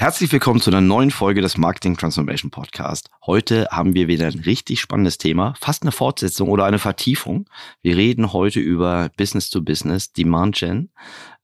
Herzlich 0.00 0.32
willkommen 0.32 0.62
zu 0.62 0.70
einer 0.70 0.80
neuen 0.80 1.10
Folge 1.10 1.42
des 1.42 1.58
Marketing 1.58 1.94
Transformation 1.94 2.50
Podcast. 2.50 3.10
Heute 3.26 3.68
haben 3.70 3.92
wir 3.92 4.08
wieder 4.08 4.28
ein 4.28 4.40
richtig 4.46 4.80
spannendes 4.80 5.18
Thema, 5.18 5.52
fast 5.60 5.82
eine 5.82 5.92
Fortsetzung 5.92 6.48
oder 6.48 6.64
eine 6.64 6.78
Vertiefung. 6.78 7.50
Wir 7.82 7.98
reden 7.98 8.32
heute 8.32 8.60
über 8.60 9.10
Business 9.18 9.50
to 9.50 9.60
Business, 9.60 10.10
Demand 10.14 10.56
Gen. 10.56 10.88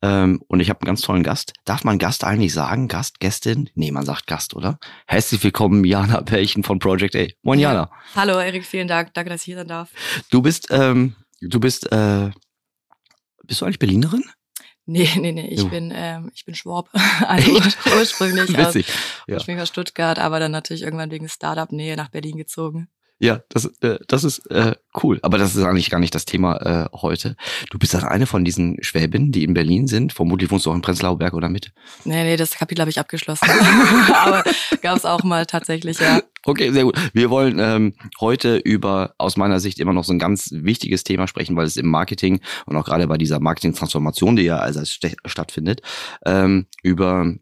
Ähm, 0.00 0.40
und 0.48 0.60
ich 0.60 0.70
habe 0.70 0.80
einen 0.80 0.86
ganz 0.86 1.02
tollen 1.02 1.22
Gast. 1.22 1.52
Darf 1.66 1.84
man 1.84 1.98
Gast 1.98 2.24
eigentlich 2.24 2.54
sagen? 2.54 2.88
Gast, 2.88 3.20
Gästin? 3.20 3.68
Nee, 3.74 3.90
man 3.90 4.06
sagt 4.06 4.26
Gast, 4.26 4.54
oder? 4.54 4.78
Herzlich 5.06 5.44
willkommen, 5.44 5.84
Jana 5.84 6.22
Pärchen 6.22 6.62
von 6.62 6.78
Project 6.78 7.14
A. 7.14 7.26
Moin, 7.42 7.58
Jana. 7.58 7.90
Hallo, 8.14 8.38
Erik, 8.38 8.64
vielen 8.64 8.88
Dank. 8.88 9.12
Danke, 9.12 9.28
dass 9.28 9.42
ich 9.42 9.44
hier 9.44 9.56
sein 9.56 9.68
darf. 9.68 9.90
Du 10.30 10.40
bist, 10.40 10.68
ähm, 10.70 11.14
du 11.42 11.60
bist, 11.60 11.92
äh, 11.92 12.30
bist 13.44 13.60
du 13.60 13.66
eigentlich 13.66 13.80
Berlinerin? 13.80 14.24
Nee, 14.86 15.08
nee, 15.18 15.32
nee, 15.32 15.48
ich 15.48 15.62
jo. 15.62 15.68
bin 15.68 15.92
ähm, 15.94 16.30
ich 16.34 16.44
bin 16.44 16.54
Schwab. 16.54 16.88
Also 17.26 17.52
ursprünglich 17.98 18.56
Witzig. 18.56 18.88
aus, 18.88 18.94
ja. 19.26 19.34
ursprünglich 19.34 19.62
aus 19.62 19.68
Stuttgart, 19.68 20.18
aber 20.18 20.38
dann 20.40 20.52
natürlich 20.52 20.82
irgendwann 20.82 21.10
wegen 21.10 21.28
Startup-Nähe 21.28 21.96
nach 21.96 22.08
Berlin 22.08 22.36
gezogen. 22.36 22.88
Ja, 23.18 23.40
das, 23.48 23.64
äh, 23.80 23.98
das 24.08 24.24
ist 24.24 24.50
äh, 24.50 24.74
cool. 25.02 25.18
Aber 25.22 25.38
das 25.38 25.56
ist 25.56 25.64
eigentlich 25.64 25.88
gar 25.88 26.00
nicht 26.00 26.14
das 26.14 26.26
Thema 26.26 26.56
äh, 26.56 26.88
heute. 26.92 27.36
Du 27.70 27.78
bist 27.78 27.94
dann 27.94 28.04
eine 28.04 28.26
von 28.26 28.44
diesen 28.44 28.82
Schwäbinnen, 28.82 29.32
die 29.32 29.44
in 29.44 29.54
Berlin 29.54 29.86
sind. 29.86 30.12
Vermutlich 30.12 30.50
wohnst 30.50 30.66
du 30.66 30.70
auch 30.70 30.74
in 30.74 30.82
Prenzlauer 30.82 31.16
Berg 31.16 31.32
oder 31.32 31.48
mit. 31.48 31.72
Nee, 32.04 32.24
nee, 32.24 32.36
das 32.36 32.52
Kapitel 32.52 32.82
habe 32.82 32.90
ich 32.90 33.00
abgeschlossen. 33.00 33.48
Aber 34.14 34.44
gab 34.82 34.98
es 34.98 35.06
auch 35.06 35.22
mal 35.24 35.46
tatsächlich, 35.46 35.98
ja. 35.98 36.20
Okay, 36.44 36.70
sehr 36.72 36.84
gut. 36.84 36.96
Wir 37.14 37.30
wollen 37.30 37.58
ähm, 37.58 37.94
heute 38.20 38.58
über 38.58 39.14
aus 39.18 39.36
meiner 39.36 39.60
Sicht 39.60 39.80
immer 39.80 39.94
noch 39.94 40.04
so 40.04 40.12
ein 40.12 40.18
ganz 40.18 40.50
wichtiges 40.52 41.02
Thema 41.02 41.26
sprechen, 41.26 41.56
weil 41.56 41.66
es 41.66 41.76
im 41.76 41.88
Marketing 41.88 42.40
und 42.66 42.76
auch 42.76 42.84
gerade 42.84 43.06
bei 43.06 43.16
dieser 43.16 43.40
Marketing-Transformation, 43.40 44.36
die 44.36 44.42
ja 44.42 44.58
also 44.58 44.82
stattfindet, 44.84 45.80
ähm, 46.24 46.66
über 46.82 47.34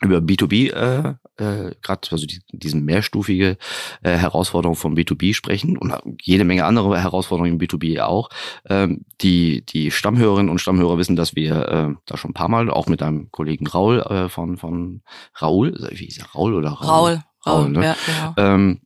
über 0.00 0.18
B2B 0.18 0.72
äh, 0.72 1.14
äh, 1.38 1.74
gerade 1.82 2.08
also 2.10 2.26
die, 2.26 2.40
diesen 2.52 2.84
mehrstufige 2.84 3.56
äh, 4.02 4.16
Herausforderung 4.16 4.76
von 4.76 4.96
B2B 4.96 5.34
sprechen 5.34 5.76
und 5.76 5.94
jede 6.22 6.44
Menge 6.44 6.64
andere 6.64 7.00
Herausforderungen 7.00 7.54
im 7.54 7.60
B2B 7.60 8.00
auch. 8.00 8.28
Ähm, 8.68 9.04
die 9.20 9.64
die 9.64 9.90
Stammhörerinnen 9.90 10.50
und 10.50 10.60
Stammhörer 10.60 10.98
wissen, 10.98 11.16
dass 11.16 11.34
wir 11.34 11.68
äh, 11.68 11.94
da 12.06 12.16
schon 12.16 12.30
ein 12.30 12.34
paar 12.34 12.48
Mal 12.48 12.70
auch 12.70 12.86
mit 12.86 13.02
einem 13.02 13.30
Kollegen 13.30 13.66
Raul 13.66 14.00
äh, 14.00 14.28
von 14.28 14.56
von 14.56 15.02
Raul, 15.40 15.74
wie 15.92 16.06
ist 16.06 16.18
er 16.18 16.26
Raul 16.26 16.54
oder 16.54 16.70
Raul? 16.70 16.88
Raul, 16.88 17.22
Raul, 17.46 17.62
Raul 17.62 17.70
ne? 17.70 17.84
ja, 17.84 17.96
genau. 18.06 18.34
Ähm, 18.36 18.80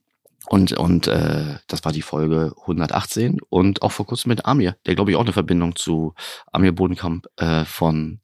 und, 0.48 0.72
und 0.72 1.06
äh, 1.06 1.56
das 1.66 1.84
war 1.84 1.92
die 1.92 2.02
Folge 2.02 2.52
118 2.60 3.40
und 3.48 3.80
auch 3.80 3.92
vor 3.92 4.06
kurzem 4.06 4.28
mit 4.28 4.44
Amir, 4.44 4.76
der 4.84 4.94
glaube 4.94 5.10
ich 5.10 5.16
auch 5.16 5.22
eine 5.22 5.32
Verbindung 5.32 5.76
zu 5.76 6.14
Amir 6.52 6.72
Bodenkamp 6.72 7.26
äh, 7.36 7.64
von 7.64 8.20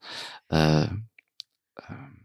äh, 0.50 0.88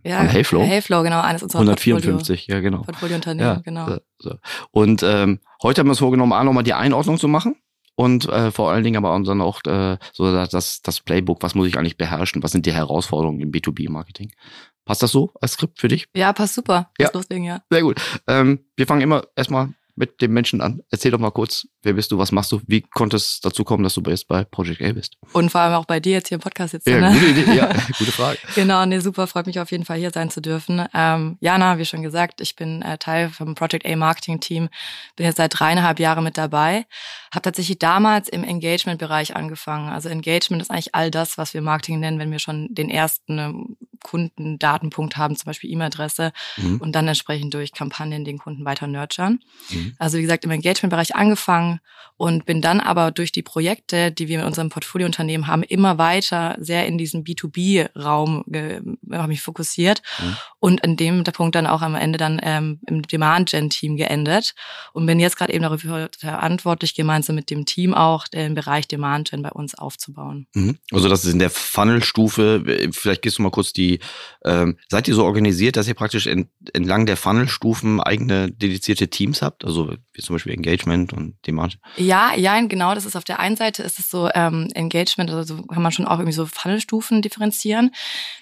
ja, 0.04 0.18
von 0.20 0.28
Heyflow. 0.28 0.64
Heyflow, 0.64 1.04
genau, 1.04 1.22
eines 1.22 1.44
unserer 1.44 1.62
154, 1.62 2.48
Portfolio, 2.48 2.58
ja, 2.58 2.62
genau. 2.62 2.82
Portfoliounternehmen, 2.84 3.56
ja, 3.56 3.62
genau. 3.62 3.88
So, 3.88 4.00
so. 4.20 4.36
Und 4.72 5.04
ähm, 5.04 5.40
heute 5.62 5.80
haben 5.80 5.88
wir 5.88 5.94
es 5.94 6.00
vorgenommen, 6.00 6.34
auch 6.34 6.44
nochmal 6.44 6.64
die 6.64 6.74
Einordnung 6.74 7.18
zu 7.18 7.28
machen. 7.28 7.56
Und 7.96 8.28
äh, 8.28 8.52
vor 8.52 8.72
allen 8.72 8.84
Dingen 8.84 8.98
aber 8.98 9.18
dann 9.24 9.42
auch 9.42 9.62
äh, 9.66 9.98
so 10.14 10.34
das, 10.34 10.82
das 10.82 11.00
Playbook, 11.02 11.44
was 11.44 11.54
muss 11.54 11.68
ich 11.68 11.78
eigentlich 11.78 11.98
beherrschen, 11.98 12.42
was 12.42 12.52
sind 12.52 12.66
die 12.66 12.74
Herausforderungen 12.74 13.40
im 13.40 13.52
B2B-Marketing. 13.52 14.32
Passt 14.86 15.04
das 15.04 15.12
so 15.12 15.32
als 15.40 15.54
Skript 15.54 15.80
für 15.80 15.88
dich? 15.88 16.08
Ja, 16.16 16.34
passt 16.34 16.56
super. 16.56 16.92
Ja. 17.00 17.10
Loslegen, 17.14 17.46
ja. 17.46 17.62
Sehr 17.70 17.84
gut. 17.84 18.02
Ähm, 18.28 18.66
wir 18.76 18.88
fangen 18.88 19.02
immer 19.02 19.24
erstmal 19.36 19.70
mit 19.96 20.22
dem 20.22 20.34
Menschen 20.34 20.62
an. 20.62 20.82
Erzähl 20.90 21.12
doch 21.12 21.20
mal 21.20 21.32
kurz, 21.32 21.68
wer 21.84 21.94
bist 21.94 22.12
du, 22.12 22.18
was 22.18 22.32
machst 22.32 22.52
du, 22.52 22.62
wie 22.68 22.82
konnte 22.82 23.18
es 23.18 23.40
dazu 23.42 23.64
kommen, 23.64 23.84
dass 23.84 23.94
du 23.94 24.02
jetzt 24.08 24.28
bei 24.28 24.44
Project 24.44 24.82
A 24.82 24.92
bist? 24.92 25.18
Und 25.34 25.52
vor 25.52 25.62
allem 25.62 25.74
auch 25.74 25.86
bei 25.86 26.00
dir 26.00 26.14
jetzt 26.14 26.30
hier 26.30 26.36
im 26.36 26.42
Podcast 26.42 26.72
sitzt. 26.72 26.88
Ja, 26.88 27.00
ne? 27.00 27.14
gute 27.14 27.26
Idee, 27.28 27.56
ja, 27.56 27.68
gute 28.00 28.12
Frage. 28.12 28.40
genau, 28.56 28.86
nee, 28.86 29.00
super, 29.00 29.28
freut 29.28 29.46
mich 29.46 29.60
auf 29.60 29.72
jeden 29.72 29.86
Fall 29.86 30.00
hier 30.00 30.12
sein 30.12 30.32
zu 30.32 30.42
dürfen. 30.42 30.84
Ähm, 30.94 31.38
Jana, 31.42 31.78
wie 31.78 31.86
schon 31.86 32.02
gesagt, 32.02 32.42
ich 32.42 32.56
bin 32.56 32.82
äh, 32.82 32.98
Teil 32.98 33.30
vom 33.30 33.54
Project 33.54 33.86
A 33.86 33.96
Marketing 33.96 34.40
Team, 34.40 34.70
bin 35.16 35.26
jetzt 35.26 35.38
seit 35.38 35.60
dreieinhalb 35.60 36.00
Jahren 36.00 36.24
mit 36.24 36.38
dabei, 36.38 36.86
habe 37.32 37.44
tatsächlich 37.44 37.78
damals 37.78 38.30
im 38.30 38.44
Engagement-Bereich 38.44 39.36
angefangen. 39.36 39.90
Also 39.90 40.10
Engagement 40.10 40.62
ist 40.62 40.72
eigentlich 40.72 40.96
all 40.96 41.12
das, 41.12 41.38
was 41.38 41.54
wir 41.54 41.62
Marketing 41.62 42.00
nennen, 42.00 42.18
wenn 42.18 42.32
wir 42.32 42.40
schon 42.40 42.74
den 42.74 42.90
ersten 42.90 43.38
ähm, 43.38 43.78
Kundendatenpunkt 44.04 45.18
haben, 45.18 45.36
zum 45.36 45.46
Beispiel 45.46 45.72
E-Mail-Adresse 45.72 46.32
mhm. 46.58 46.78
und 46.78 46.94
dann 46.94 47.08
entsprechend 47.08 47.54
durch 47.54 47.72
Kampagnen 47.72 48.26
den 48.26 48.38
Kunden 48.38 48.66
weiter 48.66 48.88
nurturen. 48.88 49.40
Mhm. 49.70 49.83
Also 50.00 50.18
wie 50.18 50.22
gesagt, 50.22 50.46
im 50.46 50.52
Engagement-Bereich 50.52 51.16
angefangen 51.16 51.80
und 52.18 52.46
bin 52.46 52.62
dann 52.62 52.80
aber 52.80 53.12
durch 53.12 53.32
die 53.32 53.42
Projekte, 53.42 54.12
die 54.12 54.28
wir 54.28 54.38
mit 54.38 54.48
unserem 54.48 54.70
Portfoliounternehmen 54.70 55.48
haben, 55.48 55.64
immer 55.64 55.98
weiter 55.98 56.56
sehr 56.60 56.86
in 56.86 56.98
diesen 56.98 57.24
B2B-Raum 57.24 58.44
habe 59.12 59.28
mich 59.28 59.42
fokussiert 59.42 60.02
mhm. 60.20 60.38
und 60.60 60.82
in 60.82 60.96
dem 60.96 61.24
Punkt 61.24 61.56
dann 61.56 61.68
auch 61.68 61.82
am 61.82 61.96
Ende 61.96 62.18
dann 62.18 62.40
ähm, 62.44 62.80
im 62.88 63.02
Demand-Gen-Team 63.02 63.98
geendet 63.98 64.54
und 64.94 65.06
bin 65.06 65.20
jetzt 65.20 65.38
gerade 65.38 65.54
eben 65.54 65.64
dafür 65.64 66.10
verantwortlich, 66.18 66.94
gemeinsam 66.94 67.36
mit 67.36 67.50
dem 67.50 67.66
Team 67.66 67.94
auch 67.94 68.28
den 68.28 68.54
Bereich 68.54 68.88
Demand-Gen 68.88 69.42
bei 69.42 69.52
uns 69.52 69.76
aufzubauen. 69.76 70.48
Mhm. 70.54 70.78
Also 70.92 71.10
das 71.10 71.26
ist 71.26 71.34
in 71.34 71.40
der 71.40 71.50
Funnel-Stufe. 71.50 72.90
Vielleicht 72.92 73.24
gehst 73.24 73.40
du 73.40 73.42
mal 73.42 73.52
kurz 73.52 73.74
die, 73.74 74.00
ähm, 74.46 74.78
seid 74.88 75.08
ihr 75.08 75.16
so 75.16 75.26
organisiert, 75.26 75.76
dass 75.76 75.88
ihr 75.88 75.96
praktisch 75.96 76.28
ent, 76.28 76.48
entlang 76.74 77.06
der 77.06 77.18
Funnel-Stufen 77.18 78.00
eigene 78.00 78.52
dedizierte 78.52 79.08
Teams 79.10 79.42
habt? 79.42 79.66
Also 79.66 79.73
so 79.74 80.03
wie 80.14 80.22
zum 80.22 80.36
Beispiel 80.36 80.54
Engagement 80.54 81.14
und 81.14 81.36
Demand? 81.48 81.80
Ja, 81.98 82.34
ja, 82.36 82.60
genau. 82.62 82.94
Das 82.96 83.06
ist 83.06 83.16
auf 83.16 83.24
der 83.24 83.40
einen 83.40 83.56
Seite 83.56 83.84
ist 83.84 84.00
es 84.00 84.10
so 84.10 84.30
ähm, 84.34 84.70
Engagement, 84.74 85.32
also 85.32 85.64
kann 85.64 85.82
man 85.82 85.92
schon 85.92 86.06
auch 86.06 86.20
irgendwie 86.20 86.34
so 86.34 86.46
Funnelstufen 86.46 87.22
differenzieren. 87.22 87.92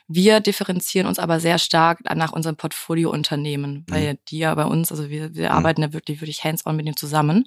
Wir 0.07 0.41
differenzieren 0.41 1.07
uns 1.07 1.19
aber 1.19 1.39
sehr 1.39 1.57
stark 1.57 1.99
nach 2.15 2.33
unserem 2.33 2.57
Portfoliounternehmen, 2.57 3.85
mhm. 3.87 3.93
weil 3.93 4.19
die 4.27 4.39
ja 4.39 4.53
bei 4.55 4.65
uns, 4.65 4.91
also 4.91 5.09
wir, 5.09 5.33
wir 5.33 5.49
mhm. 5.49 5.55
arbeiten 5.55 5.81
ja 5.81 5.93
wirklich, 5.93 6.21
wirklich 6.21 6.43
hands-on 6.43 6.75
mit 6.75 6.85
denen 6.85 6.97
zusammen 6.97 7.45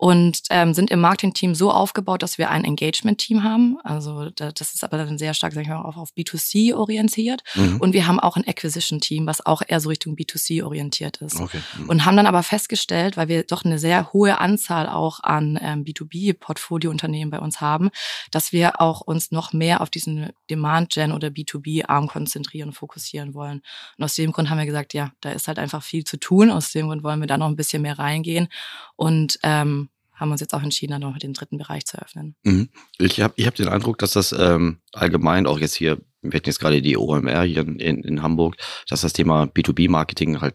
und 0.00 0.40
ähm, 0.48 0.72
sind 0.72 0.90
im 0.90 1.00
Marketing-Team 1.00 1.54
so 1.54 1.70
aufgebaut, 1.70 2.22
dass 2.22 2.38
wir 2.38 2.48
ein 2.48 2.64
Engagement-Team 2.64 3.44
haben. 3.44 3.76
Also 3.84 4.30
das 4.30 4.72
ist 4.72 4.82
aber 4.82 4.96
dann 4.96 5.18
sehr 5.18 5.34
stark, 5.34 5.52
sag 5.52 5.60
ich 5.60 5.68
mal, 5.68 5.82
auch 5.82 5.98
auf 5.98 6.12
B2C 6.16 6.74
orientiert. 6.74 7.42
Mhm. 7.54 7.76
Und 7.82 7.92
wir 7.92 8.06
haben 8.06 8.18
auch 8.18 8.38
ein 8.38 8.48
Acquisition-Team, 8.48 9.26
was 9.26 9.44
auch 9.44 9.60
eher 9.66 9.78
so 9.78 9.90
Richtung 9.90 10.14
B2C 10.14 10.64
orientiert 10.64 11.18
ist. 11.18 11.38
Okay. 11.38 11.60
Mhm. 11.76 11.90
Und 11.90 12.06
haben 12.06 12.16
dann 12.16 12.24
aber 12.24 12.42
festgestellt, 12.42 13.18
weil 13.18 13.28
wir 13.28 13.46
doch 13.52 13.64
eine 13.64 13.78
sehr 13.78 14.12
hohe 14.12 14.38
Anzahl 14.38 14.88
auch 14.88 15.20
an 15.22 15.58
ähm, 15.60 15.84
B2B-Portfolio-Unternehmen 15.84 17.30
bei 17.30 17.38
uns 17.38 17.60
haben, 17.60 17.90
dass 18.30 18.52
wir 18.52 18.80
auch 18.80 19.00
uns 19.00 19.30
noch 19.30 19.52
mehr 19.52 19.80
auf 19.80 19.90
diesen 19.90 20.30
Demand-Gen 20.50 21.12
oder 21.12 21.28
B2B-Arm 21.28 22.08
konzentrieren 22.08 22.70
und 22.70 22.74
fokussieren 22.74 23.34
wollen. 23.34 23.62
Und 23.98 24.04
aus 24.04 24.14
dem 24.14 24.32
Grund 24.32 24.50
haben 24.50 24.58
wir 24.58 24.66
gesagt, 24.66 24.94
ja, 24.94 25.12
da 25.20 25.30
ist 25.32 25.48
halt 25.48 25.58
einfach 25.58 25.82
viel 25.82 26.04
zu 26.04 26.18
tun. 26.18 26.50
Aus 26.50 26.72
dem 26.72 26.86
Grund 26.86 27.02
wollen 27.02 27.20
wir 27.20 27.26
da 27.26 27.38
noch 27.38 27.48
ein 27.48 27.56
bisschen 27.56 27.82
mehr 27.82 27.98
reingehen. 27.98 28.48
Und 28.96 29.38
ähm, 29.42 29.88
haben 30.20 30.30
uns 30.30 30.42
jetzt 30.42 30.54
auch 30.54 30.62
entschieden, 30.62 30.92
dann 30.92 31.00
noch 31.00 31.18
den 31.18 31.32
dritten 31.32 31.56
Bereich 31.56 31.86
zu 31.86 32.00
öffnen. 32.00 32.36
Mhm. 32.42 32.68
Ich 32.98 33.20
habe 33.20 33.32
ich 33.36 33.46
hab 33.46 33.54
den 33.54 33.68
Eindruck, 33.68 33.98
dass 33.98 34.12
das 34.12 34.32
ähm, 34.32 34.78
allgemein 34.92 35.46
auch 35.46 35.58
jetzt 35.58 35.74
hier, 35.74 35.98
wir 36.22 36.36
hatten 36.36 36.48
jetzt 36.48 36.60
gerade 36.60 36.82
die 36.82 36.96
OMR 36.96 37.42
hier 37.44 37.66
in, 37.66 37.78
in 37.78 38.22
Hamburg, 38.22 38.56
dass 38.88 39.00
das 39.00 39.12
Thema 39.12 39.44
B2B-Marketing 39.44 40.40
halt 40.40 40.54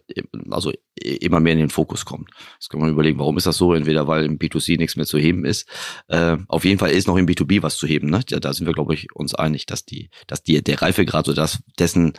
also 0.50 0.72
immer 1.02 1.40
mehr 1.40 1.52
in 1.52 1.58
den 1.58 1.70
Fokus 1.70 2.04
kommt. 2.04 2.30
Das 2.58 2.68
kann 2.68 2.80
man 2.80 2.90
überlegen, 2.90 3.18
warum 3.18 3.36
ist 3.36 3.46
das 3.46 3.56
so? 3.56 3.74
Entweder 3.74 4.06
weil 4.06 4.24
im 4.24 4.38
B2C 4.38 4.78
nichts 4.78 4.96
mehr 4.96 5.06
zu 5.06 5.18
heben 5.18 5.44
ist. 5.44 5.68
Äh, 6.08 6.38
auf 6.48 6.64
jeden 6.64 6.78
Fall 6.78 6.90
ist 6.90 7.06
noch 7.06 7.16
im 7.16 7.26
B2B 7.26 7.62
was 7.62 7.76
zu 7.76 7.86
heben. 7.86 8.08
Ne? 8.10 8.20
Da, 8.28 8.38
da 8.38 8.52
sind 8.52 8.66
wir, 8.66 8.74
glaube 8.74 8.94
ich, 8.94 9.14
uns 9.14 9.34
einig, 9.34 9.66
dass 9.66 9.84
die, 9.84 10.10
dass 10.26 10.42
die 10.42 10.62
der 10.62 10.80
Reifegrad 10.80 11.26
so 11.26 11.32
das 11.32 11.62
dessen 11.78 12.14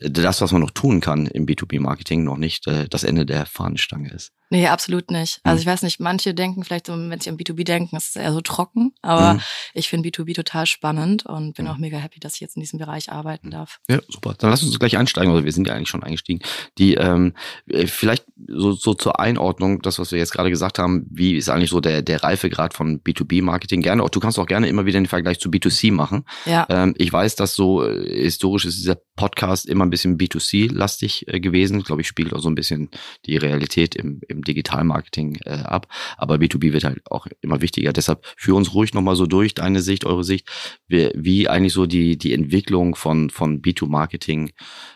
das, 0.00 0.40
was 0.40 0.52
man 0.52 0.60
noch 0.60 0.70
tun 0.70 1.00
kann 1.00 1.26
im 1.26 1.46
B2B-Marketing, 1.46 2.24
noch 2.24 2.36
nicht 2.36 2.66
äh, 2.66 2.88
das 2.88 3.04
Ende 3.04 3.26
der 3.26 3.46
Fahnenstange 3.46 4.10
ist. 4.10 4.32
Nee, 4.52 4.68
absolut 4.68 5.10
nicht. 5.10 5.40
Also 5.44 5.56
mhm. 5.56 5.60
ich 5.60 5.66
weiß 5.66 5.80
nicht, 5.80 5.98
manche 5.98 6.34
denken 6.34 6.62
vielleicht 6.62 6.86
so, 6.86 6.92
wenn 6.92 7.18
sie 7.18 7.30
an 7.30 7.38
B2B 7.38 7.64
denken, 7.64 7.96
ist 7.96 8.10
es 8.10 8.16
eher 8.16 8.34
so 8.34 8.42
trocken, 8.42 8.92
aber 9.00 9.34
mhm. 9.34 9.40
ich 9.72 9.88
finde 9.88 10.10
B2B 10.10 10.34
total 10.34 10.66
spannend 10.66 11.24
und 11.24 11.54
bin 11.54 11.64
mhm. 11.64 11.70
auch 11.70 11.78
mega 11.78 11.96
happy, 11.96 12.20
dass 12.20 12.34
ich 12.34 12.40
jetzt 12.40 12.56
in 12.56 12.60
diesem 12.60 12.78
Bereich 12.78 13.10
arbeiten 13.10 13.46
mhm. 13.46 13.52
darf. 13.52 13.78
Ja, 13.88 14.00
super. 14.10 14.34
Dann 14.36 14.50
lass 14.50 14.62
uns 14.62 14.78
gleich 14.78 14.98
einsteigen, 14.98 15.32
oder 15.32 15.44
wir 15.44 15.52
sind 15.52 15.68
ja 15.68 15.74
eigentlich 15.74 15.88
schon 15.88 16.02
eingestiegen. 16.02 16.42
Die 16.76 16.96
ähm, 16.96 17.32
äh, 17.66 17.86
vielleicht 17.86 18.26
so, 18.46 18.72
so 18.72 18.92
zur 18.92 19.18
Einordnung, 19.18 19.80
das, 19.80 19.98
was 19.98 20.12
wir 20.12 20.18
jetzt 20.18 20.32
gerade 20.32 20.50
gesagt 20.50 20.78
haben, 20.78 21.06
wie 21.08 21.34
ist 21.36 21.48
eigentlich 21.48 21.70
so 21.70 21.80
der, 21.80 22.02
der 22.02 22.22
Reifegrad 22.22 22.74
von 22.74 23.00
B2B-Marketing? 23.00 23.80
Gerne, 23.80 24.06
du 24.10 24.20
kannst 24.20 24.38
auch 24.38 24.46
gerne 24.46 24.68
immer 24.68 24.84
wieder 24.84 25.00
den 25.00 25.06
Vergleich 25.06 25.40
zu 25.40 25.48
B2C 25.48 25.92
machen. 25.92 26.26
Ja. 26.44 26.66
Ähm, 26.68 26.94
ich 26.98 27.10
weiß, 27.10 27.36
dass 27.36 27.54
so 27.54 27.86
äh, 27.86 28.22
historisch 28.24 28.66
ist 28.66 28.76
dieser 28.76 28.98
Podcast 29.16 29.64
immer 29.66 29.86
ein 29.86 29.90
bisschen 29.92 30.18
B2C-lastig 30.18 31.28
äh, 31.28 31.38
gewesen. 31.38 31.82
Glaube 31.84 32.02
ich, 32.02 32.08
spiegelt 32.08 32.34
auch 32.34 32.40
so 32.40 32.48
ein 32.48 32.56
bisschen 32.56 32.90
die 33.26 33.36
Realität 33.36 33.94
im, 33.94 34.20
im 34.26 34.42
Digital-Marketing 34.42 35.38
äh, 35.44 35.50
ab. 35.50 35.86
Aber 36.16 36.36
B2B 36.36 36.72
wird 36.72 36.84
halt 36.84 37.00
auch 37.10 37.28
immer 37.40 37.60
wichtiger. 37.60 37.92
Deshalb 37.92 38.26
führ 38.36 38.56
uns 38.56 38.74
ruhig 38.74 38.94
nochmal 38.94 39.14
so 39.14 39.26
durch, 39.26 39.54
deine 39.54 39.80
Sicht, 39.80 40.04
eure 40.04 40.24
Sicht, 40.24 40.48
wie, 40.88 41.10
wie 41.14 41.48
eigentlich 41.48 41.72
so 41.72 41.86
die, 41.86 42.18
die 42.18 42.32
Entwicklung 42.32 42.96
von, 42.96 43.30
von 43.30 43.62
B2-Marketing, 43.62 44.50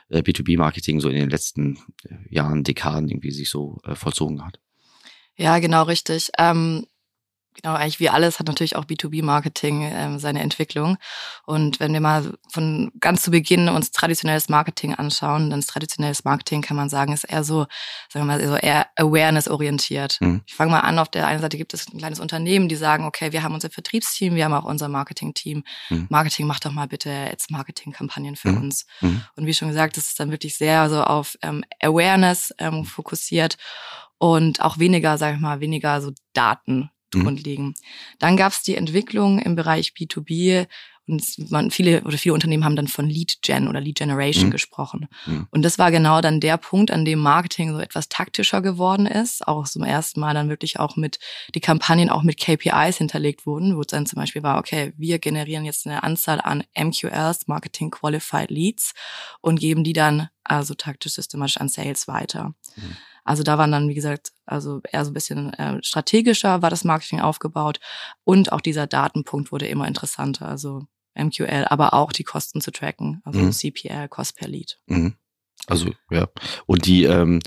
äh, 0.08 0.18
B2B-Marketing 0.18 1.00
so 1.00 1.08
in 1.08 1.16
den 1.16 1.30
letzten 1.30 1.78
äh, 2.04 2.16
Jahren, 2.28 2.64
Dekaden 2.64 3.08
irgendwie 3.08 3.30
sich 3.30 3.50
so 3.50 3.78
äh, 3.84 3.94
vollzogen 3.94 4.44
hat. 4.44 4.58
Ja, 5.36 5.58
genau 5.58 5.84
richtig. 5.84 6.30
Ähm, 6.38 6.86
Genau, 7.62 7.74
eigentlich 7.74 8.00
wie 8.00 8.10
alles 8.10 8.38
hat 8.38 8.46
natürlich 8.46 8.76
auch 8.76 8.84
B2B-Marketing 8.84 9.90
ähm, 9.90 10.18
seine 10.18 10.42
Entwicklung. 10.42 10.98
Und 11.46 11.80
wenn 11.80 11.92
wir 11.92 12.00
mal 12.00 12.34
von 12.50 12.92
ganz 13.00 13.22
zu 13.22 13.30
Beginn 13.30 13.68
uns 13.68 13.90
traditionelles 13.92 14.48
Marketing 14.48 14.94
anschauen, 14.94 15.48
dann 15.50 15.60
ist 15.60 15.70
traditionelles 15.70 16.24
Marketing, 16.24 16.60
kann 16.60 16.76
man 16.76 16.88
sagen, 16.88 17.12
ist 17.12 17.24
eher 17.24 17.44
so, 17.44 17.66
sagen 18.12 18.26
wir 18.26 18.36
mal, 18.36 18.46
so 18.46 18.56
eher 18.56 18.86
Awareness-orientiert. 18.96 20.18
Mhm. 20.20 20.42
Ich 20.46 20.54
fange 20.54 20.70
mal 20.70 20.80
an, 20.80 20.98
auf 20.98 21.08
der 21.08 21.26
einen 21.26 21.40
Seite 21.40 21.56
gibt 21.56 21.72
es 21.72 21.88
ein 21.88 21.98
kleines 21.98 22.20
Unternehmen, 22.20 22.68
die 22.68 22.76
sagen, 22.76 23.04
okay, 23.04 23.32
wir 23.32 23.42
haben 23.42 23.54
unser 23.54 23.70
Vertriebsteam, 23.70 24.34
wir 24.34 24.44
haben 24.44 24.54
auch 24.54 24.64
unser 24.64 24.88
Marketing-Team. 24.88 25.64
Mhm. 25.88 26.06
Marketing, 26.10 26.46
macht 26.46 26.66
doch 26.66 26.72
mal 26.72 26.88
bitte 26.88 27.08
jetzt 27.08 27.50
Marketing-Kampagnen 27.50 28.36
für 28.36 28.50
mhm. 28.50 28.58
uns. 28.58 28.86
Mhm. 29.00 29.22
Und 29.36 29.46
wie 29.46 29.54
schon 29.54 29.68
gesagt, 29.68 29.96
das 29.96 30.08
ist 30.08 30.20
dann 30.20 30.30
wirklich 30.30 30.56
sehr 30.56 30.90
so 30.90 31.02
auf 31.02 31.36
ähm, 31.42 31.64
Awareness 31.82 32.54
ähm, 32.58 32.84
fokussiert 32.84 33.56
und 34.18 34.60
auch 34.60 34.78
weniger, 34.78 35.18
sag 35.18 35.34
ich 35.34 35.40
mal, 35.40 35.60
weniger 35.60 36.00
so 36.00 36.12
Daten 36.32 36.90
Grund 37.22 37.38
mhm. 37.38 37.44
liegen. 37.44 37.74
Dann 38.18 38.36
gab 38.36 38.52
es 38.52 38.62
die 38.62 38.76
Entwicklung 38.76 39.38
im 39.38 39.56
Bereich 39.56 39.92
B2B 39.96 40.66
und 41.08 41.50
man, 41.50 41.70
viele 41.70 42.02
oder 42.02 42.18
viele 42.18 42.34
Unternehmen 42.34 42.64
haben 42.64 42.74
dann 42.74 42.88
von 42.88 43.08
Lead 43.08 43.38
Gen 43.42 43.68
oder 43.68 43.80
Lead 43.80 43.98
Generation 43.98 44.46
mhm. 44.46 44.50
gesprochen. 44.50 45.08
Mhm. 45.26 45.46
Und 45.50 45.62
das 45.62 45.78
war 45.78 45.92
genau 45.92 46.20
dann 46.20 46.40
der 46.40 46.56
Punkt, 46.56 46.90
an 46.90 47.04
dem 47.04 47.20
Marketing 47.20 47.72
so 47.72 47.78
etwas 47.78 48.08
taktischer 48.08 48.60
geworden 48.60 49.06
ist, 49.06 49.46
auch 49.46 49.68
zum 49.68 49.84
ersten 49.84 50.18
Mal 50.18 50.34
dann 50.34 50.48
wirklich 50.48 50.80
auch 50.80 50.96
mit 50.96 51.20
die 51.54 51.60
Kampagnen 51.60 52.10
auch 52.10 52.24
mit 52.24 52.40
KPIs 52.40 52.98
hinterlegt 52.98 53.46
wurden, 53.46 53.76
wo 53.76 53.82
es 53.82 53.86
dann 53.86 54.06
zum 54.06 54.16
Beispiel 54.16 54.42
war, 54.42 54.58
okay, 54.58 54.92
wir 54.96 55.20
generieren 55.20 55.64
jetzt 55.64 55.86
eine 55.86 56.02
Anzahl 56.02 56.40
an 56.40 56.64
MQLs, 56.76 57.46
Marketing 57.46 57.90
Qualified 57.90 58.50
Leads 58.50 58.92
und 59.40 59.60
geben 59.60 59.84
die 59.84 59.92
dann 59.92 60.28
also 60.42 60.74
taktisch 60.74 61.12
systematisch 61.12 61.58
an 61.58 61.68
Sales 61.68 62.08
weiter. 62.08 62.54
Mhm. 62.74 62.96
Also 63.26 63.42
da 63.42 63.58
waren 63.58 63.72
dann, 63.72 63.88
wie 63.88 63.94
gesagt, 63.94 64.32
also 64.46 64.80
eher 64.90 65.04
so 65.04 65.10
ein 65.10 65.14
bisschen 65.14 65.52
äh, 65.54 65.82
strategischer 65.82 66.62
war 66.62 66.70
das 66.70 66.84
Marketing 66.84 67.20
aufgebaut 67.20 67.80
und 68.24 68.52
auch 68.52 68.60
dieser 68.60 68.86
Datenpunkt 68.86 69.52
wurde 69.52 69.66
immer 69.66 69.88
interessanter, 69.88 70.46
also 70.48 70.86
MQL, 71.14 71.66
aber 71.68 71.94
auch 71.94 72.12
die 72.12 72.24
Kosten 72.24 72.60
zu 72.60 72.70
tracken, 72.70 73.22
also 73.24 73.40
mhm. 73.40 73.52
CPL, 73.52 74.08
Cost 74.08 74.36
per 74.36 74.48
Lead. 74.48 74.78
Mhm. 74.86 75.14
Also 75.66 75.90
ja. 76.10 76.28
Und 76.66 76.86
die 76.86 77.04
ähm, 77.04 77.40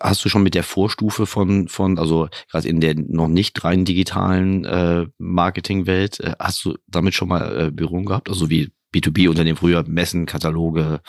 hast 0.00 0.24
du 0.24 0.28
schon 0.28 0.42
mit 0.42 0.54
der 0.54 0.64
Vorstufe 0.64 1.26
von 1.26 1.68
von 1.68 1.98
also 1.98 2.28
gerade 2.50 2.66
in 2.66 2.80
der 2.80 2.94
noch 2.96 3.28
nicht 3.28 3.62
rein 3.62 3.84
digitalen 3.84 4.64
äh, 4.64 5.06
Marketingwelt 5.18 6.20
äh, 6.20 6.34
hast 6.38 6.64
du 6.64 6.76
damit 6.88 7.14
schon 7.14 7.28
mal 7.28 7.66
äh, 7.66 7.70
Berührung 7.70 8.06
gehabt? 8.06 8.28
Also 8.28 8.50
wie 8.50 8.72
B2B-Unternehmen 8.94 9.56
früher 9.56 9.84
Messen, 9.86 10.26
Kataloge, 10.26 11.00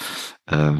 äh, 0.47 0.73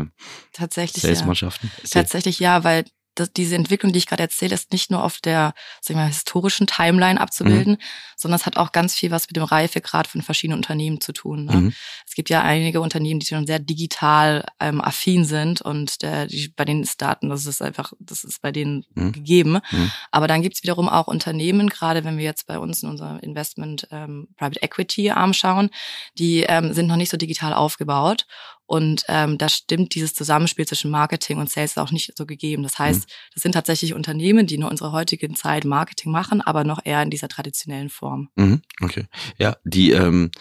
Tatsächlich 0.52 1.02
Salesmannschaften? 1.02 1.72
Ja. 1.84 2.02
Tatsächlich 2.02 2.40
ja, 2.40 2.64
weil 2.64 2.86
dass 3.16 3.32
diese 3.32 3.56
Entwicklung, 3.56 3.92
die 3.92 4.00
ich 4.00 4.08
gerade 4.08 4.24
erzähle, 4.24 4.54
ist 4.54 4.72
nicht 4.72 4.92
nur 4.92 5.04
auf 5.04 5.20
der 5.20 5.54
sag 5.82 5.92
ich 5.92 5.96
mal, 5.96 6.08
historischen 6.08 6.68
Timeline 6.68 7.20
abzubilden, 7.20 7.74
mhm. 7.74 7.80
sondern 8.16 8.40
es 8.40 8.46
hat 8.46 8.58
auch 8.58 8.72
ganz 8.72 8.96
viel 8.96 9.12
was 9.12 9.28
mit 9.28 9.36
dem 9.36 9.44
Reifegrad 9.44 10.08
von 10.08 10.22
verschiedenen 10.22 10.60
Unternehmen 10.60 11.02
zu 11.02 11.14
tun. 11.14 11.46
Ne? 11.46 11.56
Mhm. 11.56 11.74
Es 12.16 12.18
gibt 12.18 12.30
ja 12.30 12.44
einige 12.44 12.80
Unternehmen, 12.80 13.20
die 13.20 13.26
schon 13.26 13.46
sehr 13.46 13.60
digital 13.60 14.46
ähm, 14.62 14.80
affin 14.80 15.26
sind 15.26 15.62
und 15.62 16.02
der, 16.02 16.28
die, 16.28 16.48
bei 16.48 16.64
denen 16.64 16.82
ist 16.82 17.02
Daten, 17.02 17.28
das 17.28 17.46
ist 17.46 17.62
einfach, 17.62 17.92
das 18.00 18.24
ist 18.24 18.42
bei 18.42 18.54
denen 18.54 18.86
mhm. 18.94 19.12
gegeben. 19.12 19.60
Mhm. 19.70 19.92
Aber 20.12 20.30
dann 20.30 20.42
gibt 20.42 20.56
es 20.56 20.64
wiederum 20.64 20.88
auch 20.88 21.08
Unternehmen, 21.08 21.68
gerade 21.68 22.06
wenn 22.06 22.18
wir 22.18 22.24
jetzt 22.24 22.48
bei 22.48 22.58
uns 22.58 22.84
in 22.84 22.90
unserem 22.90 23.20
Investment 23.20 23.90
ähm, 23.92 24.30
Private 24.38 24.62
Equity 24.62 25.12
Arm 25.12 25.34
schauen, 25.34 25.70
die 26.18 26.44
ähm, 26.44 26.72
sind 26.72 26.88
noch 26.88 26.96
nicht 26.96 27.12
so 27.12 27.18
digital 27.18 27.52
aufgebaut 27.52 28.26
und 28.66 29.04
ähm, 29.10 29.38
da 29.38 29.50
stimmt 29.50 29.94
dieses 29.94 30.14
Zusammenspiel 30.14 30.66
zwischen 30.66 30.90
Marketing 30.90 31.38
und 31.38 31.50
Sales 31.50 31.78
auch 31.78 31.92
nicht 31.92 32.18
so 32.18 32.26
gegeben. 32.26 32.64
Das 32.64 32.80
heißt, 32.80 33.02
mhm. 33.02 33.14
das 33.34 33.44
sind 33.44 33.52
tatsächlich 33.52 33.94
Unternehmen, 33.94 34.48
die 34.48 34.56
in 34.56 34.64
unserer 34.64 34.92
heutigen 34.92 35.36
Zeit 35.36 35.66
Marketing 35.66 36.12
machen, 36.12 36.42
aber 36.42 36.64
noch 36.64 36.80
eher 36.84 37.04
in 37.04 37.10
dieser 37.10 37.28
traditionellen 37.28 37.90
Form. 37.90 38.30
Mhm. 38.36 38.62
Okay. 38.82 39.06
Ja, 39.38 39.58
die 39.66 39.92
ähm, 39.92 40.32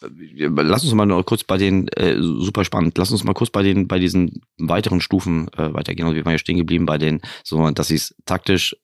Lass 0.00 0.84
uns 0.84 0.94
mal 0.94 1.06
noch 1.06 1.24
kurz 1.24 1.44
bei 1.44 1.58
den, 1.58 1.88
äh, 1.88 2.16
super 2.20 2.64
spannend, 2.64 2.96
lass 2.98 3.10
uns 3.10 3.24
mal 3.24 3.34
kurz 3.34 3.50
bei 3.50 3.62
den, 3.62 3.88
bei 3.88 3.98
diesen 3.98 4.42
weiteren 4.58 5.00
Stufen 5.00 5.48
äh, 5.56 5.72
weitergehen. 5.74 6.06
Also 6.06 6.16
wir 6.16 6.24
waren 6.24 6.32
ja 6.32 6.38
stehen 6.38 6.56
geblieben 6.56 6.86
bei 6.86 6.98
den, 6.98 7.20
so, 7.44 7.70
dass 7.70 7.88
sie 7.88 7.96
es 7.96 8.14
taktisch 8.24 8.76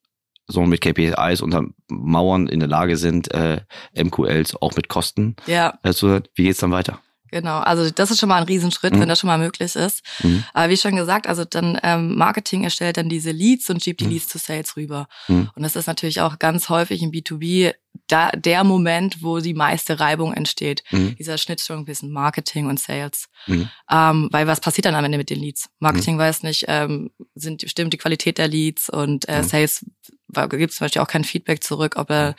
so 0.49 0.63
mit 0.63 0.81
KPIs 0.81 1.41
unter 1.41 1.65
Mauern 1.89 2.47
in 2.47 2.61
der 2.61 2.69
Lage 2.69 2.97
sind, 2.97 3.33
äh, 3.33 3.61
MQLs 3.97 4.57
auch 4.63 4.77
mit 4.77 4.89
Kosten. 4.89 5.37
Ja. 5.47 5.79
Also, 5.83 6.21
wie 6.35 6.45
geht's 6.45 6.61
dann 6.61 6.71
weiter? 6.71 7.01
Genau, 7.31 7.59
also 7.59 7.91
das 7.91 8.11
ist 8.11 8.21
schon 8.21 8.29
mal 8.29 8.37
ein 8.37 8.47
Riesenschritt, 8.47 8.95
mhm. 8.95 9.01
wenn 9.01 9.09
das 9.09 9.19
schon 9.19 9.29
mal 9.29 9.39
möglich 9.39 9.75
ist. 9.75 10.03
Mhm. 10.23 10.45
Aber 10.53 10.71
wie 10.71 10.77
schon 10.77 10.97
gesagt, 10.97 11.27
also 11.27 11.45
dann 11.45 11.79
ähm, 11.83 12.17
Marketing 12.17 12.65
erstellt 12.65 12.97
dann 12.97 13.09
diese 13.09 13.31
Leads 13.31 13.69
und 13.71 13.83
schiebt 13.83 14.01
die 14.01 14.05
mhm. 14.05 14.13
Leads 14.13 14.29
zu 14.29 14.39
Sales 14.39 14.77
rüber. 14.77 15.09
Mhm. 15.29 15.51
Und 15.55 15.63
das 15.63 15.77
ist 15.77 15.87
natürlich 15.87 16.21
auch 16.21 16.39
ganz 16.39 16.69
häufig 16.69 17.03
im 17.03 17.11
B2B 17.11 17.75
da, 18.09 18.31
der 18.31 18.65
Moment, 18.65 19.23
wo 19.23 19.41
die 19.41 19.55
meiste 19.55 19.99
Reibung 19.99 20.33
entsteht. 20.33 20.85
Mhm. 20.91 21.17
Dieser 21.17 21.39
Schnittstellung 21.39 21.85
zwischen 21.87 22.13
Marketing 22.13 22.67
und 22.67 22.79
Sales. 22.79 23.29
Mhm. 23.47 23.69
Ähm, 23.91 24.29
weil 24.31 24.47
was 24.47 24.61
passiert 24.61 24.85
dann 24.85 24.95
am 24.95 25.05
Ende 25.05 25.19
mit 25.19 25.31
den 25.31 25.41
Leads? 25.41 25.69
Marketing 25.79 26.19
weiß 26.19 26.43
nicht, 26.43 26.67
ähm, 26.69 27.11
sind, 27.35 27.65
stimmt 27.69 27.93
die 27.93 27.99
Qualität 27.99 28.39
der 28.39 28.49
Leads 28.49 28.89
und 28.89 29.29
äh, 29.29 29.43
Sales 29.43 29.85
gibt 30.29 30.71
es 30.71 30.77
zum 30.77 30.85
Beispiel 30.85 31.03
auch 31.03 31.09
kein 31.09 31.25
Feedback 31.25 31.63
zurück, 31.63 31.95
ob 31.97 32.11
er, 32.11 32.35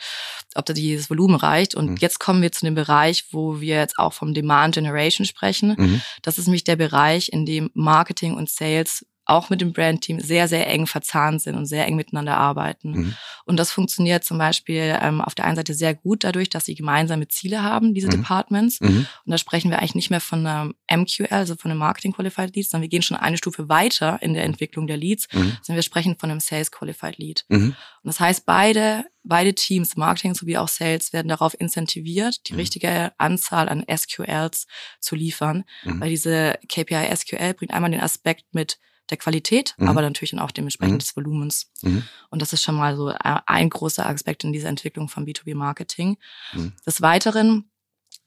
ob 0.54 0.66
da 0.66 0.72
dieses 0.72 1.10
Volumen 1.10 1.36
reicht. 1.36 1.74
Und 1.74 1.90
mhm. 1.90 1.96
jetzt 1.96 2.20
kommen 2.20 2.42
wir 2.42 2.52
zu 2.52 2.64
dem 2.64 2.74
Bereich, 2.74 3.26
wo 3.32 3.60
wir 3.60 3.76
jetzt 3.76 3.98
auch 3.98 4.12
vom 4.12 4.34
Demand 4.34 4.74
Generation 4.74 5.26
sprechen. 5.26 5.74
Mhm. 5.76 6.02
Das 6.22 6.38
ist 6.38 6.46
nämlich 6.46 6.64
der 6.64 6.76
Bereich, 6.76 7.30
in 7.32 7.46
dem 7.46 7.70
Marketing 7.74 8.34
und 8.34 8.50
Sales 8.50 9.06
auch 9.28 9.50
mit 9.50 9.60
dem 9.60 9.72
Brandteam 9.72 10.20
sehr, 10.20 10.48
sehr 10.48 10.66
eng 10.68 10.86
verzahnt 10.86 11.42
sind 11.42 11.54
und 11.54 11.66
sehr 11.66 11.86
eng 11.86 11.96
miteinander 11.96 12.36
arbeiten. 12.36 12.90
Mhm. 12.90 13.14
Und 13.44 13.58
das 13.58 13.70
funktioniert 13.70 14.24
zum 14.24 14.38
Beispiel 14.38 14.98
ähm, 15.00 15.20
auf 15.20 15.34
der 15.34 15.44
einen 15.44 15.56
Seite 15.56 15.74
sehr 15.74 15.94
gut 15.94 16.24
dadurch, 16.24 16.48
dass 16.48 16.64
sie 16.64 16.74
gemeinsame 16.74 17.28
Ziele 17.28 17.62
haben, 17.62 17.94
diese 17.94 18.06
mhm. 18.06 18.12
Departments. 18.12 18.80
Mhm. 18.80 19.06
Und 19.24 19.30
da 19.30 19.38
sprechen 19.38 19.70
wir 19.70 19.78
eigentlich 19.78 19.94
nicht 19.94 20.10
mehr 20.10 20.20
von 20.20 20.46
einem 20.46 20.74
MQL, 20.90 21.28
also 21.30 21.56
von 21.56 21.70
einem 21.70 21.78
Marketing 21.78 22.12
Qualified 22.12 22.56
Lead, 22.56 22.68
sondern 22.68 22.82
wir 22.82 22.88
gehen 22.88 23.02
schon 23.02 23.16
eine 23.16 23.36
Stufe 23.36 23.68
weiter 23.68 24.18
in 24.22 24.34
der 24.34 24.44
Entwicklung 24.44 24.86
der 24.86 24.96
Leads, 24.96 25.28
mhm. 25.32 25.56
sondern 25.62 25.76
wir 25.76 25.82
sprechen 25.82 26.16
von 26.18 26.30
einem 26.30 26.40
Sales 26.40 26.72
Qualified 26.72 27.18
Lead. 27.18 27.44
Mhm. 27.48 27.76
Und 28.02 28.04
das 28.04 28.20
heißt, 28.20 28.46
beide 28.46 29.04
Beide 29.28 29.54
Teams, 29.54 29.94
Marketing 29.96 30.34
sowie 30.34 30.56
auch 30.56 30.68
Sales, 30.68 31.12
werden 31.12 31.28
darauf 31.28 31.54
incentiviert, 31.60 32.48
die 32.48 32.54
mhm. 32.54 32.60
richtige 32.60 33.12
Anzahl 33.18 33.68
an 33.68 33.84
SQLs 33.94 34.66
zu 35.00 35.16
liefern, 35.16 35.64
mhm. 35.84 36.00
weil 36.00 36.08
diese 36.08 36.58
KPI 36.66 37.14
SQL 37.14 37.52
bringt 37.52 37.74
einmal 37.74 37.90
den 37.90 38.00
Aspekt 38.00 38.46
mit, 38.52 38.78
der 39.10 39.18
Qualität, 39.18 39.74
mhm. 39.78 39.88
aber 39.88 40.02
natürlich 40.02 40.30
dann 40.30 40.40
auch 40.40 40.50
dementsprechend 40.50 40.94
mhm. 40.94 40.98
des 40.98 41.16
Volumens. 41.16 41.70
Mhm. 41.82 42.04
Und 42.30 42.42
das 42.42 42.52
ist 42.52 42.62
schon 42.62 42.74
mal 42.74 42.96
so 42.96 43.10
äh, 43.10 43.16
ein 43.46 43.70
großer 43.70 44.06
Aspekt 44.06 44.44
in 44.44 44.52
dieser 44.52 44.68
Entwicklung 44.68 45.08
von 45.08 45.26
B2B-Marketing. 45.26 46.16
Mhm. 46.52 46.72
Des 46.86 47.02
Weiteren 47.02 47.70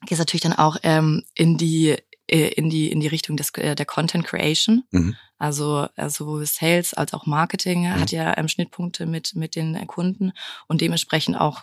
geht 0.02 0.12
es 0.12 0.18
natürlich 0.18 0.42
dann 0.42 0.52
auch 0.52 0.76
ähm, 0.82 1.24
in 1.34 1.56
die 1.56 1.96
äh, 2.26 2.48
in 2.48 2.70
die 2.70 2.90
in 2.90 3.00
die 3.00 3.08
Richtung 3.08 3.36
des 3.36 3.50
äh, 3.54 3.74
der 3.74 3.86
Content 3.86 4.24
Creation. 4.24 4.84
Mhm. 4.90 5.16
Also 5.38 5.88
also 5.96 6.24
sowohl 6.24 6.46
Sales 6.46 6.94
als 6.94 7.14
auch 7.14 7.26
Marketing 7.26 7.82
mhm. 7.82 8.00
hat 8.00 8.12
ja 8.12 8.36
ähm, 8.36 8.48
Schnittpunkte 8.48 9.06
mit 9.06 9.34
mit 9.34 9.56
den 9.56 9.86
Kunden 9.86 10.32
und 10.68 10.80
dementsprechend 10.80 11.40
auch 11.40 11.62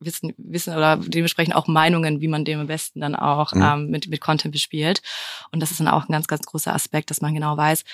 wissen, 0.00 0.32
wissen 0.36 0.74
oder 0.74 0.96
dementsprechend 0.96 1.54
auch 1.54 1.68
Meinungen, 1.68 2.20
wie 2.20 2.28
man 2.28 2.44
dem 2.44 2.60
am 2.60 2.66
besten 2.66 3.00
dann 3.00 3.14
auch 3.14 3.52
mhm. 3.52 3.62
ähm, 3.62 3.90
mit, 3.90 4.08
mit 4.08 4.20
Content 4.20 4.52
bespielt. 4.52 5.02
Und 5.52 5.60
das 5.60 5.70
ist 5.70 5.80
dann 5.80 5.88
auch 5.88 6.08
ein 6.08 6.12
ganz, 6.12 6.26
ganz 6.26 6.46
großer 6.46 6.74
Aspekt, 6.74 7.10
dass 7.10 7.20
man 7.20 7.34
genau 7.34 7.56
weiß, 7.56 7.84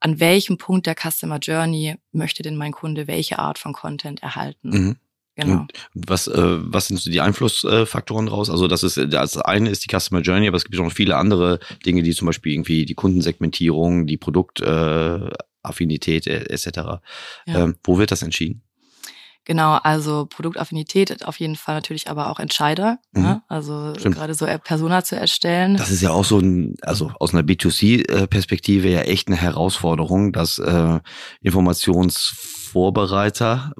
an 0.00 0.20
welchem 0.20 0.58
Punkt 0.58 0.86
der 0.86 0.94
Customer 0.94 1.38
Journey 1.38 1.96
möchte 2.12 2.42
denn 2.42 2.56
mein 2.56 2.72
Kunde 2.72 3.06
welche 3.06 3.38
Art 3.38 3.58
von 3.58 3.72
Content 3.72 4.22
erhalten. 4.22 4.68
Mhm. 4.68 4.96
Genau. 5.36 5.62
Und 5.62 5.72
was, 5.94 6.28
äh, 6.28 6.32
was 6.36 6.86
sind 6.86 7.00
so 7.00 7.10
die 7.10 7.20
Einflussfaktoren 7.20 8.28
raus? 8.28 8.50
Also 8.50 8.68
das 8.68 8.84
ist 8.84 8.96
das 8.96 9.36
eine 9.36 9.70
ist 9.70 9.84
die 9.84 9.98
Customer 9.98 10.20
Journey, 10.20 10.46
aber 10.46 10.56
es 10.56 10.62
gibt 10.64 10.78
auch 10.78 10.84
noch 10.84 10.92
viele 10.92 11.16
andere 11.16 11.58
Dinge, 11.84 12.04
die 12.04 12.12
zum 12.12 12.26
Beispiel 12.26 12.52
irgendwie 12.52 12.84
die 12.84 12.94
Kundensegmentierung, 12.94 14.06
die 14.06 14.16
Produktaffinität 14.16 16.28
äh, 16.28 16.44
etc. 16.44 16.66
Ja. 16.76 17.00
Ähm, 17.46 17.74
wo 17.82 17.98
wird 17.98 18.12
das 18.12 18.22
entschieden? 18.22 18.62
Genau, 19.44 19.78
also 19.82 20.26
Produktaffinität 20.26 21.10
ist 21.10 21.26
auf 21.26 21.38
jeden 21.38 21.56
Fall 21.56 21.74
natürlich 21.74 22.08
aber 22.08 22.30
auch 22.30 22.40
Entscheider. 22.40 22.98
Mhm. 23.12 23.22
Ne? 23.22 23.42
Also 23.48 23.92
Stimmt. 23.98 24.16
gerade 24.16 24.32
so 24.34 24.46
Persona 24.64 25.04
zu 25.04 25.16
erstellen. 25.16 25.76
Das 25.76 25.90
ist 25.90 26.00
ja 26.00 26.08
auch 26.10 26.24
so 26.24 26.38
ein, 26.38 26.76
also 26.82 27.12
aus 27.20 27.34
einer 27.34 27.42
B2C-Perspektive 27.42 28.88
ja 28.88 29.00
echt 29.00 29.28
eine 29.28 29.36
Herausforderung, 29.36 30.32
dass 30.32 30.58
äh, 30.58 31.00
Informationsvorbereiter, 31.42 33.72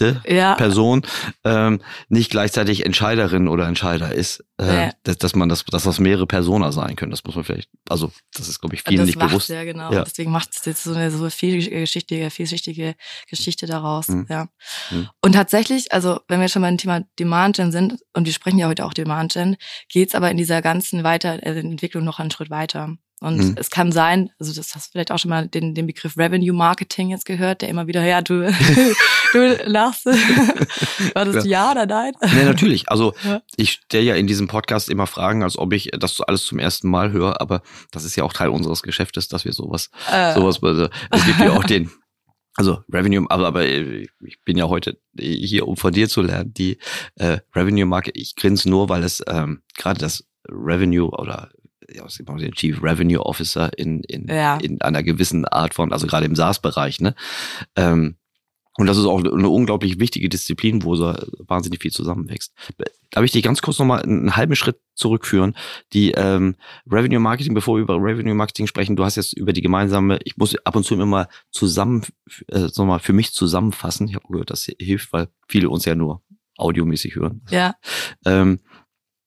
vorbereitende 0.00 0.36
Ja. 0.36 0.54
Person 0.54 1.02
ähm, 1.44 1.80
nicht 2.08 2.30
gleichzeitig 2.30 2.84
Entscheiderin 2.84 3.48
oder 3.48 3.66
Entscheider 3.66 4.12
ist, 4.12 4.44
äh, 4.58 4.86
Nee. 4.86 4.92
dass, 5.04 5.18
dass 5.18 5.34
man 5.34 5.48
das, 5.48 5.64
dass 5.64 5.84
das 5.84 5.98
mehrere 5.98 6.26
Persona 6.26 6.72
sein 6.72 6.96
können. 6.96 7.10
Das 7.10 7.24
muss 7.24 7.34
man 7.34 7.44
vielleicht, 7.44 7.68
also 7.88 8.10
das 8.34 8.48
ist 8.48 8.60
glaube 8.60 8.74
ich 8.74 8.82
vielen 8.82 8.98
das 8.98 9.06
nicht 9.06 9.18
bewusst. 9.18 9.48
ja 9.48 9.64
genau. 9.64 9.92
Ja. 9.92 10.04
Deswegen 10.04 10.30
macht 10.30 10.50
es 10.56 10.64
jetzt 10.64 10.84
so 10.84 10.92
eine 10.94 11.10
so 11.10 11.28
vielschichtige, 11.30 12.30
vielschichtige 12.30 12.94
Geschichte 13.28 13.66
daraus. 13.66 14.08
Mhm. 14.08 14.26
Ja. 14.28 14.48
Mhm. 14.90 15.08
Und 15.22 15.32
tatsächlich, 15.32 15.92
also 15.92 16.20
wenn 16.28 16.40
wir 16.40 16.48
schon 16.48 16.62
beim 16.62 16.76
Thema 16.78 17.02
Demand 17.18 17.56
Gen 17.56 17.72
sind 17.72 17.98
und 18.14 18.26
wir 18.26 18.32
sprechen 18.32 18.58
ja 18.58 18.68
heute 18.68 18.84
auch 18.84 18.94
Demand 18.94 19.32
Gen, 19.32 19.56
geht's 19.88 20.14
aber 20.14 20.30
in 20.30 20.36
dieser 20.36 20.62
ganzen 20.62 21.04
Weiterentwicklung 21.04 22.04
noch 22.04 22.18
einen 22.18 22.30
Schritt 22.30 22.50
weiter. 22.50 22.94
Und 23.22 23.36
Mhm. 23.36 23.54
es 23.58 23.68
kann 23.70 23.92
sein, 23.92 24.30
also 24.38 24.52
das 24.54 24.74
hast 24.74 24.86
du 24.88 24.92
vielleicht 24.92 25.12
auch 25.12 25.18
schon 25.18 25.28
mal 25.28 25.46
den, 25.46 25.74
den 25.74 25.86
Begriff 25.86 26.16
Revenue 26.16 26.54
Marketing 26.54 27.10
jetzt 27.10 27.26
gehört, 27.26 27.60
der 27.60 27.68
immer 27.68 27.86
wieder, 27.86 28.02
ja, 28.02 28.22
du, 28.22 28.50
du 29.32 29.56
lachst. 29.66 30.06
War 30.06 31.24
das 31.26 31.44
ja 31.44 31.70
oder 31.72 31.86
nein? 31.86 32.12
Nee, 32.34 32.44
natürlich. 32.44 32.88
Also 32.90 33.12
Ja. 33.24 33.42
ich 33.56 33.72
stelle 33.72 34.04
ja 34.04 34.14
in 34.14 34.26
diesem 34.26 34.48
Podcast 34.48 34.88
immer 34.88 35.06
Fragen, 35.06 35.42
als 35.42 35.58
ob 35.58 35.72
ich 35.74 35.90
das 35.98 36.20
alles 36.22 36.44
zum 36.46 36.58
ersten 36.58 36.88
Mal 36.88 37.12
höre, 37.12 37.40
aber 37.40 37.62
das 37.90 38.04
ist 38.04 38.16
ja 38.16 38.24
auch 38.24 38.32
Teil 38.32 38.48
unseres 38.48 38.82
Geschäftes, 38.82 39.28
dass 39.28 39.44
wir 39.44 39.52
sowas, 39.52 39.90
Äh, 40.10 40.32
sowas, 40.34 40.62
also, 40.62 40.88
es 41.10 41.26
gibt 41.26 41.40
ja 41.40 41.50
auch 41.52 41.64
den, 41.64 41.90
also 42.56 42.78
Revenue, 42.90 43.26
aber, 43.28 43.46
aber 43.46 43.66
ich 43.66 44.40
bin 44.46 44.56
ja 44.56 44.68
heute 44.68 44.98
hier, 45.18 45.68
um 45.68 45.76
von 45.76 45.92
dir 45.92 46.08
zu 46.08 46.22
lernen, 46.22 46.54
die 46.54 46.78
äh, 47.16 47.38
Revenue 47.54 47.84
Market, 47.86 48.16
ich 48.16 48.34
grinse 48.34 48.68
nur, 48.70 48.88
weil 48.88 49.04
es 49.04 49.22
ähm, 49.26 49.62
gerade 49.76 50.00
das 50.00 50.24
Revenue 50.48 51.10
oder 51.10 51.50
ja, 51.94 52.04
was 52.04 52.14
den 52.16 52.52
Chief 52.52 52.82
Revenue 52.82 53.20
Officer 53.24 53.76
in, 53.78 54.02
in, 54.04 54.26
Ja. 54.28 54.56
in 54.58 54.80
einer 54.80 55.02
gewissen 55.02 55.44
Art 55.44 55.74
von, 55.74 55.92
also 55.92 56.06
gerade 56.06 56.26
im 56.26 56.36
SaaS-Bereich, 56.36 57.00
ne? 57.00 57.14
Ähm, 57.76 58.16
und 58.76 58.86
das 58.86 58.96
ist 58.96 59.04
auch 59.04 59.22
eine 59.22 59.48
unglaublich 59.48 59.98
wichtige 59.98 60.28
Disziplin, 60.28 60.84
wo 60.84 60.94
so 60.94 61.12
wahnsinnig 61.40 61.82
viel 61.82 61.90
zusammenwächst. 61.90 62.54
Darf 63.10 63.24
ich 63.24 63.32
dich 63.32 63.42
ganz 63.42 63.60
kurz 63.60 63.78
nochmal 63.78 64.00
einen 64.02 64.36
halben 64.36 64.54
Schritt 64.54 64.78
zurückführen? 64.94 65.54
Die 65.92 66.12
ähm, 66.12 66.54
Revenue 66.90 67.18
Marketing, 67.18 67.52
bevor 67.52 67.76
wir 67.76 67.82
über 67.82 67.96
Revenue 67.96 68.34
Marketing 68.34 68.68
sprechen, 68.68 68.96
du 68.96 69.04
hast 69.04 69.16
jetzt 69.16 69.32
über 69.34 69.52
die 69.52 69.60
gemeinsame, 69.60 70.18
ich 70.24 70.36
muss 70.36 70.54
ab 70.64 70.76
und 70.76 70.84
zu 70.84 70.94
immer 70.94 71.28
zusammen, 71.50 72.04
äh, 72.46 72.68
sag 72.72 72.86
mal, 72.86 73.00
für 73.00 73.12
mich 73.12 73.32
zusammenfassen. 73.32 74.08
Ich 74.08 74.14
habe 74.14 74.26
gehört, 74.30 74.50
das 74.50 74.70
hilft, 74.78 75.12
weil 75.12 75.28
viele 75.48 75.68
uns 75.68 75.84
ja 75.84 75.94
nur 75.96 76.22
audiomäßig 76.56 77.16
hören. 77.16 77.42
ja, 77.50 77.74
Ähm, 78.24 78.60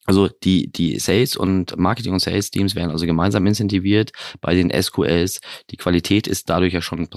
also 0.06 0.28
die, 0.44 0.72
die 0.72 1.00
Sales 1.00 1.36
und 1.38 1.78
Marketing 1.78 2.14
und 2.14 2.20
Sales 2.20 2.52
Teams 2.52 2.76
werden 2.76 2.92
also 2.92 3.06
gemeinsam 3.06 3.46
incentiviert 3.48 4.12
bei 4.42 4.54
den 4.54 4.70
SQLs. 4.72 5.40
Die 5.70 5.78
Qualität 5.78 6.28
ist 6.28 6.50
dadurch 6.50 6.74
ja 6.74 6.82
schon, 6.82 7.08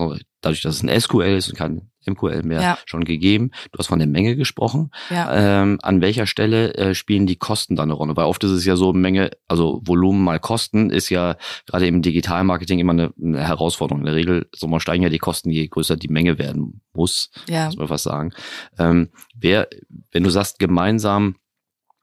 dadurch, 0.40 0.62
dass 0.62 0.76
es 0.76 0.82
ein 0.82 1.00
SQL 1.00 1.36
ist 1.36 1.48
und 1.50 1.56
kein 1.56 1.90
MQL 2.08 2.44
mehr, 2.44 2.60
Ja. 2.62 2.78
schon 2.86 3.04
gegeben. 3.04 3.50
Du 3.72 3.80
hast 3.80 3.88
von 3.88 3.98
der 3.98 4.06
Menge 4.06 4.36
gesprochen. 4.36 4.90
ja, 5.10 5.62
Ähm, 5.62 5.78
an 5.82 6.00
welcher 6.00 6.26
Stelle 6.26 6.72
äh, 6.74 6.94
spielen 6.94 7.26
die 7.26 7.34
Kosten 7.34 7.74
da 7.74 7.82
eine 7.82 7.94
Rolle? 7.94 8.16
Weil 8.16 8.26
oft 8.26 8.44
ist 8.44 8.52
es 8.52 8.64
ja 8.64 8.76
so, 8.76 8.92
Menge, 8.92 9.30
also 9.48 9.80
Volumen 9.84 10.22
mal 10.22 10.38
Kosten 10.38 10.90
ist 10.90 11.08
ja 11.10 11.36
gerade 11.66 11.88
im 11.88 12.02
Digitalmarketing 12.02 12.78
immer 12.78 12.92
eine, 12.92 13.12
eine 13.20 13.44
Herausforderung. 13.44 14.02
In 14.02 14.06
der 14.06 14.14
Regel 14.14 14.48
so 14.54 14.68
mal 14.68 14.78
steigen 14.78 15.02
ja 15.02 15.08
die 15.08 15.18
Kosten, 15.18 15.50
je 15.50 15.66
größer 15.66 15.96
die 15.96 16.06
Menge 16.06 16.38
werden 16.38 16.80
muss 16.92 17.30
ja. 17.48 17.66
muss 17.66 17.76
man 17.76 17.90
was 17.90 18.04
sagen. 18.04 18.32
Ähm, 18.78 19.08
wer, 19.34 19.66
wenn 20.12 20.22
du 20.22 20.30
sagst, 20.30 20.60
gemeinsam, 20.60 21.34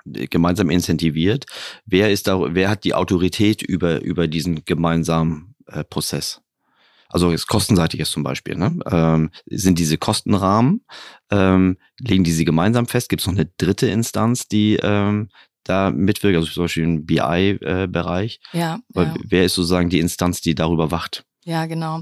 gemeinsam 0.05 0.69
incentiviert, 0.69 1.45
wer 1.85 2.11
ist 2.11 2.27
da, 2.27 2.53
wer 2.53 2.69
hat 2.69 2.83
die 2.83 2.93
Autorität 2.93 3.61
über, 3.61 4.01
über 4.01 4.27
diesen 4.27 4.65
gemeinsamen 4.65 5.55
äh, 5.67 5.83
Prozess? 5.83 6.41
Also 7.09 7.29
jetzt 7.31 7.47
kostenseitig 7.47 7.99
ist 7.99 8.11
zum 8.11 8.23
Beispiel, 8.23 8.55
ne? 8.55 8.79
ähm, 8.89 9.29
sind 9.45 9.77
diese 9.77 9.97
Kostenrahmen, 9.99 10.83
ähm, 11.29 11.77
legen 11.99 12.23
die 12.23 12.31
sie 12.31 12.43
gemeinsam 12.45 12.87
fest? 12.87 13.07
Gibt 13.07 13.21
es 13.21 13.27
noch 13.27 13.35
eine 13.35 13.45
dritte 13.57 13.85
Instanz, 13.87 14.47
die 14.47 14.79
ähm, 14.81 15.29
da 15.63 15.91
mitwirkt, 15.91 16.35
also 16.37 16.49
zum 16.51 16.63
Beispiel 16.63 16.83
im 16.83 17.05
BI-Bereich? 17.05 18.39
Ja, 18.51 18.79
Weil 18.89 19.07
ja. 19.07 19.15
Wer 19.23 19.45
ist 19.45 19.53
sozusagen 19.53 19.89
die 19.89 19.99
Instanz, 19.99 20.41
die 20.41 20.55
darüber 20.55 20.89
wacht? 20.89 21.23
Ja, 21.45 21.67
genau. 21.67 22.01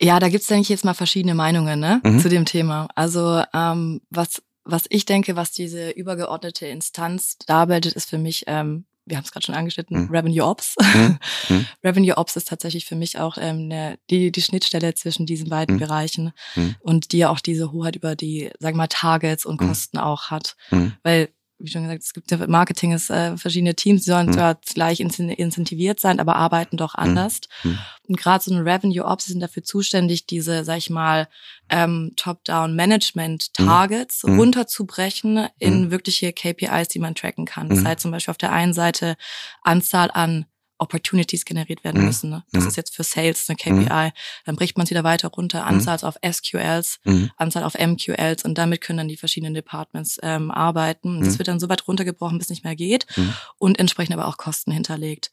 Ja, 0.00 0.20
da 0.20 0.28
gibt's 0.28 0.46
denke 0.46 0.62
ich 0.62 0.68
jetzt 0.68 0.84
mal 0.84 0.94
verschiedene 0.94 1.34
Meinungen 1.34 1.80
ne, 1.80 2.00
Mhm. 2.04 2.20
zu 2.20 2.28
dem 2.28 2.44
Thema. 2.44 2.88
Also 2.94 3.42
ähm, 3.52 4.00
was 4.10 4.42
was 4.64 4.84
ich 4.88 5.04
denke, 5.06 5.36
was 5.36 5.52
diese 5.52 5.90
übergeordnete 5.90 6.66
Instanz 6.66 7.36
darbildet, 7.46 7.92
ist 7.94 8.08
für 8.10 8.18
mich, 8.18 8.44
ähm, 8.46 8.84
wir 9.06 9.18
haben 9.18 9.24
es 9.24 9.32
gerade 9.32 9.44
schon 9.44 9.54
angeschnitten, 9.54 10.04
Mhm. 10.04 10.10
Revenue 10.10 10.44
Ops. 10.46 10.76
Mhm. 10.80 11.18
Revenue 11.84 12.16
Ops 12.16 12.36
ist 12.36 12.48
tatsächlich 12.48 12.86
für 12.86 12.96
mich 12.96 13.18
auch 13.18 13.36
ähm, 13.38 13.68
ne, 13.68 13.98
die 14.10 14.32
die 14.32 14.40
Schnittstelle 14.42 14.94
zwischen 14.94 15.26
diesen 15.26 15.50
beiden 15.50 15.76
Mhm. 15.76 15.80
Bereichen 15.80 16.32
Mhm. 16.56 16.76
und 16.80 17.12
die 17.12 17.18
ja 17.18 17.28
auch 17.28 17.40
diese 17.40 17.72
Hoheit 17.72 17.96
über 17.96 18.16
die, 18.16 18.50
sagen 18.60 18.76
wir 18.76 18.82
mal, 18.84 18.86
Targets 18.88 19.44
und 19.44 19.60
Mhm. 19.60 19.68
Kosten 19.68 19.98
auch 19.98 20.30
hat, 20.30 20.56
weil 21.02 21.28
wie 21.64 21.70
schon 21.70 21.82
gesagt, 21.84 22.02
es 22.02 22.12
gibt 22.12 22.30
ja 22.30 22.38
Marketing 22.46 22.92
ist 22.92 23.10
äh, 23.10 23.36
verschiedene 23.36 23.74
Teams, 23.74 24.04
die 24.04 24.10
sollen 24.10 24.28
Mhm. 24.28 24.32
zwar 24.34 24.54
gleich 24.74 25.00
incen- 25.00 25.30
incentiviert 25.30 25.98
sein, 26.00 26.20
aber 26.20 26.36
arbeiten 26.36 26.76
doch 26.76 26.94
anders. 26.94 27.40
Mhm. 27.62 27.78
Und 28.06 28.16
gerade 28.18 28.44
so 28.44 28.54
ein 28.54 28.60
Revenue 28.68 29.04
Ops 29.04 29.26
sind 29.26 29.40
dafür 29.40 29.62
zuständig, 29.64 30.26
diese, 30.26 30.64
sag 30.64 30.78
ich 30.78 30.90
mal, 30.90 31.28
ähm, 31.70 32.12
Top-Down-Management-Targets 32.16 34.24
Mhm. 34.24 34.38
runterzubrechen 34.38 35.48
in 35.58 35.90
wirkliche 35.90 36.32
KPIs, 36.32 36.88
die 36.88 36.98
man 36.98 37.14
tracken 37.14 37.46
kann. 37.46 37.68
Das 37.68 37.84
heißt 37.84 38.00
zum 38.00 38.10
Beispiel 38.10 38.32
auf 38.32 38.38
der 38.38 38.52
einen 38.52 38.74
Seite 38.74 39.16
Anzahl 39.62 40.10
an 40.12 40.46
Opportunities 40.78 41.44
generiert 41.44 41.84
werden 41.84 42.00
Mhm. 42.00 42.06
müssen. 42.06 42.30
Ne? 42.30 42.44
Das 42.52 42.62
Mhm. 42.64 42.68
ist 42.68 42.76
jetzt 42.76 42.94
für 42.94 43.04
Sales 43.04 43.48
eine 43.48 43.56
KPI. 43.56 44.12
Dann 44.44 44.56
bricht 44.56 44.76
man 44.76 44.84
es 44.84 44.90
wieder 44.90 45.04
weiter 45.04 45.28
runter. 45.28 45.64
Anzahl 45.66 45.98
auf 46.02 46.16
SQLs, 46.22 46.98
Mhm. 47.04 47.30
Anzahl 47.36 47.62
auf 47.64 47.74
MQLs 47.78 48.44
und 48.44 48.58
damit 48.58 48.80
können 48.80 48.98
dann 48.98 49.08
die 49.08 49.16
verschiedenen 49.16 49.54
Departments 49.54 50.18
ähm, 50.22 50.50
arbeiten. 50.50 51.20
Das 51.20 51.34
Mhm. 51.34 51.38
wird 51.38 51.48
dann 51.48 51.60
so 51.60 51.68
weit 51.68 51.86
runtergebrochen, 51.86 52.38
bis 52.38 52.46
es 52.46 52.50
nicht 52.50 52.64
mehr 52.64 52.76
geht 52.76 53.06
Mhm. 53.16 53.34
und 53.58 53.78
entsprechend 53.78 54.14
aber 54.14 54.26
auch 54.26 54.36
Kosten 54.36 54.72
hinterlegt. 54.72 55.32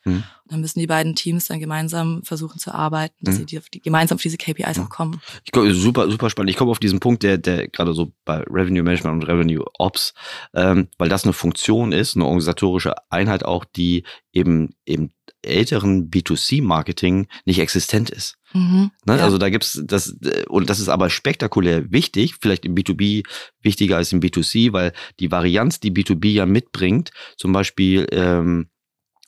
Mhm. 0.51 0.55
Dann 0.55 0.61
müssen 0.61 0.79
die 0.79 0.87
beiden 0.87 1.15
Teams 1.15 1.45
dann 1.47 1.59
gemeinsam 1.59 2.23
versuchen 2.23 2.59
zu 2.59 2.73
arbeiten, 2.73 3.15
dass 3.21 3.35
Mhm. 3.35 3.39
sie 3.39 3.45
die, 3.45 3.59
die, 3.73 3.81
gemeinsam 3.81 4.17
auf 4.17 4.21
diese 4.21 4.37
KPIs 4.37 4.79
auch 4.79 4.89
kommen. 4.89 5.21
Ich 5.45 5.51
komme 5.51 5.73
super, 5.73 6.09
super 6.11 6.29
spannend. 6.29 6.49
Ich 6.51 6.57
komme 6.57 6.71
auf 6.71 6.79
diesen 6.79 6.99
Punkt, 6.99 7.23
der, 7.23 7.37
der 7.37 7.67
gerade 7.67 7.93
so 7.93 8.11
bei 8.25 8.43
Revenue 8.49 8.83
Management 8.83 9.23
und 9.23 9.29
Revenue 9.29 9.65
Ops, 9.79 10.13
ähm, 10.53 10.87
weil 10.97 11.09
das 11.09 11.23
eine 11.23 11.33
Funktion 11.33 11.91
ist, 11.91 12.15
eine 12.15 12.25
organisatorische 12.25 12.93
Einheit 13.09 13.45
auch, 13.45 13.65
die 13.65 14.03
eben 14.33 14.75
im 14.85 15.11
älteren 15.43 16.09
B2C-Marketing 16.11 17.27
nicht 17.45 17.59
existent 17.59 18.09
ist. 18.09 18.37
Mhm. 18.53 18.91
Ne? 19.05 19.17
Ja. 19.17 19.23
Also 19.23 19.37
da 19.37 19.49
gibt's 19.49 19.81
das, 19.83 20.15
äh, 20.23 20.45
und 20.47 20.69
das 20.69 20.79
ist 20.79 20.89
aber 20.89 21.09
spektakulär 21.09 21.91
wichtig, 21.91 22.35
vielleicht 22.41 22.65
im 22.65 22.75
B2B 22.75 23.23
wichtiger 23.61 23.97
als 23.97 24.11
im 24.11 24.19
B2C, 24.21 24.73
weil 24.73 24.93
die 25.19 25.31
Varianz, 25.31 25.79
die 25.79 25.91
B2B 25.91 26.27
ja 26.31 26.45
mitbringt, 26.45 27.11
zum 27.37 27.53
Beispiel 27.53 28.07
ähm, 28.11 28.67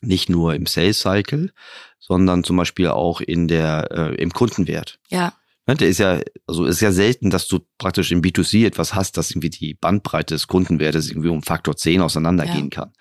nicht 0.03 0.29
nur 0.29 0.53
im 0.55 0.65
Sales 0.65 0.99
Cycle, 0.99 1.51
sondern 1.99 2.43
zum 2.43 2.57
Beispiel 2.57 2.87
auch 2.89 3.21
in 3.21 3.47
der, 3.47 3.89
äh, 3.91 4.15
im 4.15 4.31
Kundenwert. 4.31 4.99
ja, 5.09 5.33
Ne, 5.65 5.75
Der 5.75 5.87
ist 5.87 5.99
ja, 5.99 6.19
also 6.45 6.65
ist 6.65 6.81
ja 6.81 6.91
selten, 6.91 7.29
dass 7.29 7.47
du 7.47 7.59
praktisch 7.77 8.11
im 8.11 8.21
B2C 8.21 8.65
etwas 8.65 8.95
hast, 8.95 9.15
dass 9.15 9.31
irgendwie 9.31 9.49
die 9.49 9.73
Bandbreite 9.73 10.35
des 10.35 10.47
Kundenwertes 10.47 11.09
irgendwie 11.09 11.29
um 11.29 11.41
Faktor 11.41 11.77
10 11.77 12.01
auseinandergehen 12.01 12.69
kann. 12.69 12.91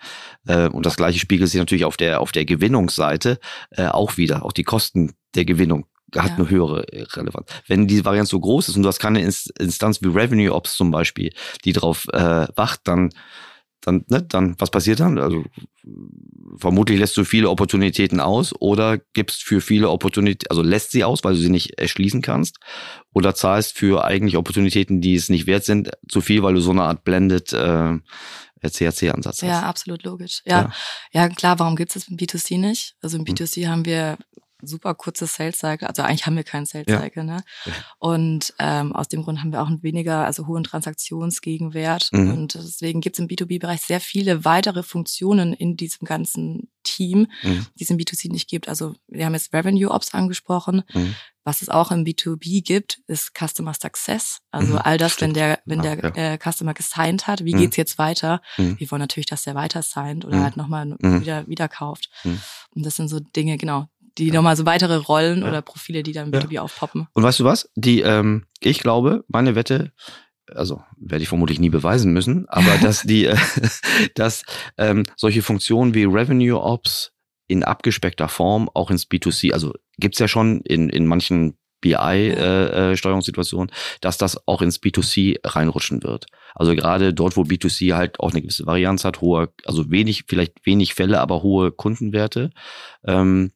Äh, 0.47 0.69
und 0.69 0.85
das 0.85 0.95
gleiche 0.95 1.19
spiegelt 1.19 1.49
sich 1.49 1.59
natürlich 1.59 1.83
auf 1.83 1.97
der, 1.97 2.21
auf 2.21 2.31
der 2.31 2.45
Gewinnungsseite 2.45 3.37
äh, 3.71 3.87
auch 3.87 4.15
wieder. 4.15 4.45
Auch 4.45 4.53
die 4.53 4.63
Kosten 4.63 5.11
der 5.35 5.43
Gewinnung 5.43 5.87
hat 6.15 6.29
Ja. 6.29 6.35
eine 6.37 6.49
höhere 6.49 6.87
äh, 6.93 7.01
Relevanz. 7.01 7.49
Wenn 7.67 7.85
die 7.85 8.05
Varianz 8.05 8.29
so 8.29 8.39
groß 8.39 8.69
ist 8.69 8.77
und 8.77 8.83
du 8.83 8.87
hast 8.87 8.99
keine 8.99 9.21
Ins- 9.21 9.51
Instanz 9.59 10.01
wie 10.01 10.07
Revenue 10.07 10.53
Ops 10.53 10.77
zum 10.77 10.89
Beispiel, 10.89 11.33
die 11.65 11.73
drauf 11.73 12.07
äh, 12.13 12.47
wacht, 12.55 12.79
dann 12.85 13.09
dann, 13.83 14.05
ne, 14.07 14.23
dann, 14.23 14.55
was 14.59 14.71
passiert 14.71 14.99
dann? 14.99 15.19
Also 15.19 15.43
vermutlich 16.57 16.99
lässt 16.99 17.15
du 17.17 17.25
viele 17.25 17.49
Opportunitäten 17.49 18.19
aus 18.19 18.53
oder 18.59 18.97
gibst 18.97 19.43
für 19.43 19.61
viele 19.61 19.89
Opportunitäten, 19.89 20.49
also 20.49 20.61
lässt 20.61 20.91
sie 20.91 21.03
aus, 21.03 21.23
weil 21.23 21.33
du 21.33 21.39
sie 21.39 21.49
nicht 21.49 21.79
erschließen 21.79 22.21
kannst, 22.21 22.57
oder 23.13 23.35
zahlst 23.35 23.77
für 23.77 24.03
eigentlich 24.05 24.37
Opportunitäten, 24.37 25.01
die 25.01 25.15
es 25.15 25.29
nicht 25.29 25.47
wert 25.47 25.65
sind, 25.65 25.91
zu 26.07 26.21
viel, 26.21 26.43
weil 26.43 26.53
du 26.53 26.61
so 26.61 26.71
eine 26.71 26.83
Art 26.83 27.03
blended 27.03 27.53
äh, 27.53 27.99
CAC-Ansatz 28.61 29.41
ja, 29.41 29.57
hast. 29.57 29.63
absolut 29.63 30.03
logisch. 30.03 30.41
Ja, 30.45 30.71
ja. 31.11 31.27
klar, 31.29 31.59
warum 31.59 31.75
gibt 31.75 31.95
es 31.95 32.05
das 32.05 32.09
im 32.09 32.17
B2C 32.17 32.59
nicht? 32.59 32.95
Also 33.01 33.17
im 33.17 33.25
B2C 33.25 33.67
haben 33.67 33.85
wir 33.85 34.17
super 34.65 34.93
kurzes 34.95 35.35
Sales 35.35 35.59
Cycle, 35.59 35.87
also 35.87 36.01
eigentlich 36.03 36.25
haben 36.25 36.35
wir 36.35 36.43
keinen 36.43 36.65
Sales 36.65 36.85
Ja. 36.87 36.99
Cycle, 37.01 37.23
ne? 37.23 37.43
Ja. 37.65 37.71
Und 37.99 38.53
ähm, 38.59 38.93
aus 38.95 39.07
dem 39.07 39.23
Grund 39.23 39.39
haben 39.39 39.51
wir 39.51 39.61
auch 39.61 39.67
einen 39.67 39.83
weniger, 39.83 40.25
also 40.25 40.47
hohen 40.47 40.63
Transaktionsgegenwert. 40.63 42.09
Mhm. 42.11 42.31
Und 42.33 42.53
deswegen 42.55 43.01
gibt 43.01 43.15
es 43.17 43.19
im 43.19 43.27
B2B-Bereich 43.27 43.81
sehr 43.81 43.99
viele 43.99 44.45
weitere 44.45 44.83
Funktionen 44.83 45.53
in 45.53 45.75
diesem 45.77 46.05
ganzen 46.07 46.69
Team, 46.83 47.27
Mhm. 47.43 47.65
die 47.79 47.83
es 47.83 47.89
im 47.89 47.97
B2C 47.97 48.29
nicht 48.31 48.49
gibt. 48.49 48.67
Also 48.67 48.93
wir 49.07 49.25
haben 49.25 49.33
jetzt 49.33 49.53
Revenue 49.53 49.89
Ops 49.91 50.13
angesprochen. 50.13 50.83
Mhm. 50.93 51.15
Was 51.45 51.61
es 51.61 51.67
auch 51.67 51.91
im 51.91 52.05
B2B 52.05 52.61
gibt, 52.63 52.99
ist 53.07 53.31
Customer 53.37 53.73
Success. 53.73 54.39
Also 54.51 54.73
Mhm. 54.73 54.79
all 54.83 54.97
das, 54.97 55.13
Stimmt. 55.13 55.29
wenn 55.29 55.33
der, 55.33 55.59
wenn 55.65 55.83
Ja, 55.83 55.95
der 55.95 56.13
ja. 56.15 56.33
äh, 56.33 56.37
Customer 56.37 56.73
gesigned 56.73 57.27
hat, 57.27 57.43
wie 57.43 57.53
Mhm. 57.53 57.59
geht's 57.59 57.75
jetzt 57.77 57.97
weiter? 57.97 58.41
Mhm. 58.57 58.79
Wir 58.79 58.91
wollen 58.91 59.01
natürlich, 59.01 59.27
dass 59.27 59.43
der 59.43 59.55
weiter 59.55 59.81
signed 59.81 60.23
oder 60.25 60.41
halt 60.41 60.55
nochmal 60.57 60.95
wieder, 60.99 61.47
wieder 61.47 61.67
kauft. 61.67 62.09
Und 62.23 62.85
das 62.85 62.95
sind 62.95 63.07
so 63.09 63.19
Dinge, 63.19 63.57
genau, 63.57 63.87
die 64.17 64.31
nochmal 64.31 64.55
so 64.55 64.65
weitere 64.65 64.95
Rollen 64.95 65.41
Ja. 65.41 65.47
oder 65.49 65.61
Profile, 65.61 66.03
die 66.03 66.11
dann 66.11 66.27
im 66.27 66.33
Ja. 66.33 66.39
B2B 66.41 66.59
aufpoppen. 66.59 67.07
Und 67.13 67.23
weißt 67.23 67.39
du 67.39 67.43
was? 67.45 67.69
Die, 67.75 68.01
ähm, 68.01 68.45
ich 68.59 68.79
glaube, 68.79 69.23
meine 69.27 69.55
Wette, 69.55 69.91
also 70.53 70.81
werde 70.97 71.23
ich 71.23 71.29
vermutlich 71.29 71.59
nie 71.59 71.69
beweisen 71.69 72.13
müssen, 72.13 72.47
aber 72.49 72.77
dass 72.81 73.01
die, 73.03 73.25
äh, 73.27 73.37
dass 74.15 74.43
ähm, 74.77 75.03
solche 75.15 75.41
Funktionen 75.41 75.93
wie 75.93 76.03
Revenue 76.03 76.59
Ops 76.61 77.11
in 77.47 77.63
abgespeckter 77.63 78.29
Form 78.29 78.69
auch 78.73 78.89
ins 78.91 79.05
B2C, 79.09 79.51
also 79.53 79.73
gibt's 79.97 80.19
ja 80.19 80.27
schon 80.27 80.61
in, 80.61 80.89
in 80.89 81.05
manchen 81.07 81.57
BI-Steuerungssituationen, 81.81 83.69
äh, 83.69 83.73
äh, 83.73 83.97
dass 84.01 84.17
das 84.17 84.47
auch 84.47 84.61
ins 84.61 84.79
B2C 84.81 85.39
reinrutschen 85.43 86.01
wird. 86.03 86.27
Also 86.55 86.75
gerade 86.75 87.13
dort, 87.13 87.35
wo 87.35 87.41
B2C 87.43 87.93
halt 87.93 88.19
auch 88.19 88.31
eine 88.31 88.41
gewisse 88.41 88.65
Varianz 88.65 89.03
hat, 89.03 89.21
hohe, 89.21 89.49
also 89.65 89.91
wenig, 89.91 90.23
vielleicht 90.27 90.65
wenig 90.65 90.93
Fälle, 90.93 91.19
aber 91.19 91.43
hohe 91.43 91.71
Kundenwerte. 91.71 92.51
Ähm, 93.05 93.51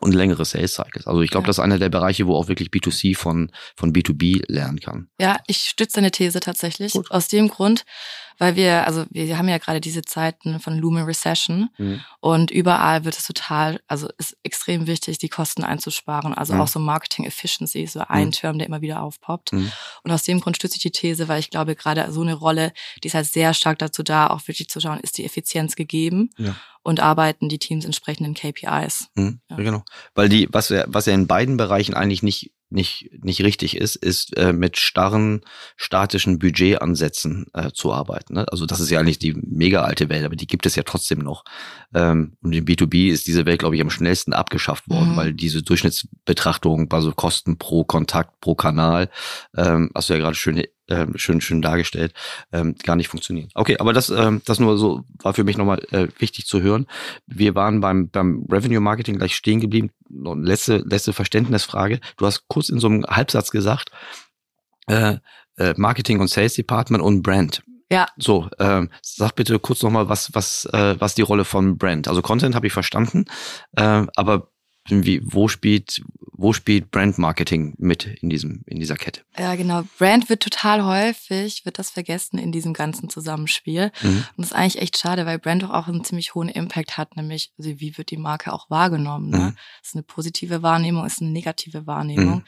und 0.00 0.14
längere 0.14 0.44
Sales 0.44 0.74
Cycles. 0.74 1.06
Also 1.06 1.22
ich 1.22 1.30
glaube, 1.30 1.44
ja. 1.44 1.48
das 1.48 1.58
ist 1.58 1.64
einer 1.64 1.78
der 1.78 1.88
Bereiche, 1.88 2.26
wo 2.26 2.34
auch 2.34 2.48
wirklich 2.48 2.68
B2C 2.68 3.16
von, 3.16 3.50
von 3.76 3.92
B2B 3.92 4.44
lernen 4.48 4.80
kann. 4.80 5.08
Ja, 5.18 5.38
ich 5.46 5.58
stütze 5.58 5.96
deine 5.96 6.10
These 6.10 6.40
tatsächlich. 6.40 6.92
Gut. 6.92 7.10
Aus 7.10 7.28
dem 7.28 7.48
Grund, 7.48 7.84
weil 8.38 8.56
wir, 8.56 8.86
also 8.86 9.04
wir 9.10 9.38
haben 9.38 9.48
ja 9.48 9.58
gerade 9.58 9.80
diese 9.80 10.02
Zeiten 10.02 10.60
von 10.60 10.78
Lumen 10.78 11.04
Recession 11.04 11.70
mhm. 11.78 12.00
und 12.20 12.50
überall 12.50 13.04
wird 13.04 13.16
es 13.16 13.26
total, 13.26 13.80
also 13.86 14.08
ist 14.18 14.36
extrem 14.42 14.86
wichtig, 14.86 15.18
die 15.18 15.28
Kosten 15.28 15.64
einzusparen. 15.64 16.34
Also 16.34 16.54
mhm. 16.54 16.60
auch 16.60 16.68
so 16.68 16.78
Marketing 16.78 17.24
Efficiency, 17.24 17.86
so 17.86 18.00
ein 18.08 18.26
mhm. 18.26 18.32
Term, 18.32 18.58
der 18.58 18.66
immer 18.66 18.80
wieder 18.80 19.02
aufpoppt. 19.02 19.52
Mhm. 19.52 19.70
Und 20.02 20.10
aus 20.10 20.24
dem 20.24 20.40
Grund 20.40 20.56
stütze 20.56 20.76
ich 20.76 20.82
die 20.82 20.90
These, 20.90 21.28
weil 21.28 21.40
ich 21.40 21.50
glaube, 21.50 21.76
gerade 21.76 22.10
so 22.12 22.22
eine 22.22 22.34
Rolle, 22.34 22.72
die 23.02 23.08
ist 23.08 23.14
halt 23.14 23.26
sehr 23.26 23.54
stark 23.54 23.78
dazu 23.78 24.02
da, 24.02 24.28
auch 24.28 24.46
wirklich 24.48 24.68
zu 24.68 24.80
schauen, 24.80 25.00
ist 25.00 25.18
die 25.18 25.24
Effizienz 25.24 25.76
gegeben? 25.76 26.30
Ja 26.36 26.54
und 26.84 27.00
arbeiten 27.00 27.48
die 27.48 27.58
Teams 27.58 27.84
entsprechenden 27.84 28.34
KPIs. 28.34 29.08
Mhm, 29.14 29.40
ja. 29.48 29.56
Genau. 29.56 29.84
Weil 30.14 30.28
die, 30.28 30.48
was 30.52 30.70
was 30.70 31.06
ja 31.06 31.14
in 31.14 31.26
beiden 31.26 31.56
Bereichen 31.56 31.94
eigentlich 31.94 32.22
nicht 32.22 32.52
nicht, 32.70 33.10
nicht 33.22 33.42
richtig 33.42 33.76
ist, 33.76 33.96
ist 33.96 34.36
äh, 34.36 34.52
mit 34.52 34.76
starren 34.78 35.42
statischen 35.76 36.38
Budgetansätzen 36.38 37.46
äh, 37.52 37.70
zu 37.72 37.92
arbeiten. 37.92 38.34
Ne? 38.34 38.46
Also 38.50 38.66
das 38.66 38.80
ist 38.80 38.90
ja 38.90 38.98
eigentlich 38.98 39.18
die 39.18 39.34
mega 39.34 39.82
alte 39.82 40.08
Welt, 40.08 40.24
aber 40.24 40.36
die 40.36 40.46
gibt 40.46 40.66
es 40.66 40.74
ja 40.74 40.82
trotzdem 40.82 41.20
noch. 41.20 41.44
Ähm, 41.94 42.36
und 42.42 42.52
im 42.52 42.64
B2B 42.64 43.10
ist 43.10 43.26
diese 43.26 43.46
Welt, 43.46 43.60
glaube 43.60 43.76
ich, 43.76 43.82
am 43.82 43.90
schnellsten 43.90 44.32
abgeschafft 44.32 44.88
worden, 44.88 45.12
mhm. 45.12 45.16
weil 45.16 45.32
diese 45.32 45.62
Durchschnittsbetrachtung, 45.62 46.90
also 46.92 47.12
Kosten 47.12 47.58
pro 47.58 47.84
Kontakt, 47.84 48.40
pro 48.40 48.54
Kanal, 48.54 49.08
ähm, 49.56 49.90
hast 49.94 50.08
du 50.08 50.14
ja 50.14 50.20
gerade 50.20 50.34
schön 50.34 50.62
äh, 50.88 51.06
schön 51.16 51.40
schön 51.40 51.62
dargestellt, 51.62 52.12
ähm, 52.52 52.74
gar 52.82 52.96
nicht 52.96 53.08
funktionieren. 53.08 53.48
Okay, 53.54 53.78
aber 53.78 53.92
das 53.92 54.10
ähm, 54.10 54.42
das 54.44 54.60
nur 54.60 54.76
so 54.76 55.04
war 55.22 55.34
für 55.34 55.44
mich 55.44 55.56
nochmal 55.56 55.84
äh, 55.90 56.08
wichtig 56.18 56.46
zu 56.46 56.60
hören. 56.60 56.86
Wir 57.26 57.54
waren 57.54 57.80
beim 57.80 58.10
beim 58.10 58.46
Revenue 58.50 58.80
Marketing 58.80 59.16
gleich 59.16 59.34
stehen 59.34 59.60
geblieben. 59.60 59.90
Letzte 60.08 60.78
letzte 60.78 61.12
Verständnisfrage. 61.12 62.00
Du 62.16 62.26
hast 62.26 62.48
kurz 62.48 62.68
in 62.68 62.80
so 62.80 62.88
einem 62.88 63.04
Halbsatz 63.04 63.50
gesagt, 63.50 63.90
äh, 64.86 65.16
äh, 65.56 65.74
Marketing 65.76 66.20
und 66.20 66.28
Sales 66.28 66.54
Department 66.54 67.02
und 67.02 67.22
Brand. 67.22 67.62
Ja. 67.90 68.06
So, 68.16 68.48
ähm, 68.58 68.90
sag 69.02 69.36
bitte 69.36 69.58
kurz 69.58 69.82
nochmal, 69.82 70.08
was 70.08 70.34
was 70.34 70.64
äh, 70.72 70.96
was 70.98 71.14
die 71.14 71.22
Rolle 71.22 71.44
von 71.44 71.78
Brand. 71.78 72.08
Also 72.08 72.22
Content 72.22 72.54
habe 72.54 72.66
ich 72.66 72.72
verstanden, 72.72 73.26
äh, 73.76 74.06
aber 74.16 74.48
wie, 74.88 75.20
wo 75.24 75.48
spielt, 75.48 76.02
wo 76.32 76.52
spielt 76.52 76.90
Brand 76.90 77.16
Marketing 77.16 77.74
mit 77.78 78.04
in 78.20 78.28
diesem, 78.28 78.62
in 78.66 78.80
dieser 78.80 78.96
Kette? 78.96 79.22
Ja, 79.38 79.54
genau. 79.54 79.84
Brand 79.98 80.28
wird 80.28 80.42
total 80.42 80.84
häufig, 80.84 81.64
wird 81.64 81.78
das 81.78 81.90
vergessen 81.90 82.38
in 82.38 82.52
diesem 82.52 82.74
ganzen 82.74 83.08
Zusammenspiel. 83.08 83.92
Mhm. 84.02 84.08
Und 84.36 84.38
das 84.38 84.46
ist 84.48 84.52
eigentlich 84.52 84.82
echt 84.82 84.98
schade, 84.98 85.24
weil 85.24 85.38
Brand 85.38 85.62
doch 85.62 85.70
auch 85.70 85.88
einen 85.88 86.04
ziemlich 86.04 86.34
hohen 86.34 86.50
Impact 86.50 86.98
hat, 86.98 87.16
nämlich, 87.16 87.52
also 87.56 87.80
wie 87.80 87.96
wird 87.96 88.10
die 88.10 88.18
Marke 88.18 88.52
auch 88.52 88.68
wahrgenommen? 88.68 89.30
Ne? 89.30 89.38
Mhm. 89.38 89.56
Ist 89.82 89.94
eine 89.94 90.02
positive 90.02 90.62
Wahrnehmung, 90.62 91.06
ist 91.06 91.22
eine 91.22 91.30
negative 91.30 91.86
Wahrnehmung. 91.86 92.36
Mhm. 92.36 92.44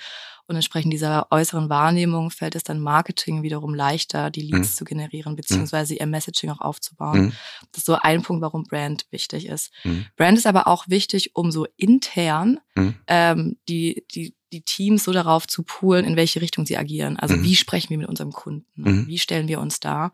Und 0.49 0.55
entsprechend 0.55 0.93
dieser 0.93 1.27
äußeren 1.31 1.69
Wahrnehmung 1.69 2.31
fällt 2.31 2.55
es 2.55 2.63
dann 2.63 2.81
Marketing 2.81 3.43
wiederum 3.43 3.75
leichter, 3.75 4.31
die 4.31 4.43
Leads 4.43 4.71
mhm. 4.71 4.77
zu 4.77 4.85
generieren, 4.85 5.35
beziehungsweise 5.35 5.95
ihr 5.95 6.07
Messaging 6.07 6.51
auch 6.51 6.61
aufzubauen. 6.61 7.21
Mhm. 7.21 7.33
Das 7.73 7.79
ist 7.79 7.87
so 7.87 7.95
ein 7.95 8.23
Punkt, 8.23 8.43
warum 8.43 8.63
Brand 8.65 9.07
wichtig 9.11 9.47
ist. 9.47 9.73
Mhm. 9.83 10.07
Brand 10.17 10.39
ist 10.39 10.47
aber 10.47 10.69
auch 10.69 10.89
wichtig, 10.89 11.35
um 11.35 11.51
so 11.51 11.67
intern 11.77 12.61
mhm. 12.77 12.95
ähm, 13.09 13.57
die, 13.69 14.05
die, 14.15 14.37
die 14.53 14.63
Teams 14.63 15.03
so 15.03 15.13
darauf 15.13 15.49
zu 15.49 15.65
poolen, 15.65 16.05
in 16.05 16.15
welche 16.15 16.41
Richtung 16.41 16.65
sie 16.65 16.79
agieren. 16.79 17.19
Also 17.19 17.37
mhm. 17.37 17.43
wie 17.43 17.57
sprechen 17.57 17.91
wir 17.91 17.99
mit 17.99 18.09
unserem 18.09 18.31
Kunden? 18.33 18.67
Mhm. 18.77 19.07
Wie 19.09 19.19
stellen 19.19 19.49
wir 19.49 19.59
uns 19.59 19.81
da? 19.81 20.13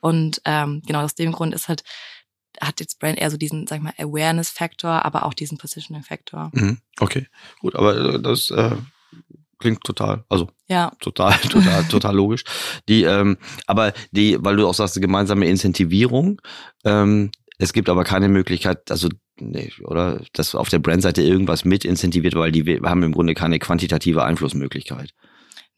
Und 0.00 0.40
ähm, 0.44 0.82
genau 0.84 1.02
aus 1.02 1.14
dem 1.14 1.30
Grund 1.32 1.54
ist 1.54 1.68
halt 1.68 1.84
hat 2.60 2.80
jetzt 2.80 2.98
Brand 2.98 3.18
eher 3.18 3.30
so 3.30 3.36
diesen, 3.36 3.68
sag 3.68 3.76
ich 3.76 3.82
mal, 3.84 3.94
Awareness-Faktor, 3.98 5.04
aber 5.04 5.24
auch 5.24 5.34
diesen 5.34 5.58
Positioning-Faktor. 5.58 6.50
Okay, 6.98 7.28
gut, 7.60 7.76
aber 7.76 7.96
äh, 7.96 8.20
das 8.20 8.50
äh, 8.50 8.76
klingt 9.58 9.82
total, 9.84 10.24
also 10.28 10.48
ja. 10.68 10.92
total, 11.00 11.32
total, 11.50 11.84
total 11.84 12.14
logisch. 12.14 12.44
Die, 12.88 13.02
ähm, 13.02 13.38
aber 13.66 13.92
die, 14.10 14.36
weil 14.40 14.56
du 14.56 14.66
auch 14.66 14.74
sagst, 14.74 15.00
gemeinsame 15.00 15.46
Incentivierung, 15.46 16.40
ähm, 16.84 17.30
es 17.58 17.72
gibt 17.72 17.88
aber 17.88 18.04
keine 18.04 18.28
Möglichkeit, 18.28 18.90
also 18.90 19.08
nee, 19.40 19.72
oder 19.82 20.20
dass 20.32 20.54
auf 20.54 20.68
der 20.68 20.78
Brandseite 20.78 21.22
irgendwas 21.22 21.64
mit 21.64 21.84
incentiviert, 21.84 22.34
weil 22.34 22.52
die 22.52 22.66
wir 22.66 22.80
haben 22.82 23.02
im 23.02 23.12
Grunde 23.12 23.34
keine 23.34 23.58
quantitative 23.58 24.24
Einflussmöglichkeit. 24.24 25.12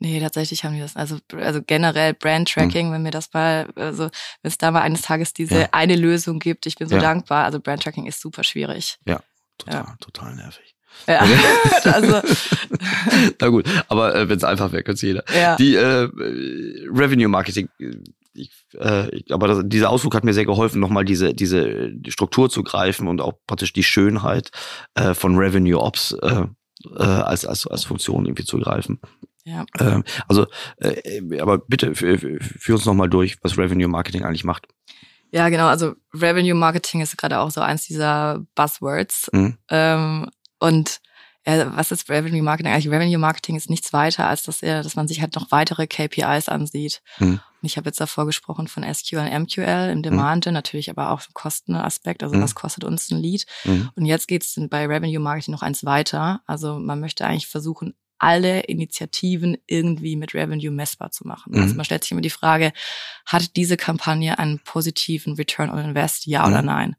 Nee, 0.02 0.18
tatsächlich 0.18 0.64
haben 0.64 0.74
die 0.74 0.80
das. 0.80 0.96
Also, 0.96 1.18
also 1.36 1.60
generell 1.62 2.14
Brand-Tracking, 2.14 2.86
hm. 2.86 2.92
wenn 2.92 3.02
mir 3.02 3.10
das 3.10 3.32
mal, 3.34 3.68
also 3.76 4.04
wenn 4.04 4.48
es 4.48 4.56
da 4.56 4.70
mal 4.70 4.80
eines 4.80 5.02
Tages 5.02 5.34
diese 5.34 5.60
ja. 5.60 5.68
eine 5.72 5.94
Lösung 5.94 6.38
gibt, 6.38 6.64
ich 6.64 6.76
bin 6.76 6.88
so 6.88 6.94
ja. 6.94 7.02
dankbar. 7.02 7.44
Also 7.44 7.60
Brand-Tracking 7.60 8.06
ist 8.06 8.18
super 8.18 8.42
schwierig. 8.42 8.98
Ja, 9.06 9.20
total, 9.58 9.74
ja. 9.74 9.96
total 10.00 10.36
nervig. 10.36 10.74
Ja, 11.06 11.24
also. 11.84 12.20
Na 13.40 13.48
gut, 13.48 13.66
aber 13.88 14.14
äh, 14.14 14.28
wenn 14.28 14.36
es 14.36 14.44
einfach 14.44 14.72
wäre, 14.72 14.82
könnte 14.82 14.96
es 14.96 15.02
jeder. 15.02 15.24
Ja. 15.34 15.56
Die 15.56 15.74
äh, 15.74 16.08
Revenue 16.92 17.28
Marketing, 17.28 17.68
ich, 18.34 18.50
äh, 18.74 19.22
aber 19.30 19.48
das, 19.48 19.62
dieser 19.64 19.90
Ausflug 19.90 20.14
hat 20.14 20.24
mir 20.24 20.34
sehr 20.34 20.46
geholfen, 20.46 20.80
nochmal 20.80 21.04
diese, 21.04 21.34
diese 21.34 21.92
Struktur 22.08 22.50
zu 22.50 22.62
greifen 22.62 23.08
und 23.08 23.20
auch 23.20 23.34
praktisch 23.46 23.72
die 23.72 23.82
Schönheit 23.82 24.50
äh, 24.94 25.14
von 25.14 25.36
Revenue 25.36 25.80
Ops 25.80 26.12
äh, 26.12 26.44
äh, 26.96 27.02
als, 27.02 27.44
als, 27.44 27.66
als 27.66 27.84
Funktion 27.84 28.26
irgendwie 28.26 28.44
zu 28.44 28.58
greifen. 28.58 29.00
Ja. 29.44 29.64
Ähm, 29.78 30.04
also, 30.28 30.46
äh, 30.78 31.40
aber 31.40 31.58
bitte 31.58 31.94
führ 31.94 32.74
uns 32.74 32.84
nochmal 32.84 33.08
durch, 33.08 33.38
was 33.42 33.58
Revenue 33.58 33.88
Marketing 33.88 34.22
eigentlich 34.22 34.44
macht. 34.44 34.68
Ja, 35.32 35.48
genau. 35.48 35.66
Also 35.66 35.94
Revenue 36.12 36.54
Marketing 36.54 37.00
ist 37.00 37.16
gerade 37.16 37.38
auch 37.38 37.50
so 37.50 37.60
eins 37.60 37.84
dieser 37.84 38.44
Buzzwords. 38.54 39.30
Mhm. 39.32 39.56
Ähm, 39.68 40.30
und 40.60 41.00
ja, 41.46 41.74
was 41.74 41.90
ist 41.90 42.10
Revenue 42.10 42.42
Marketing? 42.42 42.72
Eigentlich 42.72 42.92
Revenue 42.92 43.18
Marketing 43.18 43.56
ist 43.56 43.70
nichts 43.70 43.92
weiter, 43.92 44.28
als 44.28 44.42
dass, 44.42 44.62
er, 44.62 44.82
dass 44.82 44.94
man 44.94 45.08
sich 45.08 45.22
halt 45.22 45.34
noch 45.36 45.50
weitere 45.50 45.86
KPIs 45.86 46.48
ansieht. 46.50 47.00
Mhm. 47.18 47.40
Ich 47.62 47.76
habe 47.76 47.88
jetzt 47.88 48.00
davor 48.00 48.26
gesprochen 48.26 48.68
von 48.68 48.82
SQL 48.82 49.18
und 49.18 49.42
MQL 49.42 49.90
im 49.90 50.02
Demand, 50.02 50.46
mhm. 50.46 50.52
natürlich 50.52 50.90
aber 50.90 51.10
auch 51.10 51.22
Kostenaspekt, 51.32 52.22
also 52.22 52.36
mhm. 52.36 52.42
was 52.42 52.54
kostet 52.54 52.84
uns 52.84 53.10
ein 53.10 53.18
Lead. 53.18 53.46
Mhm. 53.64 53.90
Und 53.94 54.04
jetzt 54.04 54.28
geht 54.28 54.42
es 54.42 54.54
bei 54.68 54.86
Revenue 54.86 55.18
Marketing 55.18 55.52
noch 55.52 55.62
eins 55.62 55.84
weiter. 55.84 56.42
Also 56.46 56.78
man 56.78 57.00
möchte 57.00 57.26
eigentlich 57.26 57.46
versuchen, 57.46 57.94
alle 58.18 58.60
Initiativen 58.60 59.56
irgendwie 59.66 60.16
mit 60.16 60.34
Revenue 60.34 60.70
messbar 60.70 61.10
zu 61.10 61.26
machen. 61.26 61.54
Also 61.54 61.68
mhm. 61.68 61.76
man 61.76 61.84
stellt 61.86 62.04
sich 62.04 62.12
immer 62.12 62.20
die 62.20 62.28
Frage, 62.28 62.72
hat 63.24 63.56
diese 63.56 63.78
Kampagne 63.78 64.38
einen 64.38 64.58
positiven 64.58 65.34
Return 65.34 65.70
on 65.70 65.78
Invest, 65.78 66.26
ja 66.26 66.46
oder 66.46 66.60
mhm. 66.60 66.66
nein? 66.66 66.96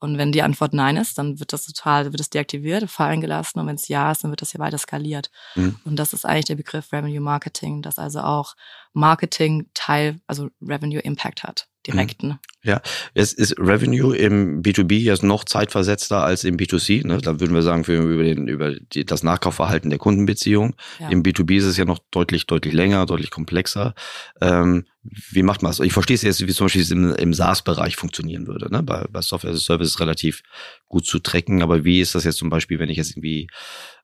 Und 0.00 0.18
wenn 0.18 0.32
die 0.32 0.42
Antwort 0.42 0.72
Nein 0.72 0.96
ist, 0.96 1.18
dann 1.18 1.38
wird 1.38 1.52
das 1.52 1.66
total, 1.66 2.06
wird 2.06 2.20
es 2.20 2.30
deaktiviert, 2.30 2.90
fallen 2.90 3.20
gelassen. 3.20 3.60
Und 3.60 3.66
wenn 3.66 3.76
es 3.76 3.88
Ja 3.88 4.10
ist, 4.10 4.24
dann 4.24 4.30
wird 4.30 4.42
das 4.42 4.52
ja 4.52 4.60
weiter 4.60 4.78
skaliert. 4.78 5.30
Mhm. 5.54 5.76
Und 5.84 5.96
das 5.96 6.12
ist 6.12 6.24
eigentlich 6.24 6.46
der 6.46 6.56
Begriff 6.56 6.92
Revenue 6.92 7.20
Marketing, 7.20 7.82
dass 7.82 7.98
also 7.98 8.20
auch 8.20 8.54
Marketing 8.92 9.70
Teil, 9.74 10.20
also 10.26 10.48
Revenue 10.60 11.00
Impact 11.00 11.42
hat 11.44 11.69
direkten. 11.86 12.28
Mhm. 12.28 12.38
Ja, 12.62 12.82
es 13.14 13.32
ist 13.32 13.58
Revenue 13.58 14.14
im 14.14 14.62
B2B 14.62 14.98
jetzt 14.98 15.22
noch 15.22 15.44
zeitversetzter 15.44 16.22
als 16.22 16.44
im 16.44 16.56
B2C. 16.56 17.06
Ne? 17.06 17.18
Da 17.18 17.40
würden 17.40 17.54
wir 17.54 17.62
sagen, 17.62 17.84
für, 17.84 17.94
über, 17.94 18.22
den, 18.22 18.48
über 18.48 18.74
die, 18.74 19.06
das 19.06 19.22
Nachkaufverhalten 19.22 19.88
der 19.88 19.98
Kundenbeziehung. 19.98 20.76
Ja. 20.98 21.08
Im 21.08 21.22
B2B 21.22 21.56
ist 21.56 21.64
es 21.64 21.78
ja 21.78 21.86
noch 21.86 21.98
deutlich, 22.10 22.46
deutlich 22.46 22.74
länger, 22.74 23.06
deutlich 23.06 23.30
komplexer. 23.30 23.94
Ähm, 24.42 24.84
wie 25.02 25.42
macht 25.42 25.62
man 25.62 25.70
das? 25.70 25.80
Ich 25.80 25.94
verstehe 25.94 26.16
es 26.16 26.22
jetzt, 26.22 26.46
wie 26.46 26.52
zum 26.52 26.66
Beispiel 26.66 26.82
es 26.82 26.90
im, 26.90 27.14
im 27.14 27.32
SaaS-Bereich 27.32 27.96
funktionieren 27.96 28.46
würde. 28.46 28.70
Ne? 28.70 28.82
Bei, 28.82 29.06
bei 29.10 29.22
Software 29.22 29.52
as 29.52 29.56
a 29.56 29.60
Service 29.60 29.88
ist 29.88 30.00
relativ 30.00 30.42
gut 30.88 31.06
zu 31.06 31.18
tracken, 31.18 31.62
aber 31.62 31.84
wie 31.84 32.00
ist 32.00 32.14
das 32.14 32.24
jetzt 32.24 32.36
zum 32.36 32.50
Beispiel, 32.50 32.78
wenn 32.78 32.90
ich 32.90 32.98
jetzt 32.98 33.12
irgendwie 33.12 33.48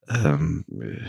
ähm, 0.09 0.65
äh, 0.81 1.05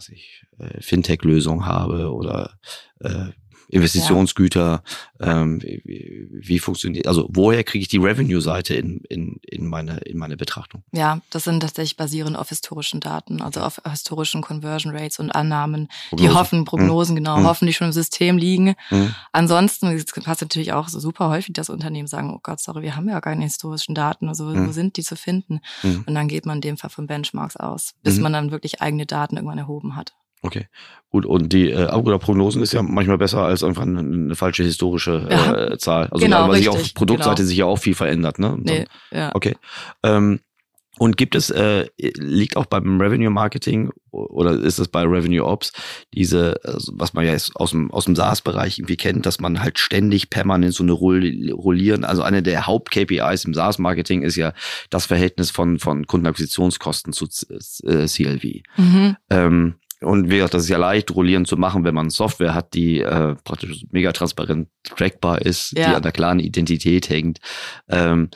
was 0.00 0.08
ich, 0.08 0.44
äh, 0.58 0.80
Fintech-Lösung 0.80 1.66
habe 1.66 2.12
oder 2.12 2.58
äh, 3.00 3.26
Investitionsgüter, 3.70 4.82
ja. 5.20 5.42
ähm, 5.42 5.60
wie, 5.62 6.28
wie, 6.30 6.58
funktioniert, 6.58 7.06
also 7.06 7.28
woher 7.30 7.62
kriege 7.64 7.82
ich 7.82 7.88
die 7.88 7.98
Revenue-Seite 7.98 8.74
in, 8.74 9.00
in, 9.08 9.40
in, 9.42 9.66
meine, 9.66 9.98
in 9.98 10.18
meine 10.18 10.36
Betrachtung? 10.36 10.82
Ja, 10.92 11.20
das 11.30 11.44
sind 11.44 11.60
tatsächlich 11.60 11.96
basierend 11.96 12.36
auf 12.36 12.48
historischen 12.48 13.00
Daten, 13.00 13.40
also 13.40 13.60
auf 13.60 13.80
historischen 13.88 14.42
Conversion 14.42 14.94
Rates 14.94 15.18
und 15.18 15.30
Annahmen, 15.30 15.88
Prognosen. 16.10 16.28
die 16.28 16.34
hoffen, 16.34 16.64
Prognosen, 16.64 17.14
mhm. 17.14 17.18
genau, 17.18 17.38
mhm. 17.38 17.46
hoffen, 17.46 17.66
die 17.66 17.72
schon 17.72 17.88
im 17.88 17.92
System 17.92 18.38
liegen. 18.38 18.74
Mhm. 18.90 19.14
Ansonsten 19.32 19.86
es 19.88 20.04
passt 20.04 20.42
natürlich 20.42 20.72
auch 20.72 20.88
so 20.88 20.98
super 20.98 21.28
häufig, 21.28 21.52
dass 21.54 21.70
Unternehmen 21.70 22.08
sagen, 22.08 22.34
oh 22.34 22.40
Gott, 22.42 22.60
sorry, 22.60 22.82
wir 22.82 22.96
haben 22.96 23.08
ja 23.08 23.20
keine 23.20 23.44
historischen 23.44 23.94
Daten, 23.94 24.28
also 24.28 24.46
wo 24.46 24.56
mhm. 24.56 24.72
sind 24.72 24.96
die 24.96 25.02
zu 25.02 25.16
finden? 25.16 25.60
Mhm. 25.82 26.04
Und 26.06 26.14
dann 26.14 26.28
geht 26.28 26.46
man 26.46 26.56
in 26.56 26.62
dem 26.62 26.76
Fall 26.76 26.90
von 26.90 27.06
Benchmarks 27.06 27.56
aus, 27.56 27.94
bis 28.02 28.16
mhm. 28.16 28.24
man 28.24 28.32
dann 28.32 28.50
wirklich 28.50 28.82
eigene 28.82 29.06
Daten 29.06 29.36
irgendwann 29.36 29.58
erhoben 29.58 29.96
hat. 29.96 30.14
Okay, 30.42 30.66
gut. 31.10 31.26
Und 31.26 31.52
die 31.52 31.70
äh, 31.70 31.92
oder 31.92 32.18
Prognosen 32.18 32.62
ist 32.62 32.72
ja 32.72 32.82
manchmal 32.82 33.18
besser 33.18 33.42
als 33.42 33.62
einfach 33.62 33.82
eine, 33.82 34.00
eine 34.00 34.34
falsche 34.36 34.62
historische 34.62 35.26
äh, 35.28 35.34
Ja. 35.70 35.78
Zahl. 35.78 36.08
Also 36.10 36.24
Genau, 36.24 36.48
weil 36.48 36.56
sich 36.56 36.68
auf 36.68 36.76
richtig, 36.76 36.94
Produktseite 36.94 37.36
genau. 37.36 37.48
sich 37.48 37.58
ja 37.58 37.64
auch 37.66 37.78
viel 37.78 37.94
verändert, 37.94 38.38
ne? 38.38 38.52
Und 38.52 38.64
Nee, 38.64 38.86
ja. 39.10 39.30
Okay. 39.34 39.56
Ähm, 40.02 40.40
und 40.98 41.16
gibt 41.16 41.34
es, 41.34 41.48
äh, 41.50 41.86
liegt 41.98 42.56
auch 42.58 42.66
beim 42.66 43.00
Revenue 43.00 43.30
Marketing 43.30 43.90
oder 44.10 44.52
ist 44.52 44.78
es 44.78 44.88
bei 44.88 45.02
Revenue 45.02 45.44
Ops 45.46 45.72
diese, 46.12 46.60
also 46.62 46.92
was 46.96 47.14
man 47.14 47.24
ja 47.24 47.32
jetzt 47.32 47.56
aus 47.56 47.70
dem, 47.70 47.90
aus 47.90 48.04
dem 48.04 48.16
SaaS-Bereich 48.16 48.78
irgendwie 48.80 48.98
kennt, 48.98 49.24
dass 49.24 49.40
man 49.40 49.62
halt 49.62 49.78
ständig 49.78 50.28
permanent 50.28 50.74
so 50.74 50.82
eine 50.82 50.92
Roll- 50.92 51.52
Rollieren, 51.52 52.04
also 52.04 52.22
eine 52.22 52.42
der 52.42 52.66
Haupt-KPIs 52.66 53.44
im 53.46 53.54
SaaS-Marketing 53.54 54.22
ist 54.22 54.36
ja 54.36 54.52
das 54.90 55.06
Verhältnis 55.06 55.50
von, 55.50 55.78
von 55.78 56.06
Kundenakquisitionskosten 56.06 57.12
zu 57.14 57.26
äh, 57.86 58.06
CLV. 58.06 58.44
Mhm. 58.76 59.16
Ähm, 59.30 59.74
und 60.02 60.30
wie 60.30 60.36
gesagt, 60.36 60.54
das 60.54 60.62
ist 60.62 60.68
ja 60.70 60.78
leicht, 60.78 61.14
rollierend 61.14 61.46
zu 61.46 61.56
machen, 61.56 61.84
wenn 61.84 61.94
man 61.94 62.08
Software 62.10 62.54
hat, 62.54 62.72
die 62.74 63.00
äh, 63.00 63.34
praktisch 63.44 63.84
mega 63.90 64.12
transparent 64.12 64.68
trackbar 64.84 65.42
ist, 65.42 65.72
die 65.72 65.80
Ja. 65.80 65.96
an 65.96 66.02
der 66.02 66.12
klaren 66.12 66.40
Identität 66.40 67.08
hängt. 67.10 67.38
Ähm, 67.88 68.30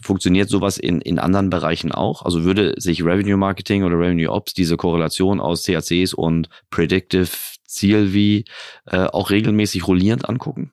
funktioniert 0.00 0.48
sowas 0.48 0.78
in, 0.78 1.00
in 1.00 1.18
anderen 1.18 1.50
Bereichen 1.50 1.92
auch? 1.92 2.22
Also 2.22 2.44
würde 2.44 2.74
sich 2.78 3.04
Revenue 3.04 3.36
Marketing 3.36 3.84
oder 3.84 3.98
Revenue 3.98 4.30
Ops 4.30 4.54
diese 4.54 4.76
Korrelation 4.76 5.40
aus 5.40 5.64
CACs 5.64 6.14
und 6.14 6.48
Predictive 6.70 7.28
CLV 7.66 8.14
äh, 8.14 8.42
auch 9.12 9.30
regelmäßig 9.30 9.86
rollierend 9.86 10.28
angucken? 10.28 10.72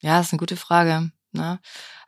Ja, 0.00 0.18
das 0.18 0.26
ist 0.28 0.32
eine 0.32 0.38
gute 0.38 0.56
Frage. 0.56 1.10
Ne? 1.32 1.58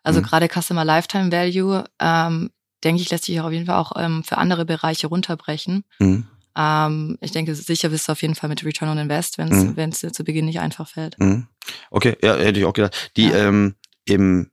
Also 0.03 0.21
Mhm. 0.21 0.25
gerade 0.25 0.49
Customer 0.49 0.85
Lifetime 0.85 1.31
Value, 1.33 1.85
ähm, 2.01 2.51
denke 2.85 3.03
ich, 3.03 3.11
lässt 3.11 3.25
sich 3.25 3.41
auf 3.41 3.53
jeden 3.53 3.67
Fall 3.67 3.77
auch 3.77 3.93
ähm, 3.97 4.25
für 4.25 4.39
andere 4.39 4.65
Bereiche 4.65 5.09
runterbrechen. 5.09 5.85
Mhm. 5.99 6.27
Ähm, 6.61 7.17
ich 7.21 7.31
denke, 7.31 7.55
sicher 7.55 7.89
bist 7.91 8.09
du 8.09 8.13
auf 8.13 8.21
jeden 8.23 8.35
Fall 8.35 8.49
mit 8.49 8.65
Return 8.65 8.89
on 8.89 8.99
Invest, 8.99 9.39
wenn 9.39 9.49
Mhm. 9.49 9.79
es 9.79 10.01
dir 10.01 10.13
zu 10.13 10.25
Beginn 10.25 10.47
nicht 10.47 10.59
einfach 10.59 10.89
fällt. 10.89 11.17
Mhm. 11.21 11.47
Okay, 11.91 12.17
ja, 12.21 12.37
hätte 12.37 12.59
ich 12.59 12.67
auch 12.67 12.73
gedacht. 12.73 13.13
Die 13.17 13.29
Ja. 13.29 13.49
ähm, 13.49 13.77
im 14.05 14.51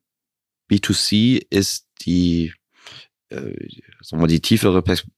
B2C 0.72 1.46
ist 1.50 1.88
die, 2.02 2.54
äh, 3.30 3.36
sagen 3.38 3.52
wir 4.12 4.18
mal, 4.20 4.28
die 4.28 4.42
tiefere 4.42 4.82
Perspektive 4.84 5.16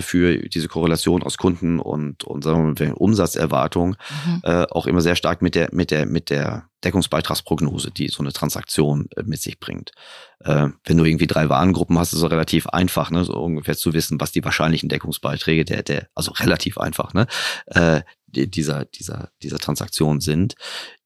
für 0.00 0.38
diese 0.48 0.68
Korrelation 0.68 1.22
aus 1.22 1.36
Kunden 1.36 1.78
und, 1.78 2.24
und 2.24 2.42
sagen 2.42 2.76
wir 2.78 2.86
mal, 2.86 2.94
Umsatzerwartung 2.94 3.96
Mhm. 4.26 4.40
äh, 4.44 4.66
auch 4.70 4.86
immer 4.86 5.00
sehr 5.00 5.16
stark 5.16 5.42
mit 5.42 5.54
der, 5.54 5.68
mit 5.72 5.90
der, 5.90 6.06
mit 6.06 6.30
der 6.30 6.68
Deckungsbeitragsprognose, 6.84 7.90
die 7.90 8.08
so 8.08 8.22
eine 8.22 8.32
Transaktion 8.32 9.08
äh, 9.16 9.22
mit 9.24 9.40
sich 9.40 9.58
bringt. 9.58 9.92
Äh, 10.40 10.68
wenn 10.84 10.96
du 10.96 11.04
irgendwie 11.04 11.26
drei 11.26 11.48
Warengruppen 11.48 11.98
hast, 11.98 12.12
ist 12.12 12.22
es 12.22 12.30
relativ 12.30 12.66
einfach, 12.68 13.10
ne, 13.10 13.24
so 13.24 13.34
ungefähr 13.34 13.76
zu 13.76 13.92
wissen, 13.92 14.20
was 14.20 14.32
die 14.32 14.44
wahrscheinlichen 14.44 14.88
Deckungsbeiträge 14.88 15.64
der, 15.64 15.82
der, 15.82 16.08
also 16.14 16.32
relativ 16.32 16.78
einfach, 16.78 17.14
ne, 17.14 17.26
äh, 17.66 18.02
die, 18.26 18.50
dieser, 18.50 18.84
dieser, 18.84 19.30
dieser 19.42 19.58
Transaktion 19.58 20.20
sind. 20.20 20.54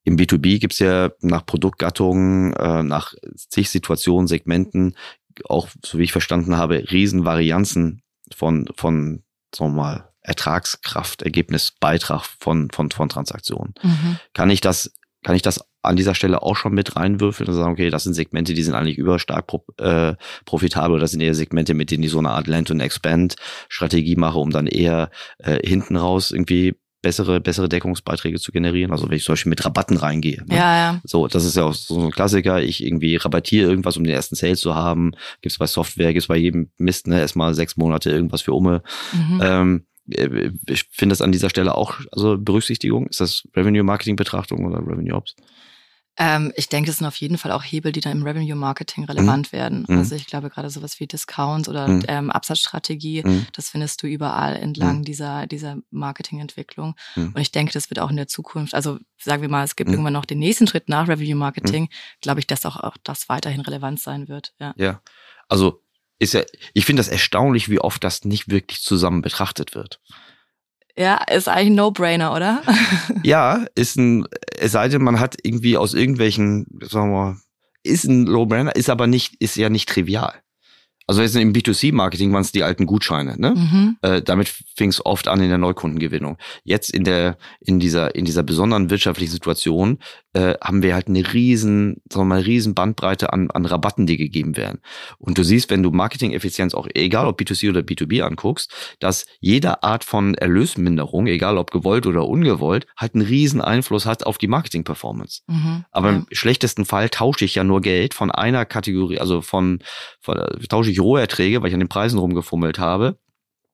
Im 0.05 0.17
B2B 0.17 0.59
gibt's 0.59 0.79
ja 0.79 1.11
nach 1.21 1.45
Produktgattungen, 1.47 2.53
äh, 2.55 2.83
nach 2.83 3.15
zig 3.37 3.71
Situationen, 3.71 4.27
Segmenten, 4.27 4.97
auch, 5.49 5.69
so 5.85 5.99
wie 5.99 6.05
ich 6.05 6.13
verstanden 6.13 6.57
habe, 6.57 6.91
Riesenvarianzen 6.91 8.03
von, 8.35 8.69
von, 8.77 9.23
sagen 9.55 9.73
wir 9.73 9.83
mal, 9.83 10.11
Ertragskraft, 10.23 11.23
Ergebnis, 11.23 11.73
Beitrag 11.81 12.25
von, 12.25 12.71
von, 12.71 12.91
von 12.91 13.09
Transaktionen. 13.09 13.75
Mhm. 13.83 14.19
Kann 14.35 14.51
ich 14.51 14.61
das, 14.61 14.93
kann 15.23 15.35
ich 15.35 15.43
das 15.43 15.65
an 15.83 15.97
dieser 15.97 16.15
Stelle 16.15 16.43
auch 16.43 16.57
schon 16.57 16.75
mit 16.75 16.97
reinwürfeln 16.97 17.49
und 17.49 17.55
sagen, 17.55 17.73
okay, 17.73 17.91
das 17.91 18.05
sind 18.05 18.15
Segmente, 18.15 18.53
die 18.53 18.63
sind 18.63 18.75
eigentlich 18.75 18.99
überstark 18.99 19.47
pro, 19.47 19.65
äh, 19.79 20.15
profitabel, 20.45 21.01
das 21.01 21.13
sind 21.13 21.23
eher 21.23 21.35
Segmente, 21.35 21.73
mit 21.73 21.91
denen 21.91 22.03
ich 22.03 22.11
so 22.11 22.19
eine 22.19 22.31
Art 22.31 22.47
Land 22.47 22.71
and 22.71 22.83
Expand 22.83 23.37
Strategie 23.69 24.17
mache, 24.17 24.39
um 24.39 24.51
dann 24.51 24.67
eher 24.67 25.11
äh, 25.39 25.67
hinten 25.67 25.97
raus 25.97 26.33
irgendwie 26.33 26.75
bessere, 27.03 27.41
bessere 27.41 27.69
Deckungsbeiträge 27.69 28.39
zu 28.39 28.53
generieren. 28.53 28.93
Also 28.93 29.09
wenn 29.09 29.17
ich 29.17 29.25
zum 29.25 29.33
Beispiel 29.33 29.51
mit 29.51 29.65
Rabatten 29.65 29.97
reingehe. 29.97 30.45
Ne? 30.47 30.57
Ja, 30.57 30.77
ja. 30.77 31.01
So, 31.05 31.27
das 31.29 31.45
ist 31.45 31.57
ja 31.57 31.65
auch 31.65 31.75
so 31.75 32.01
ein 32.01 32.11
Klassiker. 32.11 32.63
Ich 32.63 32.85
irgendwie 32.85 33.17
rabattiere 33.17 33.69
irgendwas, 33.69 33.97
um 33.97 34.05
den 34.05 34.15
ersten 34.15 34.37
Sale 34.37 34.57
zu 34.57 34.75
haben. 34.75 35.13
Gibt's 35.41 35.59
bei 35.59 35.67
Software, 35.67 36.13
gibt's 36.13 36.29
bei 36.29 36.37
jedem 36.37 36.71
Mist, 36.79 37.07
ne, 37.07 37.21
erstmal 37.21 37.55
sechs 37.55 37.77
Monate 37.77 38.11
irgendwas 38.11 38.43
für 38.43 38.53
Umme. 38.53 38.83
Mhm. 39.13 39.41
Ähm, 39.43 39.87
äh, 40.11 40.51
ich 40.69 40.85
finde 40.91 41.13
das 41.13 41.23
an 41.23 41.33
dieser 41.33 41.51
Stelle 41.51 41.75
auch, 41.75 42.01
also 42.13 42.37
Berücksichtigung, 42.39 43.07
ist 43.07 43.21
das 43.21 43.49
Revenue 43.55 43.83
Marketing 43.83 44.17
Betrachtung 44.17 44.67
oder 44.67 44.79
Revenue 44.79 45.15
Ops? 45.15 45.37
Ähm, 46.23 46.53
ich 46.55 46.69
denke, 46.69 46.91
es 46.91 46.99
sind 46.99 47.07
auf 47.07 47.17
jeden 47.17 47.39
Fall 47.39 47.51
auch 47.51 47.63
Hebel, 47.65 47.93
die 47.93 48.01
dann 48.03 48.19
im 48.19 48.23
Revenue 48.23 48.55
Marketing 48.55 49.05
relevant 49.05 49.53
werden. 49.53 49.87
Mhm. 49.89 49.99
Also 49.99 50.15
ich 50.17 50.27
glaube 50.27 50.51
gerade 50.51 50.69
sowas 50.69 51.01
wie 51.01 51.07
Discounts 51.07 51.67
oder 51.67 51.89
Mhm. 51.89 52.03
ähm, 52.09 52.31
Absatzstrategie, 52.31 53.23
Mhm. 53.25 53.47
das 53.55 53.71
findest 53.71 54.03
du 54.03 54.07
überall 54.07 54.55
entlang 54.57 54.99
Mhm. 54.99 55.05
dieser, 55.05 55.47
dieser 55.47 55.79
Marketingentwicklung. 55.91 56.95
Mhm. 57.17 57.33
Und 57.35 57.41
ich 57.41 57.53
denke, 57.53 57.73
das 57.73 57.89
wird 57.89 58.01
auch 58.01 58.11
in 58.11 58.17
der 58.17 58.29
Zukunft, 58.29 58.75
also 58.75 58.99
sagen 59.19 59.41
wir 59.41 59.49
mal, 59.49 59.65
es 59.65 59.77
gibt 59.77 59.89
Mhm. 59.89 59.95
irgendwann 59.95 60.13
noch 60.13 60.27
den 60.27 60.39
nächsten 60.41 60.67
Schritt 60.67 60.91
nach 60.91 61.09
Revenue 61.09 61.37
Marketing, 61.37 61.89
glaube 62.21 62.41
ich, 62.41 62.47
dass 62.47 62.67
auch, 62.67 62.77
auch 62.77 62.99
das 63.03 63.31
weiterhin 63.31 63.63
relevant 63.63 63.99
sein 63.99 64.29
wird. 64.29 64.53
Ja. 64.61 64.75
Ja. 64.77 65.01
Also 65.49 65.83
ist 66.19 66.35
ja, 66.35 66.43
ich 66.75 66.85
finde 66.85 67.01
das 67.01 67.09
erstaunlich, 67.09 67.71
wie 67.71 67.81
oft 67.81 68.05
das 68.05 68.27
nicht 68.27 68.51
wirklich 68.51 68.83
zusammen 68.83 69.23
betrachtet 69.23 69.75
wird. 69.75 70.01
Ja, 71.01 71.15
ist 71.31 71.49
eigentlich 71.49 71.69
ein 71.69 71.75
No-Brainer, 71.77 72.35
oder? 72.35 72.61
Ja, 73.23 73.65
ist 73.75 73.97
ein, 73.97 74.27
es 74.59 74.73
sei 74.73 74.89
denn, 74.89 75.03
man 75.03 75.19
hat 75.19 75.37
irgendwie 75.43 75.79
aus 75.79 75.95
irgendwelchen, 75.95 76.67
sagen 76.83 77.11
wir 77.11 77.19
mal, 77.19 77.37
ist 77.83 78.05
ein 78.05 78.27
Low-Brainer, 78.27 78.77
ist 78.77 78.91
aber 78.91 79.07
nicht, 79.07 79.35
ist 79.41 79.57
ja 79.57 79.71
nicht 79.71 79.89
trivial. 79.89 80.35
Also 81.11 81.23
jetzt 81.23 81.35
im 81.35 81.53
B2C-Marketing 81.53 82.33
waren 82.33 82.43
es 82.43 82.53
die 82.53 82.63
alten 82.63 82.87
Gutscheine, 82.87 83.35
ne? 83.37 83.51
mhm. 83.57 83.97
Äh, 84.01 84.23
damit 84.23 84.47
fing 84.77 84.91
es 84.91 85.05
oft 85.05 85.27
an 85.27 85.41
in 85.41 85.49
der 85.49 85.59
Neukundengewinnung. 85.59 86.37
Jetzt 86.63 86.95
in 86.95 87.03
der 87.03 87.37
in 87.59 87.81
dieser 87.81 88.15
in 88.15 88.25
dieser 88.25 88.45
besonderen 88.45 88.91
wirtschaftlichen 88.91 89.33
Situation 89.33 89.99
äh, 90.35 90.55
haben 90.63 90.85
wir 90.85 90.95
halt 90.95 91.09
eine 91.09 91.33
riesen, 91.33 91.97
sagen 92.09 92.29
wir 92.29 92.37
mal, 92.37 92.43
riesen 92.43 92.77
Bandbreite 92.77 93.33
an 93.33 93.51
an 93.51 93.67
Rabatten, 93.67 94.07
die 94.07 94.19
gegeben 94.19 94.57
werden. 94.57 94.83
Und 95.19 95.37
du 95.37 95.43
siehst, 95.43 95.69
wenn 95.71 95.83
du 95.83 95.91
Marketing-Effizienz 95.91 96.75
auch 96.75 96.87
egal 96.95 97.27
ob 97.27 97.41
B2C 97.41 97.71
oder 97.71 97.81
B2B 97.81 98.23
anguckst, 98.23 98.73
dass 99.01 99.27
jede 99.41 99.83
Art 99.83 100.05
von 100.05 100.37
Erlösminderung, 100.37 101.27
egal 101.27 101.59
ob 101.59 101.73
gewollt 101.73 102.07
oder 102.07 102.29
ungewollt, 102.29 102.87
halt 102.97 103.17
einen 103.17 103.27
riesen 103.27 103.61
Einfluss 103.61 104.07
hat 104.07 104.25
auf 104.25 104.39
die 104.39 104.47
Marketing-Performance. 104.47 105.41
Mhm. 105.49 105.87
Aber 105.91 106.11
ja. 106.11 106.17
im 106.19 106.27
schlechtesten 106.31 106.85
Fall 106.85 107.09
tausche 107.09 107.45
ich 107.45 107.57
ja 107.57 107.65
nur 107.65 107.81
Geld 107.81 108.15
von 108.15 108.31
einer 108.31 108.65
Kategorie, 108.65 109.19
also 109.19 109.41
von, 109.41 109.81
von 110.21 110.39
tausche 110.69 110.93
ich 110.93 111.00
Roherträge, 111.01 111.61
weil 111.63 111.69
ich 111.69 111.75
an 111.75 111.81
den 111.81 111.89
Preisen 111.89 112.19
rumgefummelt 112.19 112.79
habe, 112.79 113.19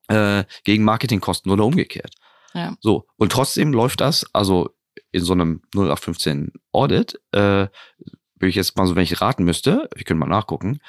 äh, 0.07 0.43
gegen 0.63 0.83
Marketingkosten 0.83 1.51
oder 1.51 1.65
umgekehrt. 1.65 2.13
Ja. 2.53 2.75
So, 2.79 3.05
und 3.17 3.31
trotzdem 3.31 3.73
läuft 3.73 4.01
das, 4.01 4.25
also 4.33 4.69
in 5.11 5.23
so 5.23 5.33
einem 5.33 5.61
0815 5.75 6.51
Audit, 6.71 7.19
äh, 7.31 7.67
würde 8.39 8.49
ich 8.49 8.55
jetzt 8.55 8.77
mal 8.77 8.85
so, 8.87 8.95
wenn 8.95 9.03
ich 9.03 9.19
raten 9.21 9.43
müsste, 9.43 9.89
wir 9.95 10.03
können 10.03 10.19
mal 10.19 10.27
nachgucken, 10.27 10.79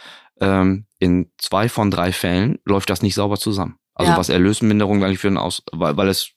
ähm, 0.41 0.87
in 0.99 1.31
zwei 1.39 1.69
von 1.69 1.91
drei 1.91 2.13
Fällen 2.13 2.59
läuft 2.65 2.91
das 2.91 3.03
nicht 3.03 3.15
sauber 3.15 3.39
zusammen. 3.39 3.79
Also 3.95 4.13
Ja. 4.13 4.19
was 4.19 4.29
Erlösminderung 4.29 5.03
eigentlich 5.03 5.19
für 5.19 5.29
einen 5.29 5.39
aus, 5.39 5.63
weil, 5.73 5.97
weil 5.97 6.09
es 6.09 6.31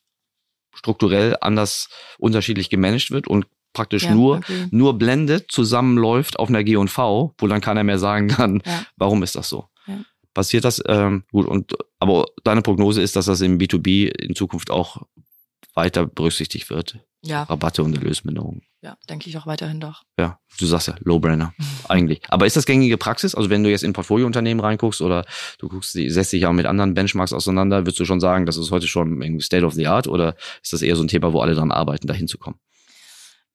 strukturell 0.73 1.37
anders 1.41 1.89
unterschiedlich 2.17 2.69
gemanagt 2.69 3.11
wird 3.11 3.27
und 3.27 3.45
praktisch 3.73 4.03
Ja, 4.03 4.13
nur 4.15 4.37
agree. 4.37 4.67
nur 4.71 4.97
blendet 4.97 5.51
zusammenläuft 5.51 6.39
auf 6.39 6.49
einer 6.49 6.63
G&V, 6.63 7.35
wo 7.37 7.47
dann 7.47 7.61
keiner 7.61 7.83
mehr 7.83 7.99
sagen 7.99 8.27
kann, 8.27 8.61
Ja. 8.65 8.85
warum 8.97 9.23
ist 9.23 9.35
das 9.35 9.49
so? 9.49 9.67
Passiert 10.33 10.63
das? 10.63 10.81
Ähm, 10.87 11.23
gut, 11.31 11.45
und 11.45 11.73
aber 11.99 12.25
deine 12.43 12.61
Prognose 12.61 13.01
ist, 13.01 13.15
dass 13.15 13.25
das 13.25 13.41
im 13.41 13.57
B2B 13.57 14.07
in 14.07 14.35
Zukunft 14.35 14.71
auch 14.71 15.03
weiter 15.73 16.05
berücksichtigt 16.05 16.69
wird. 16.69 16.99
Ja, 17.23 17.43
Rabatte 17.43 17.83
und 17.83 17.95
Erlösminderung. 17.95 18.63
ja, 18.81 18.97
denke 19.07 19.29
ich 19.29 19.37
auch 19.37 19.45
weiterhin 19.45 19.79
doch. 19.79 20.01
Ja, 20.17 20.39
du 20.57 20.65
sagst 20.65 20.87
ja, 20.87 20.95
Low-Brainer, 21.01 21.53
eigentlich. 21.87 22.21
Aber 22.29 22.47
ist 22.47 22.55
das 22.57 22.65
gängige 22.65 22.97
Praxis? 22.97 23.35
Also 23.35 23.51
wenn 23.51 23.63
du 23.63 23.69
jetzt 23.69 23.83
in 23.83 23.93
Portfoliounternehmen 23.93 24.63
reinguckst 24.63 25.01
oder 25.01 25.23
du 25.59 25.69
guckst, 25.69 25.91
setzt 25.91 26.33
dich 26.33 26.41
ja 26.41 26.51
mit 26.51 26.65
anderen 26.65 26.95
Benchmarks 26.95 27.31
auseinander, 27.31 27.81
würdest 27.81 27.99
du 27.99 28.05
schon 28.05 28.19
sagen, 28.19 28.47
das 28.47 28.57
ist 28.57 28.71
heute 28.71 28.87
schon 28.87 29.21
irgendwie 29.21 29.43
State 29.43 29.63
of 29.63 29.75
the 29.75 29.85
Art 29.85 30.07
oder 30.07 30.35
ist 30.63 30.73
das 30.73 30.81
eher 30.81 30.95
so 30.95 31.03
ein 31.03 31.09
Thema, 31.09 31.31
wo 31.31 31.41
alle 31.41 31.53
dran 31.53 31.71
arbeiten, 31.71 32.07
da 32.07 32.15
hinzukommen? 32.15 32.59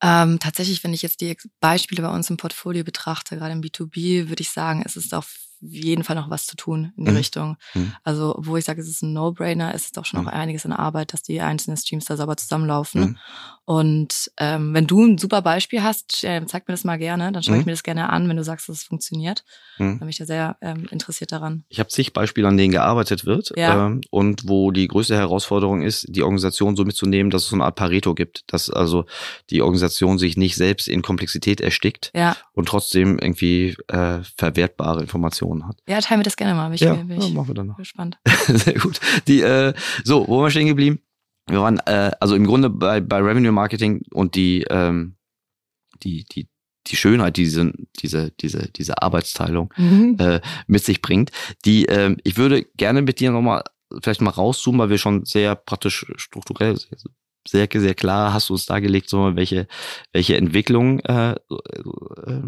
Ähm, 0.01 0.39
tatsächlich, 0.39 0.85
wenn 0.85 0.95
ich 0.95 1.03
jetzt 1.03 1.21
die 1.21 1.37
Beispiele 1.59 2.03
bei 2.03 2.15
uns 2.15 2.31
im 2.31 2.37
Portfolio 2.37 2.85
betrachte, 2.85 3.37
gerade 3.37 3.53
im 3.53 3.63
B2B, 3.63 4.29
würde 4.29 4.43
ich 4.43 4.51
sagen, 4.51 4.83
es 4.85 4.95
ist 4.95 5.13
auf 5.13 5.46
jeden 5.71 6.05
Fall 6.05 6.17
noch 6.17 6.31
was 6.31 6.47
zu 6.47 6.57
tun 6.57 6.93
in 6.97 7.05
die 7.05 7.11
Mhm. 7.13 7.17
Richtung. 7.17 7.57
Mhm. 7.75 7.93
Also, 8.05 8.35
wo 8.39 8.57
ich 8.57 8.65
sage, 8.65 8.81
es 8.81 8.89
ist 8.89 9.03
ein 9.03 9.13
No-Brainer, 9.13 9.75
ist 9.75 9.87
es 9.87 9.93
doch 9.93 10.05
schon 10.05 10.21
Mhm. 10.21 10.27
noch 10.27 10.33
einiges 10.33 10.65
in 10.65 10.73
Arbeit, 10.73 11.13
dass 11.13 11.23
die 11.23 11.41
einzelnen 11.41 11.77
Streams 11.77 12.05
da 12.07 12.17
sauber 12.17 12.37
zusammenlaufen. 12.37 13.01
Mhm. 13.01 13.17
Und 13.65 14.31
ähm, 14.39 14.75
wenn 14.75 14.87
du 14.87 15.05
ein 15.05 15.19
super 15.19 15.43
Beispiel 15.43 15.83
hast, 15.83 16.23
äh, 16.23 16.41
zeig 16.47 16.69
mir 16.69 16.75
das 16.75 16.85
mal 16.85 16.99
gerne, 16.99 17.33
dann 17.33 17.43
schaue 17.43 17.57
ich 17.57 17.63
Mhm. 17.63 17.67
mir 17.67 17.73
das 17.73 17.83
gerne 17.83 18.11
an, 18.11 18.29
wenn 18.29 18.37
du 18.37 18.45
sagst, 18.45 18.69
dass 18.69 18.77
es 18.77 18.85
funktioniert. 18.85 19.45
Mhm. 19.79 19.85
Dann 19.85 19.99
bin 19.99 20.09
ich 20.09 20.19
da 20.19 20.25
sehr 20.25 20.57
ähm, 20.61 20.87
interessiert 20.91 21.33
daran. 21.33 21.65
Ich 21.69 21.81
habe 21.81 21.89
zig 21.89 22.13
Beispiele, 22.13 22.47
an 22.47 22.57
denen 22.57 22.71
gearbeitet 22.73 23.25
wird 23.27 23.53
Ja. 23.57 23.87
ähm, 23.87 24.03
und 24.11 24.49
wo 24.49 24.71
die 24.71 24.87
größte 24.87 25.17
Herausforderung 25.17 25.83
ist, 25.83 26.07
die 26.09 26.23
Organisation 26.23 26.77
so 26.77 26.85
mitzunehmen, 26.85 27.31
dass 27.31 27.43
es 27.43 27.49
so 27.49 27.57
eine 27.57 27.65
Art 27.65 27.75
Pareto 27.75 28.15
gibt, 28.15 28.45
dass 28.53 28.71
also 28.71 29.05
die 29.51 29.63
Organisation 29.63 30.19
sich 30.19 30.37
nicht 30.37 30.55
selbst 30.55 30.87
in 30.87 31.03
Komplexität 31.03 31.61
erstickt 31.61 32.13
Ja, 32.15 32.37
und 32.53 32.69
trotzdem 32.69 33.19
irgendwie 33.19 33.77
äh, 33.89 34.21
verwertbare 34.37 35.01
Informationen 35.01 35.56
hat. 35.65 35.79
ja, 35.89 36.01
teilen 36.01 36.21
wir 36.21 36.25
das 36.25 36.37
gerne 36.37 36.55
mal. 36.55 36.75
Ich, 36.75 36.81
ja, 36.81 36.95
bin 36.95 37.21
ja, 37.21 37.29
machen 37.29 37.49
wir 37.49 37.55
dann 37.55 37.69
noch. 37.69 37.77
gespannt. 37.77 38.19
Sehr 38.49 38.75
gut. 38.75 39.01
Die, 39.29 39.41
äh, 39.43 39.73
so, 40.05 40.27
wo 40.27 40.39
waren 40.39 40.47
wir 40.47 40.51
stehen 40.51 40.67
geblieben? 40.67 41.01
wir 41.49 41.61
waren 41.61 41.79
äh, 41.87 42.11
also 42.21 42.35
im 42.35 42.45
Grunde 42.45 42.71
bei, 42.71 43.01
bei 43.01 43.19
Revenue 43.19 43.53
Marketing 43.53 44.03
und 44.13 44.35
die, 44.35 44.65
ähm, 44.69 45.17
die, 46.03 46.25
die, 46.25 46.49
die 46.89 46.97
Schönheit, 46.97 47.37
die 47.37 47.45
diese, 47.45 47.73
diese, 48.01 48.31
diese, 48.33 48.69
diese 48.73 49.01
Arbeitsteilung 49.03 49.73
Mhm. 49.77 50.17
äh, 50.19 50.41
mit 50.67 50.85
sich 50.85 51.01
bringt. 51.03 51.31
Die, 51.65 51.87
ähm, 51.87 52.17
ich 52.25 52.37
würde 52.37 52.65
gerne 52.77 53.03
mit 53.03 53.21
dir 53.21 53.31
nochmal 53.31 53.63
vielleicht 54.03 54.21
mal 54.21 54.31
rauszoomen, 54.31 54.81
weil 54.81 54.91
wir 54.91 54.99
schon 54.99 55.25
sehr 55.25 55.55
praktisch 55.55 56.05
strukturell, 56.17 56.77
sehr, 57.47 57.69
sehr 57.73 57.95
klar 57.95 58.33
hast 58.33 58.49
du 58.49 58.55
uns 58.55 58.67
dargelegt, 58.67 59.09
so 59.09 59.37
welche, 59.37 59.69
welche 60.13 60.37
Entwicklung 60.37 60.99
äh, 61.01 61.33
äh, 61.33 62.43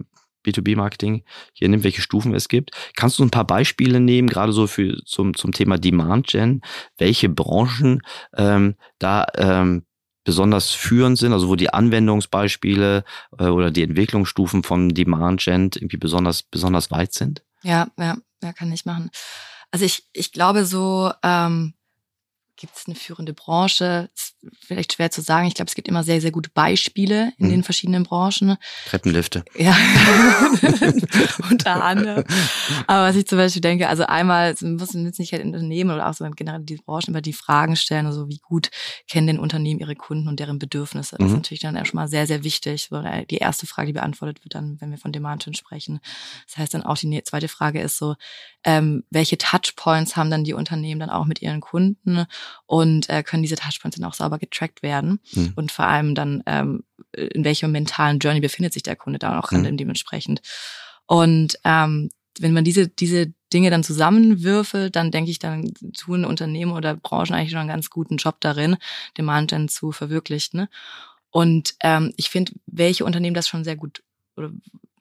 B2B-Marketing 0.48 1.24
hier 1.52 1.68
nimmt, 1.68 1.84
welche 1.84 2.02
Stufen 2.02 2.34
es 2.34 2.48
gibt. 2.48 2.70
Kannst 2.96 3.18
du 3.18 3.24
ein 3.24 3.30
paar 3.30 3.46
Beispiele 3.46 4.00
nehmen, 4.00 4.28
gerade 4.28 4.52
so 4.52 4.66
für 4.66 5.02
zum, 5.04 5.34
zum 5.34 5.52
Thema 5.52 5.78
Demand 5.78 6.26
Gen, 6.26 6.62
welche 6.96 7.28
Branchen 7.28 8.02
ähm, 8.36 8.76
da 8.98 9.26
ähm, 9.36 9.84
besonders 10.24 10.72
führend 10.72 11.18
sind, 11.18 11.32
also 11.32 11.48
wo 11.48 11.56
die 11.56 11.72
Anwendungsbeispiele 11.72 13.04
äh, 13.38 13.44
oder 13.46 13.70
die 13.70 13.82
Entwicklungsstufen 13.82 14.62
von 14.62 14.90
Demand 14.90 15.40
Gen 15.40 15.70
irgendwie 15.74 15.96
besonders, 15.96 16.42
besonders 16.42 16.90
weit 16.90 17.14
sind? 17.14 17.42
Ja, 17.62 17.88
ja, 17.98 18.18
ja, 18.42 18.52
kann 18.52 18.70
ich 18.72 18.84
machen. 18.84 19.10
Also 19.70 19.84
ich, 19.84 20.06
ich 20.12 20.32
glaube 20.32 20.64
so, 20.64 21.12
ähm, 21.22 21.74
gibt 22.58 22.76
es 22.76 22.86
eine 22.86 22.94
führende 22.96 23.32
Branche? 23.32 24.10
Ist 24.14 24.34
vielleicht 24.60 24.92
schwer 24.92 25.10
zu 25.10 25.20
sagen. 25.22 25.46
Ich 25.46 25.54
glaube, 25.54 25.68
es 25.68 25.74
gibt 25.74 25.88
immer 25.88 26.02
sehr, 26.04 26.20
sehr 26.20 26.30
gute 26.32 26.50
Beispiele 26.50 27.32
in 27.38 27.46
Mhm. 27.46 27.50
den 27.50 27.62
verschiedenen 27.62 28.02
Branchen. 28.02 28.56
Treppenlifte. 28.86 29.44
Ja, 29.56 29.74
unter 31.50 31.82
anderem. 31.82 32.24
Aber 32.86 33.08
was 33.08 33.16
ich 33.16 33.26
zum 33.26 33.38
Beispiel 33.38 33.60
denke, 33.62 33.88
also 33.88 34.04
einmal 34.04 34.52
es 34.52 34.62
muss 34.62 34.92
jetzt 34.94 35.18
nicht 35.18 35.32
halt 35.32 35.42
in 35.42 35.54
Unternehmen 35.54 35.90
oder 35.90 36.08
auch 36.08 36.14
so 36.14 36.28
generell 36.30 36.60
die 36.60 36.76
Branchen 36.76 37.08
über 37.10 37.20
die 37.20 37.32
Fragen 37.32 37.76
stellen, 37.76 38.06
also 38.06 38.28
wie 38.28 38.38
gut 38.38 38.70
kennen 39.08 39.26
denn 39.26 39.38
Unternehmen 39.38 39.80
ihre 39.80 39.96
Kunden 39.96 40.28
und 40.28 40.40
deren 40.40 40.58
Bedürfnisse. 40.58 41.16
Das 41.16 41.26
ist 41.26 41.30
Mhm. 41.32 41.36
natürlich 41.38 41.60
dann 41.60 41.76
erstmal 41.76 42.08
sehr, 42.08 42.26
sehr 42.26 42.44
wichtig. 42.44 42.88
So, 42.90 43.02
Die 43.30 43.36
erste 43.38 43.66
Frage, 43.66 43.88
die 43.88 43.92
beantwortet 43.94 44.44
wird 44.44 44.54
dann, 44.54 44.80
wenn 44.80 44.90
wir 44.90 44.98
von 44.98 45.12
Demand 45.12 45.44
Gen 45.44 45.54
sprechen. 45.54 46.00
Das 46.46 46.56
heißt 46.58 46.74
dann 46.74 46.82
auch, 46.82 46.96
die 46.98 47.06
ne- 47.06 47.22
zweite 47.22 47.48
Frage 47.48 47.80
ist 47.80 47.96
so, 47.98 48.16
ähm, 48.68 49.02
welche 49.08 49.38
Touchpoints 49.38 50.14
haben 50.14 50.30
dann 50.30 50.44
die 50.44 50.52
Unternehmen 50.52 51.00
dann 51.00 51.08
auch 51.08 51.24
mit 51.24 51.40
ihren 51.40 51.62
Kunden 51.62 52.26
und 52.66 53.08
äh, 53.08 53.22
können 53.22 53.42
diese 53.42 53.56
Touchpoints 53.56 53.96
dann 53.96 54.06
auch 54.06 54.12
sauber 54.12 54.38
getrackt 54.38 54.82
werden? 54.82 55.20
Mhm. 55.32 55.54
Und 55.56 55.72
vor 55.72 55.86
allem 55.86 56.14
dann, 56.14 56.42
ähm, 56.44 56.84
in 57.12 57.44
welcher 57.44 57.66
mentalen 57.66 58.18
Journey 58.18 58.40
befindet 58.40 58.74
sich 58.74 58.82
der 58.82 58.94
Kunde 58.94 59.18
da 59.18 59.38
auch 59.38 59.50
Mhm. 59.52 59.78
dementsprechend. 59.78 60.42
Und 61.06 61.58
ähm, 61.64 62.10
wenn 62.38 62.52
man 62.52 62.62
diese, 62.64 62.88
diese 62.88 63.32
Dinge 63.54 63.70
dann 63.70 63.82
zusammenwürfelt, 63.82 64.94
dann 64.94 65.10
denke 65.12 65.30
ich, 65.30 65.38
dann 65.38 65.72
tun 65.96 66.26
Unternehmen 66.26 66.72
oder 66.72 66.94
Branchen 66.94 67.32
eigentlich 67.32 67.52
schon 67.52 67.60
einen 67.60 67.70
ganz 67.70 67.88
guten 67.88 68.18
Job 68.18 68.36
darin, 68.40 68.76
Demand 69.16 69.50
dann 69.52 69.68
zu 69.68 69.92
verwirklichen. 69.92 70.60
Ne? 70.60 70.68
Und 71.30 71.74
ähm, 71.80 72.12
ich 72.18 72.28
finde, 72.28 72.52
welche 72.66 73.06
Unternehmen 73.06 73.34
das 73.34 73.48
schon 73.48 73.64
sehr 73.64 73.76
gut 73.76 74.02
oder 74.36 74.50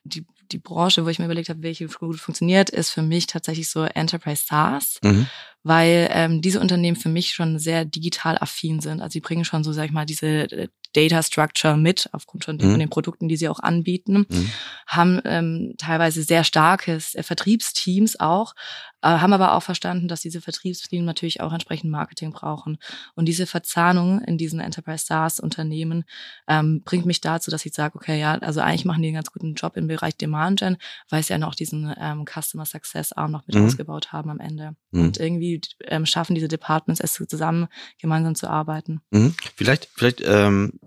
die, 0.06 0.26
die 0.52 0.60
Branche, 0.60 1.06
wo 1.06 1.10
ich 1.10 1.20
mir 1.20 1.26
überlegt 1.26 1.50
habe, 1.50 1.64
welche 1.64 1.88
gut 1.88 2.20
funktioniert, 2.20 2.70
ist 2.70 2.90
für 2.90 3.02
mich 3.02 3.28
tatsächlich 3.28 3.70
so 3.70 3.84
Enterprise 3.84 4.46
SaaS 4.46 5.00
Mhm. 5.04 5.28
Weil 5.68 6.10
ähm, 6.12 6.42
diese 6.42 6.60
Unternehmen 6.60 6.98
für 6.98 7.10
mich 7.10 7.32
schon 7.34 7.60
sehr 7.60 7.86
digital 7.86 8.38
affin 8.40 8.80
sind. 8.80 9.02
Also 9.02 9.14
sie 9.14 9.22
bringen 9.22 9.46
schon 9.46 9.64
so, 9.64 9.74
sag 9.74 9.86
ich 9.86 9.92
mal, 9.92 10.06
diese 10.06 10.28
äh, 10.52 10.68
Data 10.94 11.22
Structure 11.22 11.78
mit, 11.78 12.10
aufgrund 12.14 12.46
schon 12.46 12.56
Mhm. 12.58 12.72
von 12.72 12.80
den 12.80 12.90
Produkten, 12.90 13.28
die 13.28 13.36
sie 13.38 13.50
auch 13.50 13.60
anbieten, 13.60 14.26
Mhm. 14.30 14.50
haben 14.88 15.22
ähm, 15.26 15.74
teilweise 15.78 16.24
sehr 16.24 16.44
starkes 16.44 17.14
äh, 17.14 17.24
Vertriebsteams 17.24 18.20
auch, 18.20 18.54
äh, 19.02 19.10
haben 19.10 19.34
aber 19.34 19.54
auch 19.54 19.62
verstanden, 19.64 20.08
dass 20.08 20.22
diese 20.22 20.42
Vertriebsteams 20.42 21.06
natürlich 21.06 21.42
auch 21.42 21.52
entsprechend 21.54 21.92
Marketing 21.92 22.32
brauchen. 22.32 22.78
Und 23.16 23.26
diese 23.26 23.46
Verzahnung 23.46 24.22
in 24.24 24.38
diesen 24.38 24.60
Enterprise 24.60 25.06
SaaS 25.06 25.40
Unternehmen 25.40 26.06
ähm, 26.48 26.82
bringt 26.84 27.06
mich 27.06 27.22
dazu, 27.22 27.52
dass 27.52 27.66
ich 27.66 27.74
sage, 27.74 27.96
okay, 27.96 28.20
ja, 28.20 28.36
also 28.40 28.62
eigentlich 28.62 28.86
machen 28.86 29.02
die 29.04 29.10
einen 29.10 29.16
ganz 29.16 29.32
guten 29.32 29.54
Job 29.56 29.76
im 29.78 29.88
Bereich 29.88 30.16
Demand 30.18 30.60
Gen, 30.60 30.78
weil 31.10 31.22
sie 31.22 31.34
ja 31.34 31.38
noch 31.38 31.54
diesen 31.54 31.94
ähm, 32.00 32.26
Customer 32.26 32.66
Success 32.66 33.12
Arm 33.12 33.32
noch 33.32 33.46
mit 33.46 33.56
Mhm. 33.56 33.66
ausgebaut 33.66 34.14
haben 34.14 34.30
am 34.32 34.40
Ende. 34.40 34.76
Mhm. 34.92 35.02
Und 35.08 35.20
irgendwie 35.20 35.57
ähm, 35.86 36.06
schaffen 36.06 36.36
diese 36.36 36.48
Departments 36.48 37.02
es 37.02 37.14
zusammen, 37.26 37.68
gemeinsam 38.00 38.36
zu 38.36 38.50
arbeiten. 38.50 39.02
Mhm. 39.12 39.36
Vielleicht, 39.56 39.90
vielleicht 39.94 40.22
ähm, 40.26 40.80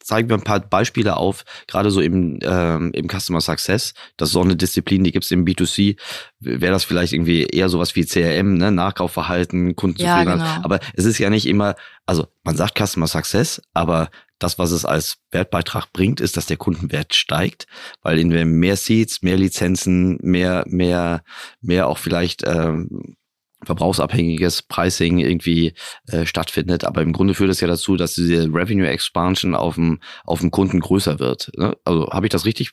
zeigen 0.00 0.28
wir 0.28 0.36
ein 0.36 0.44
paar 0.44 0.60
Beispiele 0.60 1.16
auf, 1.16 1.44
gerade 1.66 1.90
so 1.90 2.00
im, 2.00 2.38
ähm, 2.42 2.92
im 2.94 3.08
Customer 3.08 3.40
Success. 3.40 3.94
Das 4.16 4.28
ist 4.28 4.32
so 4.32 4.42
eine 4.42 4.56
Disziplin, 4.56 5.04
die 5.04 5.12
gibt 5.12 5.24
es 5.24 5.30
im 5.30 5.44
B2C. 5.44 5.96
Wäre 6.40 6.72
das 6.72 6.84
vielleicht 6.84 7.12
irgendwie 7.12 7.44
eher 7.44 7.68
sowas 7.68 7.94
wie 7.96 8.04
CRM, 8.04 8.54
ne? 8.54 8.72
Nachkaufverhalten, 8.72 9.76
Kundenzufriedenheit. 9.76 10.38
Ja, 10.38 10.54
genau. 10.54 10.64
Aber 10.64 10.80
es 10.94 11.04
ist 11.04 11.18
ja 11.18 11.30
nicht 11.30 11.46
immer, 11.46 11.74
also 12.06 12.26
man 12.44 12.56
sagt 12.56 12.78
Customer 12.78 13.06
Success, 13.06 13.62
aber 13.72 14.10
das, 14.38 14.58
was 14.58 14.72
es 14.72 14.84
als 14.84 15.18
Wertbeitrag 15.30 15.92
bringt, 15.92 16.20
ist, 16.20 16.36
dass 16.36 16.46
der 16.46 16.56
Kundenwert 16.56 17.14
steigt, 17.14 17.66
weil 18.02 18.18
in 18.18 18.28
mehr 18.58 18.76
Seats, 18.76 19.22
mehr 19.22 19.36
Lizenzen, 19.36 20.18
mehr, 20.20 20.64
mehr, 20.66 21.22
mehr 21.60 21.86
auch 21.86 21.98
vielleicht 21.98 22.42
ähm, 22.44 23.16
verbrauchsabhängiges 23.64 24.62
Pricing 24.62 25.18
irgendwie 25.18 25.74
äh, 26.08 26.26
stattfindet. 26.26 26.84
Aber 26.84 27.02
im 27.02 27.12
Grunde 27.12 27.34
führt 27.34 27.50
es 27.50 27.60
ja 27.60 27.68
dazu, 27.68 27.96
dass 27.96 28.14
diese 28.14 28.44
Revenue 28.44 28.88
Expansion 28.88 29.54
auf 29.54 29.76
dem, 29.76 30.00
auf 30.24 30.40
dem 30.40 30.50
Kunden 30.50 30.80
größer 30.80 31.18
wird. 31.18 31.50
Ne? 31.56 31.76
Also 31.84 32.10
habe 32.10 32.26
ich 32.26 32.30
das 32.30 32.44
richtig 32.44 32.72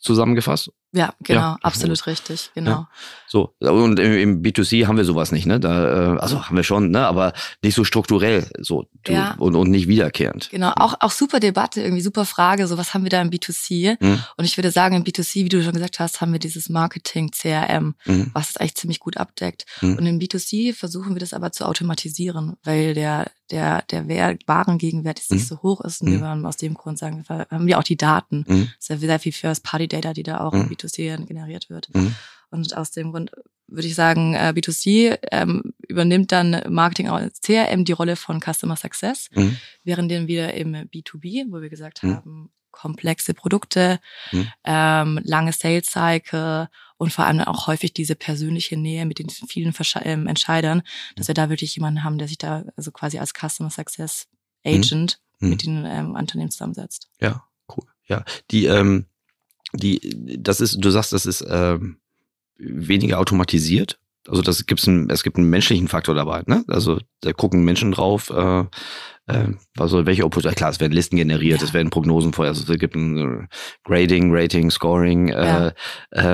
zusammengefasst? 0.00 0.70
Ja, 0.96 1.12
genau, 1.20 1.40
Ja, 1.40 1.58
absolut 1.62 2.06
richtig, 2.06 2.52
genau. 2.54 2.70
Ja. 2.70 2.88
So, 3.26 3.52
und 3.58 3.98
im, 3.98 4.12
im 4.16 4.42
B2C 4.42 4.86
haben 4.86 4.96
wir 4.96 5.04
sowas 5.04 5.32
nicht, 5.32 5.44
ne? 5.44 5.58
Da, 5.58 6.14
äh, 6.14 6.18
also 6.20 6.46
haben 6.46 6.54
wir 6.54 6.62
schon, 6.62 6.90
ne? 6.92 7.04
Aber 7.04 7.32
nicht 7.64 7.74
so 7.74 7.82
strukturell 7.82 8.46
so 8.60 8.86
Ja. 9.08 9.34
und, 9.38 9.56
und 9.56 9.70
nicht 9.70 9.88
wiederkehrend. 9.88 10.50
Genau, 10.50 10.72
auch, 10.76 10.94
auch 11.00 11.10
super 11.10 11.40
Debatte, 11.40 11.82
irgendwie 11.82 12.00
super 12.00 12.24
Frage, 12.24 12.68
so 12.68 12.78
was 12.78 12.94
haben 12.94 13.02
wir 13.02 13.10
da 13.10 13.20
im 13.20 13.30
B2C? 13.30 13.96
Mhm. 13.98 14.20
Und 14.36 14.44
ich 14.44 14.56
würde 14.56 14.70
sagen, 14.70 14.94
im 14.94 15.02
B2C, 15.02 15.44
wie 15.44 15.48
du 15.48 15.62
schon 15.64 15.72
gesagt 15.72 15.98
hast, 15.98 16.20
haben 16.20 16.30
wir 16.32 16.38
dieses 16.38 16.68
Marketing, 16.68 17.32
CRM, 17.32 17.96
Mhm. 18.04 18.30
was 18.32 18.50
es 18.50 18.56
eigentlich 18.56 18.76
ziemlich 18.76 19.00
gut 19.00 19.16
abdeckt. 19.16 19.66
Mhm. 19.80 19.96
Und 19.98 20.06
im 20.06 20.18
B2C 20.20 20.74
versuchen 20.74 21.14
wir 21.16 21.20
das 21.20 21.34
aber 21.34 21.50
zu 21.50 21.66
automatisieren, 21.66 22.54
weil 22.62 22.94
der, 22.94 23.30
der, 23.50 23.82
der 23.90 24.08
Wert, 24.08 24.42
Warengegenwert 24.46 25.18
jetzt 25.18 25.30
nicht 25.30 25.42
Mhm. 25.42 25.46
so 25.46 25.62
hoch 25.62 25.80
ist. 25.82 26.00
Und 26.02 26.10
Mhm. 26.12 26.20
wir 26.20 26.48
aus 26.48 26.56
dem 26.56 26.74
Grund 26.74 26.98
sagen, 26.98 27.24
wir 27.26 27.46
haben 27.50 27.68
ja 27.68 27.78
auch 27.78 27.82
die 27.84 27.96
Daten. 27.96 28.44
Mhm. 28.48 28.68
Es 28.78 28.84
ist 28.84 28.88
ja 28.88 28.96
sehr 28.96 29.18
viel 29.18 29.32
First-Party-Data, 29.32 30.12
die 30.14 30.22
da 30.22 30.40
auch 30.40 30.52
Mhm. 30.52 30.62
im 30.62 30.68
B2C 30.70 31.24
generiert 31.26 31.68
wird. 31.70 31.94
Mhm. 31.94 32.14
Und 32.50 32.76
aus 32.76 32.90
dem 32.92 33.12
Grund 33.12 33.32
würde 33.66 33.88
ich 33.88 33.94
sagen, 33.94 34.34
äh, 34.34 34.52
B2C 34.54 35.18
ähm, 35.32 35.72
übernimmt 35.88 36.30
dann 36.32 36.62
Marketing 36.68 37.08
als 37.08 37.40
CRM 37.40 37.84
die 37.84 37.92
Rolle 37.92 38.16
von 38.16 38.40
Customer 38.40 38.76
Success, 38.76 39.28
Mhm. 39.34 39.56
während 39.84 40.10
wir 40.28 40.54
im 40.54 40.74
B2B, 40.74 41.46
wo 41.50 41.60
wir 41.60 41.70
gesagt 41.70 42.02
haben, 42.02 42.50
komplexe 42.74 43.34
Produkte, 43.34 44.00
Mhm. 44.32 44.48
ähm, 44.64 45.20
lange 45.24 45.52
Sales 45.52 45.86
Cycle 45.86 46.68
und 46.96 47.12
vor 47.12 47.24
allem 47.26 47.40
auch 47.40 47.66
häufig 47.66 47.92
diese 47.92 48.14
persönliche 48.14 48.76
Nähe 48.76 49.06
mit 49.06 49.18
den 49.18 49.28
vielen 49.30 49.72
Versche 49.72 50.00
ähm, 50.04 50.26
Entscheidern, 50.26 50.82
dass 51.16 51.28
wir 51.28 51.34
da 51.34 51.48
wirklich 51.50 51.74
jemanden 51.76 52.04
haben, 52.04 52.18
der 52.18 52.28
sich 52.28 52.38
da 52.38 52.64
also 52.76 52.90
quasi 52.92 53.18
als 53.18 53.32
Customer 53.32 53.70
Success 53.70 54.26
Agent 54.64 55.18
Mhm. 55.40 55.48
mit 55.50 55.62
den 55.64 55.84
ähm, 55.86 56.14
Unternehmen 56.14 56.50
zusammensetzt. 56.50 57.08
Ja, 57.20 57.44
cool. 57.76 57.84
Ja, 58.06 58.24
die, 58.50 58.66
ähm, 58.66 59.06
die, 59.72 60.00
das 60.38 60.60
ist, 60.60 60.76
du 60.78 60.90
sagst, 60.90 61.12
das 61.12 61.26
ist 61.26 61.44
ähm, 61.48 61.98
weniger 62.56 63.18
automatisiert. 63.18 63.98
Also 64.28 64.42
das 64.42 64.64
gibt's 64.66 64.86
ein, 64.86 65.08
es 65.10 65.22
gibt 65.22 65.36
einen 65.36 65.50
menschlichen 65.50 65.88
Faktor 65.88 66.14
dabei, 66.14 66.42
ne? 66.46 66.64
Also 66.68 66.98
da 67.20 67.32
gucken 67.32 67.64
Menschen 67.64 67.92
drauf, 67.92 68.30
äh, 68.30 68.60
äh, 69.26 69.48
also 69.78 70.06
welche 70.06 70.24
Opposition, 70.24 70.54
klar, 70.54 70.70
es 70.70 70.80
werden 70.80 70.92
Listen 70.92 71.16
generiert, 71.16 71.60
Ja. 71.60 71.66
es 71.66 71.74
werden 71.74 71.90
Prognosen 71.90 72.32
vorher, 72.32 72.50
also 72.52 72.70
es 72.72 72.78
gibt 72.78 72.94
ein 72.94 73.18
äh, 73.42 73.46
Grading, 73.84 74.30
Rating, 74.34 74.70
Scoring, 74.70 75.28
äh, 75.28 75.44
Ja. 75.44 75.72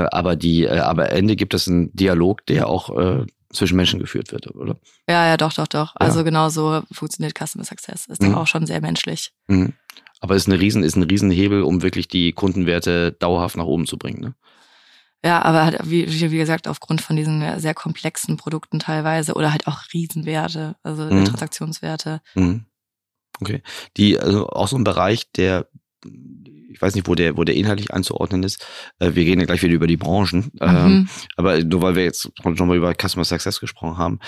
äh, 0.04 0.08
aber 0.12 0.36
die, 0.36 0.64
äh, 0.64 0.78
aber 0.78 1.10
am 1.10 1.16
Ende 1.16 1.36
gibt 1.36 1.52
es 1.54 1.66
einen 1.68 1.92
Dialog, 1.94 2.46
der 2.46 2.68
auch 2.68 2.96
äh, 2.96 3.26
zwischen 3.52 3.76
Menschen 3.76 3.98
geführt 3.98 4.30
wird, 4.30 4.46
oder? 4.54 4.76
Ja, 5.08 5.26
ja, 5.26 5.36
doch, 5.36 5.52
doch, 5.52 5.66
doch. 5.66 5.88
Ja. 5.88 6.06
Also 6.06 6.22
genau 6.22 6.48
so 6.50 6.82
funktioniert 6.92 7.36
Customer 7.36 7.64
Success. 7.64 8.06
Ist 8.06 8.22
Mhm. 8.22 8.32
doch 8.32 8.38
auch 8.42 8.46
schon 8.46 8.66
sehr 8.66 8.80
menschlich. 8.80 9.32
Mhm. 9.48 9.72
Aber 10.20 10.36
ist 10.36 10.46
eine 10.48 10.60
riesen, 10.60 10.84
ist 10.84 10.94
ein 10.96 11.02
Riesenhebel, 11.02 11.62
um 11.62 11.82
wirklich 11.82 12.06
die 12.06 12.32
Kundenwerte 12.32 13.10
dauerhaft 13.12 13.56
nach 13.56 13.64
oben 13.64 13.86
zu 13.86 13.96
bringen, 13.98 14.20
ne? 14.20 14.34
Ja, 15.24 15.42
aber 15.42 15.64
halt, 15.66 15.78
wie, 15.84 16.06
wie 16.30 16.36
gesagt, 16.38 16.66
aufgrund 16.66 17.02
von 17.02 17.14
diesen 17.16 17.60
sehr 17.60 17.74
komplexen 17.74 18.36
Produkten 18.38 18.78
teilweise 18.78 19.34
oder 19.34 19.52
halt 19.52 19.66
auch 19.66 19.82
Riesenwerte, 19.92 20.76
also 20.82 21.04
Mhm. 21.04 21.26
Transaktionswerte. 21.26 22.22
Mhm. 22.34 22.64
Okay. 23.40 23.62
Die, 23.96 24.18
also 24.18 24.48
auch 24.48 24.68
so 24.68 24.76
ein 24.76 24.84
Bereich, 24.84 25.30
der, 25.32 25.68
ich 26.70 26.80
weiß 26.80 26.94
nicht, 26.94 27.06
wo 27.08 27.14
der, 27.14 27.36
wo 27.36 27.44
der 27.44 27.56
inhaltlich 27.56 27.92
einzuordnen 27.92 28.42
ist. 28.42 28.66
Äh, 28.98 29.14
wir 29.14 29.24
reden 29.24 29.40
ja 29.40 29.46
gleich 29.46 29.62
wieder 29.62 29.74
über 29.74 29.86
die 29.86 29.96
Branchen. 29.98 30.50
Ähm, 30.60 30.84
Mhm. 30.84 31.08
aber 31.36 31.62
nur 31.62 31.82
weil 31.82 31.94
wir 31.96 32.04
jetzt 32.04 32.30
schon 32.56 32.68
mal 32.68 32.76
über 32.76 32.94
Customer 32.94 33.24
Success 33.24 33.60
gesprochen 33.60 33.98
haben. 33.98 34.20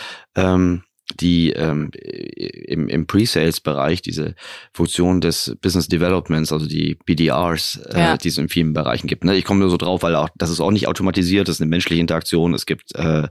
Die 1.20 1.50
ähm, 1.52 1.90
im, 1.92 2.88
im 2.88 3.06
Pre-Sales-Bereich 3.06 4.02
diese 4.02 4.34
Funktion 4.72 5.20
des 5.20 5.56
Business 5.60 5.88
Developments, 5.88 6.52
also 6.52 6.66
die 6.66 6.96
BDRs, 7.04 7.76
äh, 7.92 7.98
Ja. 7.98 8.16
die 8.16 8.28
es 8.28 8.38
in 8.38 8.48
vielen 8.48 8.72
Bereichen 8.72 9.06
gibt. 9.06 9.24
Ne? 9.24 9.36
Ich 9.36 9.44
komme 9.44 9.60
nur 9.60 9.70
so 9.70 9.76
drauf, 9.76 10.02
weil 10.02 10.14
auch 10.14 10.28
das 10.36 10.50
ist 10.50 10.60
auch 10.60 10.70
nicht 10.70 10.88
automatisiert, 10.88 11.48
das 11.48 11.56
ist 11.56 11.60
eine 11.60 11.70
menschliche 11.70 12.00
Interaktion. 12.00 12.54
Es 12.54 12.66
gibt 12.66 12.94
äh, 12.94 13.28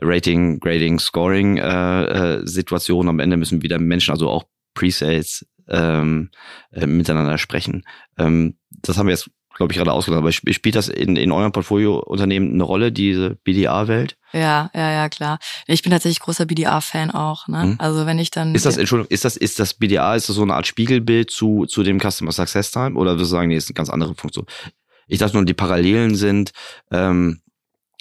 Rating, 0.00 0.60
Grading, 0.60 0.98
Scoring 0.98 1.56
äh, 1.58 2.04
äh, 2.04 2.46
Situationen. 2.46 3.08
Am 3.08 3.20
Ende 3.20 3.36
müssen 3.36 3.62
wieder 3.62 3.78
Menschen, 3.78 4.12
also 4.12 4.28
auch 4.28 4.44
Pre-Sales, 4.74 5.46
ähm, 5.68 6.30
äh, 6.70 6.86
miteinander 6.86 7.38
sprechen. 7.38 7.84
Ähm, 8.18 8.56
das 8.82 8.98
haben 8.98 9.06
wir 9.06 9.12
jetzt, 9.12 9.30
glaube 9.56 9.72
ich, 9.72 9.78
gerade 9.78 9.92
ausgedacht. 9.92 10.18
Aber 10.18 10.28
sp- 10.30 10.52
spielt 10.52 10.74
das 10.76 10.88
in, 10.88 11.16
in 11.16 11.32
eurem 11.32 11.50
Portfolio-Unternehmen 11.52 12.52
eine 12.54 12.62
Rolle, 12.62 12.92
diese 12.92 13.36
BDA-Welt? 13.44 14.16
Ja, 14.32 14.70
ja, 14.74 14.90
ja, 14.92 15.08
klar. 15.08 15.38
Ich 15.66 15.82
bin 15.82 15.90
tatsächlich 15.92 16.20
großer 16.20 16.46
BDA-Fan 16.46 17.10
auch. 17.10 17.48
Ne? 17.48 17.64
Mhm. 17.64 17.74
Also 17.78 18.06
wenn 18.06 18.18
ich 18.18 18.30
dann 18.30 18.54
Ist 18.54 18.66
das, 18.66 18.76
Entschuldigung, 18.76 19.10
ist 19.10 19.24
das, 19.24 19.36
ist 19.36 19.58
das 19.58 19.74
BDA, 19.74 20.14
ist 20.14 20.28
das 20.28 20.36
so 20.36 20.42
eine 20.42 20.54
Art 20.54 20.66
Spiegelbild 20.66 21.30
zu, 21.30 21.66
zu 21.66 21.82
dem 21.82 21.98
Customer 22.00 22.32
Success 22.32 22.70
Time? 22.70 22.96
Oder 22.96 23.12
würdest 23.12 23.32
du 23.32 23.36
sagen, 23.36 23.48
nee, 23.48 23.56
ist 23.56 23.68
eine 23.68 23.74
ganz 23.74 23.88
andere 23.90 24.14
Funktion? 24.14 24.46
Ich 25.08 25.18
dachte 25.18 25.36
nur, 25.36 25.44
die 25.44 25.54
Parallelen 25.54 26.14
sind, 26.16 26.52
ähm, 26.90 27.40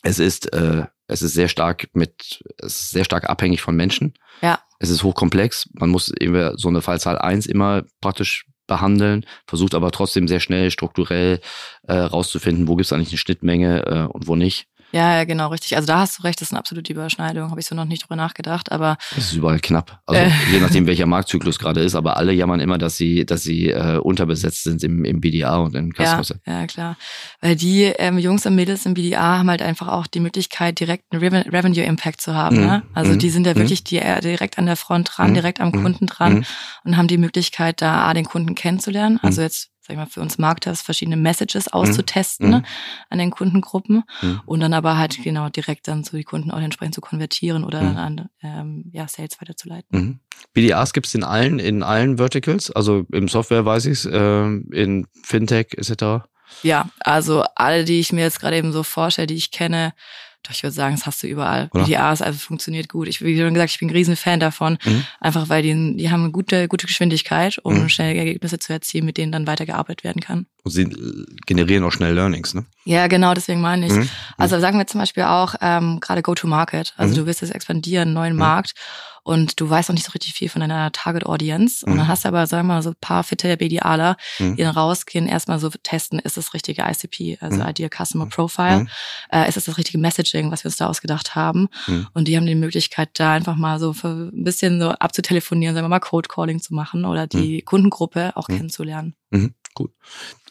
es 0.04 0.20
ist, 0.20 0.52
äh, 0.54 0.86
es 1.08 1.22
ist 1.22 1.34
sehr 1.34 1.48
stark 1.48 1.88
mit, 1.94 2.44
es 2.58 2.80
ist 2.82 2.92
sehr 2.92 3.06
stark 3.06 3.30
abhängig 3.30 3.62
von 3.62 3.76
Menschen. 3.76 4.14
Ja. 4.42 4.60
Es 4.80 4.90
ist 4.90 5.04
hochkomplex. 5.04 5.70
Man 5.74 5.90
muss 5.90 6.10
immer 6.10 6.58
so 6.58 6.68
eine 6.68 6.82
Fallzahl 6.82 7.18
eins 7.18 7.46
immer 7.46 7.84
praktisch 8.02 8.46
behandeln, 8.68 9.26
versucht 9.48 9.76
aber 9.76 9.92
trotzdem 9.92 10.28
sehr 10.28 10.40
schnell 10.40 10.72
strukturell 10.72 11.40
äh, 11.88 11.94
rauszufinden, 11.94 12.68
wo 12.68 12.76
gibt 12.76 12.86
es 12.86 12.94
eigentlich 12.94 13.10
eine 13.10 13.18
Schnittmenge 13.18 13.86
äh, 13.86 14.14
und 14.14 14.28
wo 14.28 14.36
nicht. 14.36 14.68
Ja, 14.92 15.18
ja, 15.18 15.24
genau, 15.26 15.50
richtig. 15.50 15.76
Also 15.76 15.88
da 15.88 16.00
hast 16.00 16.20
du 16.20 16.24
recht, 16.24 16.40
das 16.40 16.48
ist 16.50 16.52
eine 16.54 16.60
absolute 16.60 16.94
Überschneidung. 16.94 17.50
Habe 17.52 17.60
ich 17.60 17.66
so 17.66 17.76
noch 17.76 17.84
nicht 17.86 18.04
drüber 18.04 18.16
nachgedacht, 18.16 18.72
aber 18.72 18.98
Es 19.12 19.26
ist 19.26 19.34
überall 19.34 19.60
knapp. 19.60 20.00
Also 20.06 20.22
Äh. 20.22 20.30
je 20.54 20.60
nachdem, 20.60 20.86
welcher 20.88 21.06
Marktzyklus 21.06 21.60
gerade 21.60 21.82
ist, 21.82 21.96
aber 21.96 22.16
alle 22.16 22.32
jammern 22.32 22.62
immer, 22.62 22.78
dass 22.78 22.96
sie, 22.96 23.26
dass 23.26 23.44
sie 23.44 23.72
äh, 23.72 23.98
unterbesetzt 23.98 24.64
sind 24.64 24.84
im, 24.86 25.04
im 25.04 25.20
BDA 25.20 25.58
und 25.58 25.76
im 25.76 25.92
Customer 25.92 26.24
ja, 26.46 26.62
ja, 26.62 26.68
klar. 26.68 26.98
Weil 27.42 27.56
die 27.58 27.84
ähm, 27.84 28.18
Jungs 28.20 28.46
und 28.46 28.56
Mädels 28.56 28.86
im 28.86 28.94
BDA 28.94 29.40
haben 29.40 29.50
halt 29.50 29.62
einfach 29.62 29.90
auch 29.90 30.08
die 30.08 30.22
Möglichkeit, 30.22 30.80
direkt 30.80 31.04
einen 31.12 31.22
Reven- 31.22 31.50
Revenue 31.52 31.84
Impact 31.84 32.22
zu 32.22 32.34
haben. 32.34 32.58
Mhm. 32.58 32.66
Ne? 32.66 32.84
Also 32.94 33.12
Mhm. 33.14 33.20
die 33.20 33.30
sind 33.32 33.46
ja 33.48 33.54
Mhm. 33.54 33.58
wirklich 33.58 33.84
die, 33.84 33.98
äh, 34.00 34.22
direkt 34.22 34.58
an 34.58 34.66
der 34.66 34.78
Front 34.78 35.12
dran, 35.18 35.32
Mhm. 35.32 35.34
direkt 35.34 35.60
am 35.60 35.70
Mhm. 35.70 35.82
Kunden 35.84 36.06
dran 36.06 36.34
Mhm. 36.36 36.46
und 36.86 36.98
haben 36.98 37.08
die 37.10 37.18
Möglichkeit, 37.18 37.82
da 37.82 38.06
A, 38.06 38.14
den 38.14 38.26
Kunden 38.26 38.56
kennenzulernen. 38.56 39.20
Also 39.22 39.42
jetzt, 39.42 39.72
sag 39.86 39.92
ich 39.94 39.98
mal, 39.98 40.08
für 40.08 40.22
uns 40.22 40.38
Marketers 40.40 40.82
verschiedene 40.82 41.16
Messages 41.18 41.68
auszutesten 41.68 42.48
Mhm. 42.48 42.52
ne, 42.56 42.64
an 43.10 43.20
den 43.20 43.30
Kundengruppen 43.30 44.04
Mhm. 44.22 44.42
und 44.46 44.60
dann 44.60 44.74
aber 44.74 44.98
halt 44.98 45.22
genau 45.24 45.50
direkt 45.50 45.88
dann 45.88 46.04
so 46.04 46.18
die 46.18 46.24
Kunden 46.24 46.50
auch 46.50 46.60
entsprechend 46.60 46.96
zu 46.96 47.02
konvertieren 47.02 47.64
oder 47.64 47.82
Mhm. 47.82 47.98
an 47.98 48.30
ähm, 48.42 48.86
ja, 48.92 49.08
Sales 49.08 49.40
weiterzuleiten. 49.40 50.00
Mhm. 50.00 50.20
BDAs 50.54 50.94
gibt 50.94 51.06
es 51.08 51.14
in 51.16 51.24
allen, 51.24 51.60
in 51.60 51.84
allen 51.84 52.18
Verticals, 52.18 52.72
also 52.72 53.06
im 53.12 53.28
Software 53.28 53.66
weiß 53.66 53.86
ich 53.86 54.00
es, 54.00 54.10
ähm, 54.12 54.68
in 54.74 55.06
Fintech 55.24 55.68
etc. 55.78 56.26
Ja, 56.64 56.90
also 57.00 57.44
alle, 57.56 57.86
die 57.86 58.00
ich 58.00 58.12
mir 58.12 58.22
jetzt 58.22 58.40
gerade 58.40 58.58
eben 58.58 58.72
so 58.72 58.84
vorstelle, 58.84 59.28
die 59.28 59.36
ich 59.36 59.52
kenne, 59.52 59.94
doch 60.46 60.52
ich 60.52 60.64
würde 60.64 60.74
sagen, 60.74 60.96
das 60.96 61.06
hast 61.06 61.22
du 61.24 61.28
überall. 61.28 61.70
Oder? 61.74 61.84
BDAs, 61.86 62.22
also 62.22 62.40
funktioniert 62.40 62.90
gut. 62.90 63.08
Ich, 63.08 63.22
wie 63.22 63.38
schon 63.38 63.54
gesagt, 63.54 63.72
ich 63.72 63.80
bin 63.80 63.90
ein 63.90 63.96
riesen 63.96 64.16
Fan 64.16 64.40
davon, 64.40 64.78
Mhm. 64.86 65.06
einfach 65.20 65.50
weil 65.50 65.62
die, 65.64 65.96
die 65.98 66.10
haben 66.12 66.24
eine 66.24 66.32
gute, 66.32 66.68
gute 66.68 66.88
Geschwindigkeit, 66.88 67.58
um 67.64 67.82
Mhm. 67.84 67.90
schnell 67.90 68.16
Ergebnisse 68.16 68.60
zu 68.60 68.72
erzielen, 68.74 69.06
mit 69.06 69.18
denen 69.18 69.32
dann 69.32 69.48
weitergearbeitet 69.48 70.04
werden 70.04 70.22
kann. 70.22 70.46
Und 70.64 70.72
sie 70.72 70.84
äh, 70.84 71.26
generieren 71.46 71.84
auch 71.84 71.92
schnell 71.92 72.14
Learnings, 72.14 72.54
ne? 72.54 72.66
Ja, 72.86 73.08
genau, 73.08 73.34
deswegen 73.34 73.62
meine 73.62 73.88
ich. 73.88 73.92
Mhm. 73.94 74.10
Also 74.38 74.60
sagen 74.60 74.78
wir 74.78 74.88
zum 74.88 75.00
Beispiel 75.00 75.24
auch 75.24 75.56
ähm, 75.62 76.00
gerade 76.00 76.22
Go-to-Market. 76.22 76.94
Also 76.98 77.14
Mhm. 77.14 77.18
du 77.18 77.26
willst 77.26 77.42
jetzt 77.42 77.54
expandieren, 77.54 78.14
neuen 78.14 78.34
Mhm. 78.34 78.40
Markt 78.40 78.74
und 79.26 79.60
du 79.60 79.68
weißt 79.68 79.90
noch 79.90 79.96
nicht 79.96 80.06
so 80.06 80.12
richtig 80.12 80.34
viel 80.34 80.50
von 80.50 80.60
deiner 80.62 80.92
Target-Audience. 80.92 81.84
Und 81.86 81.94
Mhm. 81.94 81.98
dann 81.98 82.08
hast 82.08 82.24
du 82.24 82.28
aber, 82.30 82.46
sagen 82.46 82.68
wir 82.68 82.76
mal, 82.76 82.82
so 82.84 82.92
ein 82.92 82.96
paar 83.02 83.24
fitte 83.24 83.58
BDAler, 83.58 84.18
Mhm. 84.40 84.56
die 84.56 84.62
dann 84.62 84.76
rausgehen, 84.76 85.28
erstmal 85.28 85.58
so 85.60 85.70
testen, 85.82 86.20
ist 86.20 86.38
das 86.38 86.54
richtige 86.54 86.84
ICP, 86.84 87.40
also 87.42 87.62
Mhm. 87.62 87.68
Ideal 87.70 87.90
Customer 87.90 88.28
Profile, 88.28 88.82
Mhm. 88.82 88.88
äh, 89.32 89.48
ist 89.50 89.58
das 89.58 89.66
das 89.66 89.78
richtige 89.80 89.98
Messaging, 89.98 90.52
was 90.52 90.64
wir 90.64 90.70
uns 90.70 90.78
da 90.78 90.88
ausgedacht 90.88 91.34
haben. 91.36 91.70
Mhm. 91.88 92.08
Und 92.14 92.28
die 92.28 92.38
haben 92.38 92.46
die 92.46 92.54
Möglichkeit, 92.56 93.10
da 93.16 93.34
einfach 93.34 93.56
mal 93.56 93.80
so 93.80 93.94
für 93.94 94.30
ein 94.32 94.44
bisschen 94.44 94.80
so 94.80 94.92
abzutelefonieren, 94.92 95.74
sagen 95.74 95.86
wir 95.86 95.90
mal 95.90 96.00
Code 96.00 96.30
Calling 96.30 96.62
zu 96.62 96.74
machen 96.76 97.04
oder 97.04 97.26
die 97.26 97.64
Kundengruppe 97.64 98.32
auch 98.36 98.48
Mhm. 98.48 98.58
kennenzulernen. 98.58 99.16
Gut. 99.76 99.92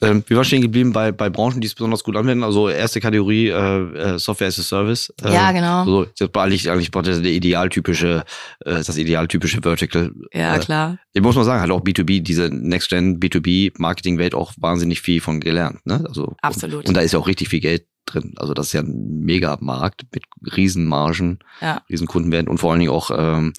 Ähm, 0.03 0.23
wir 0.27 0.37
waren 0.37 0.45
stehen 0.45 0.61
geblieben 0.61 0.93
bei, 0.93 1.11
bei 1.11 1.31
Branchen, 1.31 1.63
die 1.63 1.67
es 1.67 1.75
besonders 1.75 2.05
gut 2.05 2.15
anwenden. 2.15 2.45
Also 2.45 2.69
erste 2.69 3.01
Kategorie 3.01 3.49
äh, 3.49 3.55
äh, 3.55 4.19
Software 4.19 4.49
as 4.49 4.59
a 4.59 4.63
Service. 4.63 5.13
Äh, 5.25 5.33
ja, 5.33 5.51
genau. 5.51 5.85
So, 5.87 6.07
das 6.19 6.29
war 6.35 6.45
eigentlich, 6.45 6.71
eigentlich 6.71 6.91
das 6.91 7.19
idealtypische, 7.21 8.25
äh, 8.67 8.75
das 8.75 8.97
idealtypische 8.99 9.63
Vertical. 9.63 10.13
ja, 10.35 10.57
äh, 10.57 10.59
klar. 10.59 10.99
Ich 11.15 11.23
muss 11.23 11.37
mal 11.37 11.45
sagen, 11.45 11.63
hat 11.63 11.71
auch 11.71 11.81
B2B, 11.83 12.21
diese 12.23 12.51
Next-Gen 12.53 13.19
B2B-Marketing-Welt 13.19 14.35
auch 14.35 14.53
wahnsinnig 14.59 15.01
viel 15.01 15.23
von 15.23 15.41
gelernt. 15.41 15.85
Ne? 15.87 16.05
Also, 16.07 16.37
Absolut. 16.43 16.81
Und, 16.81 16.89
und 16.89 16.95
da 16.95 17.01
ist 17.01 17.13
ja 17.13 17.19
auch 17.19 17.27
richtig 17.27 17.49
viel 17.49 17.61
Geld 17.61 17.87
drin. 18.05 18.35
Also 18.37 18.53
das 18.53 18.67
ist 18.67 18.73
ja 18.75 18.81
ein 18.83 19.21
Mega-Markt 19.25 20.03
mit 20.13 20.25
Riesenmargen, 20.55 21.39
Ja. 21.63 21.83
Riesenkundenwert 21.89 22.49
und 22.49 22.59
vor 22.59 22.73
allen 22.73 22.81
Dingen 22.81 22.93
auch 22.93 23.11
ähm, 23.17 23.55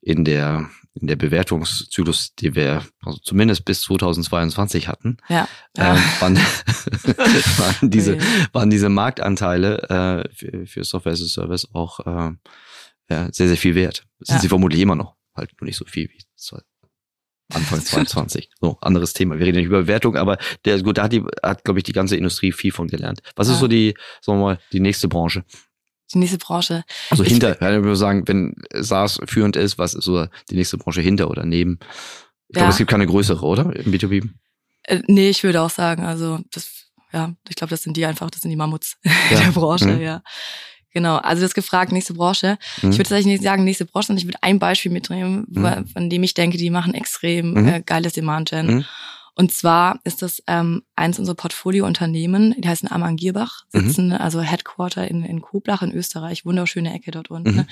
in 0.00 0.24
der 0.24 0.70
in 0.94 1.06
der 1.06 1.16
Bewertungszyklus, 1.16 2.34
die 2.34 2.54
wir 2.54 2.84
also 3.02 3.18
zumindest 3.18 3.64
bis 3.64 3.82
2022 3.82 4.88
hatten, 4.88 5.18
Ja. 5.28 5.48
ja. 5.76 5.94
ähm, 5.94 6.02
waren, 6.18 6.36
waren 7.58 7.90
diese 7.90 8.18
waren 8.52 8.70
diese 8.70 8.88
Marktanteile 8.88 10.24
äh, 10.28 10.34
für, 10.34 10.66
für 10.66 10.84
Software 10.84 11.12
as 11.12 11.22
a 11.22 11.26
Service 11.26 11.68
auch 11.72 12.00
äh, 12.00 12.32
ja, 13.08 13.28
sehr, 13.32 13.48
sehr 13.48 13.56
viel 13.56 13.74
wert. 13.74 14.06
Sind 14.20 14.40
sie 14.40 14.48
vermutlich 14.48 14.80
immer 14.80 14.94
noch. 14.96 15.16
Halt 15.34 15.52
nur 15.60 15.66
nicht 15.66 15.76
so 15.76 15.84
viel 15.84 16.08
wie 16.10 16.18
Anfang 17.52 17.80
22. 17.80 18.50
So, 18.60 18.78
anderes 18.80 19.12
Thema. 19.12 19.38
Wir 19.38 19.46
reden 19.46 19.56
nicht 19.58 19.66
über 19.66 19.82
Bewertung, 19.82 20.16
aber 20.16 20.38
der, 20.64 20.80
gut, 20.82 20.98
da 20.98 21.04
hat, 21.04 21.12
die, 21.12 21.24
hat 21.42 21.64
glaube 21.64 21.80
ich, 21.80 21.84
die 21.84 21.92
ganze 21.92 22.16
Industrie 22.16 22.52
viel 22.52 22.72
von 22.72 22.88
gelernt. 22.88 23.20
Was 23.36 23.48
ist 23.48 23.58
so 23.58 23.68
die, 23.68 23.94
sagen 24.20 24.38
wir 24.38 24.44
mal, 24.44 24.58
die 24.72 24.80
nächste 24.80 25.08
Branche? 25.08 25.44
Die 26.12 26.18
nächste 26.18 26.38
Branche. 26.38 26.84
Also 27.10 27.22
Ich- 27.24 27.30
hinter, 27.30 27.60
ja, 27.60 27.76
ich 27.76 27.82
würde 27.82 27.96
sagen, 27.96 28.26
wenn 28.26 28.54
SaaS 28.74 29.20
führend 29.26 29.56
ist, 29.56 29.78
was 29.78 29.94
ist 29.94 30.04
so 30.04 30.26
die 30.50 30.56
nächste 30.56 30.76
Branche 30.78 31.00
hinter 31.00 31.30
oder 31.30 31.44
neben? 31.44 31.78
Ich 32.48 32.54
glaube, 32.54 32.66
Ja. 32.66 32.70
es 32.70 32.78
gibt 32.78 32.90
keine 32.90 33.06
größere, 33.06 33.44
oder? 33.46 33.74
Im 33.76 33.92
B2B? 33.92 34.28
Äh, 34.84 35.02
nee, 35.06 35.28
ich 35.28 35.42
würde 35.44 35.60
auch 35.62 35.70
sagen, 35.70 36.04
also 36.04 36.40
das, 36.52 36.68
ja, 37.12 37.32
ich 37.48 37.54
glaube, 37.56 37.70
das 37.70 37.82
sind 37.82 37.96
die 37.96 38.04
einfach, 38.06 38.30
das 38.30 38.40
sind 38.42 38.50
die 38.50 38.56
Mammuts 38.56 38.96
Ja. 39.30 39.40
der 39.40 39.52
Branche, 39.52 39.86
Mhm. 39.86 40.00
ja. 40.00 40.22
Genau, 40.92 41.18
also 41.18 41.40
du 41.40 41.44
hast 41.46 41.54
gefragt, 41.54 41.92
nächste 41.92 42.14
Branche. 42.14 42.58
Mhm. 42.82 42.90
Ich 42.90 42.96
würde 42.98 43.04
tatsächlich 43.10 43.26
nicht 43.26 43.44
sagen 43.44 43.62
nächste 43.62 43.84
Branche, 43.84 44.08
sondern 44.08 44.18
ich 44.22 44.26
würde 44.26 44.38
ein 44.42 44.58
Beispiel 44.58 44.90
mitnehmen, 44.90 45.46
Mhm. 45.48 45.86
von 45.86 46.10
dem 46.10 46.24
ich 46.24 46.34
denke, 46.34 46.58
die 46.58 46.70
machen 46.70 46.94
extrem 46.94 47.52
Mhm. 47.52 47.68
äh, 47.68 47.82
geiles 47.86 48.14
Demand-Gen. 48.14 48.84
Mhm. 49.40 49.44
Und 49.44 49.52
zwar 49.52 49.98
ist 50.04 50.22
das 50.22 50.42
ähm, 50.46 50.82
eins 50.96 51.18
unserer 51.18 51.34
Portfolio-Unternehmen, 51.34 52.54
die 52.58 52.68
heißen 52.68 52.90
Amann 52.90 53.16
Gierbach, 53.16 53.64
Mhm. 53.72 53.80
sitzen 53.88 54.12
also 54.12 54.40
Headquarter 54.40 55.08
in, 55.08 55.24
in 55.24 55.40
Koblach 55.40 55.82
in 55.82 55.92
Österreich, 55.92 56.44
wunderschöne 56.44 56.92
Ecke 56.92 57.10
dort 57.10 57.30
unten. 57.30 57.50
Mhm. 57.50 57.56
Ne? 57.56 57.66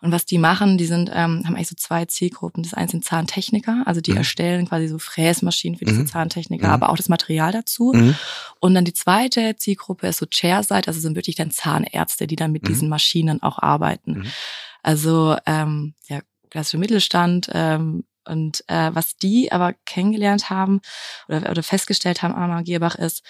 Und 0.00 0.12
was 0.12 0.24
die 0.26 0.38
machen, 0.38 0.78
die 0.78 0.86
sind, 0.86 1.10
ähm, 1.12 1.42
haben 1.44 1.54
eigentlich 1.56 1.68
so 1.68 1.76
zwei 1.76 2.04
Zielgruppen. 2.06 2.62
Das 2.62 2.74
eine 2.74 2.88
sind 2.88 3.04
Zahntechniker, 3.04 3.82
also 3.86 4.00
die 4.00 4.12
Mhm. 4.12 4.16
erstellen 4.18 4.68
quasi 4.68 4.88
so 4.88 4.98
Fräsmaschinen 4.98 5.78
für 5.78 5.84
diese 5.84 6.00
Mhm. 6.00 6.06
Zahntechniker, 6.06 6.68
Mhm. 6.68 6.72
aber 6.72 6.88
auch 6.90 6.96
das 6.96 7.08
Material 7.08 7.52
dazu. 7.52 7.92
Mhm. 7.94 8.14
Und 8.60 8.74
dann 8.74 8.84
die 8.84 8.94
zweite 8.94 9.56
Zielgruppe 9.56 10.06
ist 10.08 10.18
so 10.18 10.26
Chairside, 10.26 10.88
also 10.88 11.00
sind 11.00 11.16
wirklich 11.16 11.36
dann 11.36 11.50
Zahnärzte, 11.50 12.26
die 12.26 12.36
dann 12.36 12.52
mit 12.52 12.62
Mhm. 12.62 12.68
diesen 12.68 12.88
Maschinen 12.88 13.42
auch 13.42 13.58
arbeiten. 13.58 14.12
Mhm. 14.20 14.26
Also 14.82 15.36
ähm, 15.46 15.94
ja, 16.08 16.20
klassischer 16.50 16.78
Mittelstand. 16.78 17.50
Ähm, 17.52 18.04
und 18.30 18.64
äh, 18.68 18.90
was 18.94 19.16
die 19.16 19.52
aber 19.52 19.74
kennengelernt 19.84 20.48
haben 20.50 20.80
oder, 21.28 21.50
oder 21.50 21.62
festgestellt 21.62 22.22
haben, 22.22 22.34
Arma 22.34 22.62
Gierbach, 22.62 22.94
ist, 22.94 23.22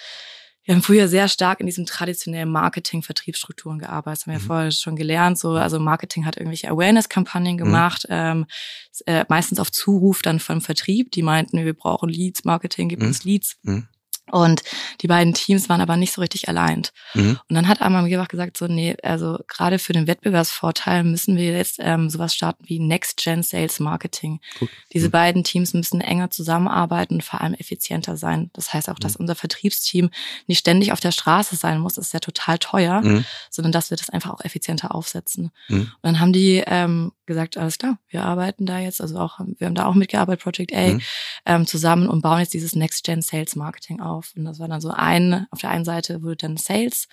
wir 0.63 0.75
haben 0.75 0.83
früher 0.83 1.07
sehr 1.07 1.27
stark 1.27 1.59
in 1.59 1.65
diesem 1.65 1.87
traditionellen 1.87 2.51
Marketing-Vertriebsstrukturen 2.51 3.79
gearbeitet. 3.79 4.21
Das 4.21 4.27
haben 4.27 4.31
wir 4.33 4.37
ja 4.37 4.43
Mhm. 4.43 4.47
vorher 4.47 4.71
schon 4.71 4.95
gelernt. 4.95 5.39
So, 5.39 5.51
also 5.53 5.79
Marketing 5.79 6.25
hat 6.25 6.37
irgendwelche 6.37 6.69
Awareness-Kampagnen 6.69 7.57
gemacht, 7.57 8.05
ähm, 8.09 8.45
s- 8.91 9.01
äh, 9.07 9.25
meistens 9.27 9.59
auf 9.59 9.71
Zuruf 9.71 10.21
dann 10.21 10.39
vom 10.39 10.61
Vertrieb. 10.61 11.11
Die 11.13 11.23
meinten, 11.23 11.65
wir 11.65 11.73
brauchen 11.73 12.09
Leads, 12.09 12.43
Marketing, 12.45 12.89
gib 12.89 12.99
Mhm. 12.99 13.07
uns 13.07 13.23
Leads. 13.23 13.57
Mhm. 13.63 13.87
Und 14.31 14.63
die 15.01 15.07
beiden 15.07 15.33
Teams 15.33 15.69
waren 15.69 15.81
aber 15.81 15.97
nicht 15.97 16.13
so 16.13 16.21
richtig 16.21 16.47
allein. 16.49 16.83
Mhm. 17.13 17.39
Und 17.49 17.55
dann 17.55 17.67
hat 17.67 17.81
Arma 17.81 18.01
Gierbach 18.07 18.27
gesagt, 18.27 18.57
so, 18.57 18.67
nee, 18.67 18.95
also 19.03 19.39
gerade 19.47 19.77
für 19.79 19.93
den 19.93 20.07
Wettbewerbsvorteil 20.07 21.03
müssen 21.03 21.35
wir 21.37 21.51
jetzt 21.51 21.77
ähm, 21.79 22.09
sowas 22.09 22.33
starten 22.33 22.63
wie 22.67 22.79
Next-Gen 22.79 23.43
Sales 23.43 23.79
Marketing. 23.79 24.39
Gut. 24.59 24.69
Diese 24.93 25.07
Mhm. 25.07 25.11
beiden 25.11 25.43
Teams 25.43 25.73
müssen 25.73 26.01
enger 26.01 26.31
zusammenarbeiten 26.31 27.15
und 27.15 27.23
vor 27.23 27.41
allem 27.41 27.53
effizienter 27.53 28.17
sein. 28.17 28.49
Das 28.53 28.73
heißt 28.73 28.89
auch, 28.89 28.99
dass 28.99 29.13
Mhm. 29.19 29.23
unser 29.23 29.35
Vertriebsteam 29.35 30.09
nicht 30.47 30.59
ständig 30.59 30.91
auf 30.91 30.99
der 30.99 31.11
Straße 31.11 31.55
sein 31.55 31.79
muss, 31.79 31.93
das 31.95 32.07
ist 32.07 32.13
ja 32.13 32.19
total 32.19 32.57
teuer, 32.57 33.01
Mhm. 33.01 33.25
sondern 33.49 33.71
dass 33.71 33.89
wir 33.89 33.97
das 33.97 34.09
einfach 34.09 34.31
auch 34.31 34.41
effizienter 34.43 34.95
aufsetzen. 34.95 35.51
Mhm. 35.67 35.81
Und 35.81 35.91
dann 36.03 36.19
haben 36.19 36.33
die 36.33 36.63
ähm, 36.65 37.11
gesagt, 37.31 37.57
alles 37.57 37.77
klar, 37.77 37.97
wir 38.09 38.23
arbeiten 38.23 38.65
da 38.65 38.79
jetzt, 38.79 39.01
also 39.01 39.17
auch, 39.19 39.39
wir 39.57 39.67
haben 39.67 39.75
da 39.75 39.85
auch 39.85 39.95
mitgearbeitet, 39.95 40.43
Project 40.43 40.73
A, 40.73 40.93
Mhm. 40.93 41.01
ähm, 41.45 41.65
zusammen 41.67 42.07
und 42.09 42.21
bauen 42.21 42.39
jetzt 42.39 42.53
dieses 42.53 42.75
Next-Gen 42.75 43.21
Sales 43.21 43.55
Marketing 43.55 43.99
auf. 44.01 44.33
Und 44.35 44.45
das 44.45 44.59
war 44.59 44.67
dann 44.67 44.81
so 44.81 44.89
ein, 44.91 45.47
auf 45.51 45.59
der 45.59 45.69
einen 45.69 45.85
Seite 45.85 46.21
wurde 46.21 46.35
dann 46.37 46.57
Sales 46.57 47.07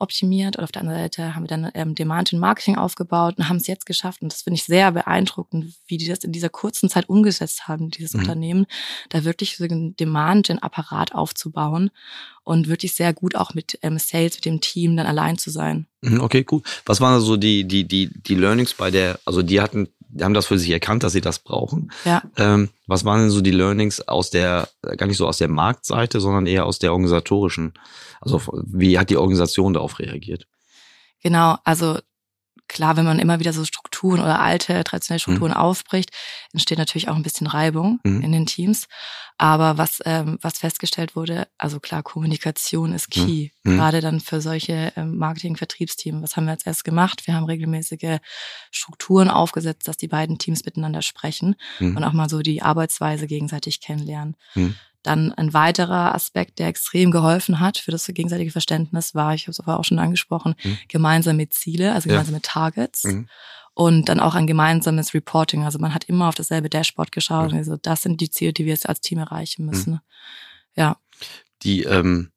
optimiert 0.00 0.56
und 0.56 0.64
auf 0.64 0.72
der 0.72 0.82
anderen 0.82 1.00
Seite 1.00 1.34
haben 1.34 1.44
wir 1.44 1.48
dann 1.48 1.70
ähm, 1.74 1.94
Demand 1.94 2.32
in 2.32 2.38
Marketing 2.38 2.76
aufgebaut 2.76 3.34
und 3.38 3.48
haben 3.48 3.56
es 3.56 3.66
jetzt 3.66 3.86
geschafft 3.86 4.22
und 4.22 4.32
das 4.32 4.42
finde 4.42 4.56
ich 4.56 4.64
sehr 4.64 4.90
beeindruckend, 4.92 5.74
wie 5.86 5.98
die 5.98 6.08
das 6.08 6.20
in 6.20 6.32
dieser 6.32 6.48
kurzen 6.48 6.88
Zeit 6.88 7.08
umgesetzt 7.08 7.68
haben, 7.68 7.90
dieses 7.90 8.14
mhm. 8.14 8.20
Unternehmen, 8.20 8.66
da 9.10 9.24
wirklich 9.24 9.56
so 9.56 9.64
einen 9.64 9.96
Demand 9.96 10.50
in 10.50 10.58
Apparat 10.58 11.14
aufzubauen 11.14 11.90
und 12.42 12.68
wirklich 12.68 12.94
sehr 12.94 13.12
gut 13.12 13.36
auch 13.36 13.54
mit 13.54 13.78
ähm, 13.82 13.98
Sales, 13.98 14.36
mit 14.36 14.44
dem 14.44 14.60
Team 14.60 14.96
dann 14.96 15.06
allein 15.06 15.38
zu 15.38 15.50
sein. 15.50 15.86
Mhm, 16.00 16.20
okay, 16.20 16.42
gut. 16.42 16.64
Was 16.86 17.00
waren 17.00 17.20
so 17.20 17.36
die, 17.36 17.64
die, 17.64 17.86
die, 17.86 18.10
die 18.10 18.34
Learnings 18.34 18.74
bei 18.74 18.90
der, 18.90 19.20
also 19.24 19.42
die 19.42 19.60
hatten 19.60 19.88
haben 20.20 20.34
das 20.34 20.46
für 20.46 20.58
sich 20.58 20.70
erkannt, 20.70 21.02
dass 21.02 21.12
sie 21.12 21.20
das 21.20 21.38
brauchen. 21.38 21.92
Ja. 22.04 22.22
Ähm, 22.36 22.70
was 22.86 23.04
waren 23.04 23.20
denn 23.20 23.30
so 23.30 23.40
die 23.40 23.50
Learnings 23.50 24.06
aus 24.06 24.30
der, 24.30 24.68
gar 24.96 25.06
nicht 25.06 25.16
so 25.16 25.26
aus 25.26 25.38
der 25.38 25.48
Marktseite, 25.48 26.20
sondern 26.20 26.46
eher 26.46 26.66
aus 26.66 26.78
der 26.78 26.92
organisatorischen? 26.92 27.74
Also 28.20 28.40
wie 28.66 28.98
hat 28.98 29.10
die 29.10 29.16
Organisation 29.16 29.72
darauf 29.72 29.98
reagiert? 29.98 30.46
Genau, 31.22 31.56
also 31.64 31.98
klar, 32.70 32.96
wenn 32.96 33.04
man 33.04 33.18
immer 33.18 33.40
wieder 33.40 33.52
so 33.52 33.64
Strukturen 33.64 34.20
oder 34.20 34.40
alte 34.40 34.82
traditionelle 34.84 35.18
mhm. 35.18 35.22
Strukturen 35.22 35.50
mhm. 35.50 35.56
aufbricht, 35.58 36.10
entsteht 36.52 36.78
natürlich 36.78 37.08
auch 37.08 37.16
ein 37.16 37.22
bisschen 37.22 37.46
Reibung 37.46 38.00
mhm. 38.04 38.22
in 38.22 38.32
den 38.32 38.46
Teams. 38.46 38.86
Aber 39.36 39.78
was, 39.78 40.00
ähm, 40.04 40.38
was 40.40 40.58
festgestellt 40.58 41.16
wurde, 41.16 41.48
also 41.58 41.80
klar, 41.80 42.02
Kommunikation 42.02 42.92
ist 42.92 43.14
mhm. 43.16 43.26
key, 43.26 43.50
mhm. 43.64 43.76
gerade 43.76 44.00
dann 44.00 44.20
für 44.20 44.40
solche 44.40 44.92
ähm, 44.96 45.16
Marketing-Vertriebsteams. 45.16 46.22
Was 46.22 46.36
haben 46.36 46.44
wir 46.44 46.52
jetzt 46.52 46.66
erst 46.66 46.84
gemacht? 46.84 47.26
Wir 47.26 47.34
haben 47.34 47.44
regelmäßige 47.44 48.18
Strukturen 48.70 49.28
aufgesetzt, 49.28 49.88
dass 49.88 49.96
die 49.96 50.08
beiden 50.08 50.38
Teams 50.38 50.64
miteinander 50.64 51.02
sprechen 51.02 51.56
mhm. 51.80 51.96
und 51.96 52.04
auch 52.04 52.12
mal 52.12 52.28
so 52.28 52.40
die 52.40 52.62
Arbeitsweise 52.62 53.26
gegenseitig 53.26 53.80
kennenlernen. 53.80 54.36
Dann 55.02 55.32
ein 55.32 55.54
weiterer 55.54 56.14
Aspekt, 56.14 56.58
der 56.58 56.68
extrem 56.68 57.10
geholfen 57.10 57.60
hat 57.60 57.78
für 57.78 57.90
das 57.90 58.06
gegenseitige 58.06 58.50
Verständnis, 58.50 59.14
war, 59.14 59.34
ich 59.34 59.44
habe 59.44 59.52
es 59.52 59.60
aber 59.60 59.78
auch 59.78 59.84
schon 59.84 59.98
angesprochen, 59.98 60.54
mhm. 60.62 60.78
gemeinsame 60.88 61.48
Ziele, 61.48 61.94
also 61.94 62.08
gemeinsame 62.08 62.38
ja. 62.38 62.42
Targets. 62.42 63.04
Mhm. 63.04 63.28
Und 63.72 64.08
dann 64.08 64.20
auch 64.20 64.34
ein 64.34 64.46
gemeinsames 64.46 65.14
Reporting. 65.14 65.64
Also 65.64 65.78
man 65.78 65.94
hat 65.94 66.04
immer 66.04 66.28
auf 66.28 66.34
dasselbe 66.34 66.68
Dashboard 66.68 67.12
geschaut. 67.12 67.52
Mhm. 67.52 67.58
Also 67.58 67.76
das 67.76 68.02
sind 68.02 68.20
die 68.20 68.28
Ziele, 68.28 68.52
die 68.52 68.66
wir 68.66 68.72
jetzt 68.72 68.88
als 68.88 69.00
Team 69.00 69.18
erreichen 69.18 69.64
müssen. 69.64 69.92
Mhm. 69.92 70.00
Ja. 70.74 70.96
Die, 71.62 71.84
ähm, 71.84 72.30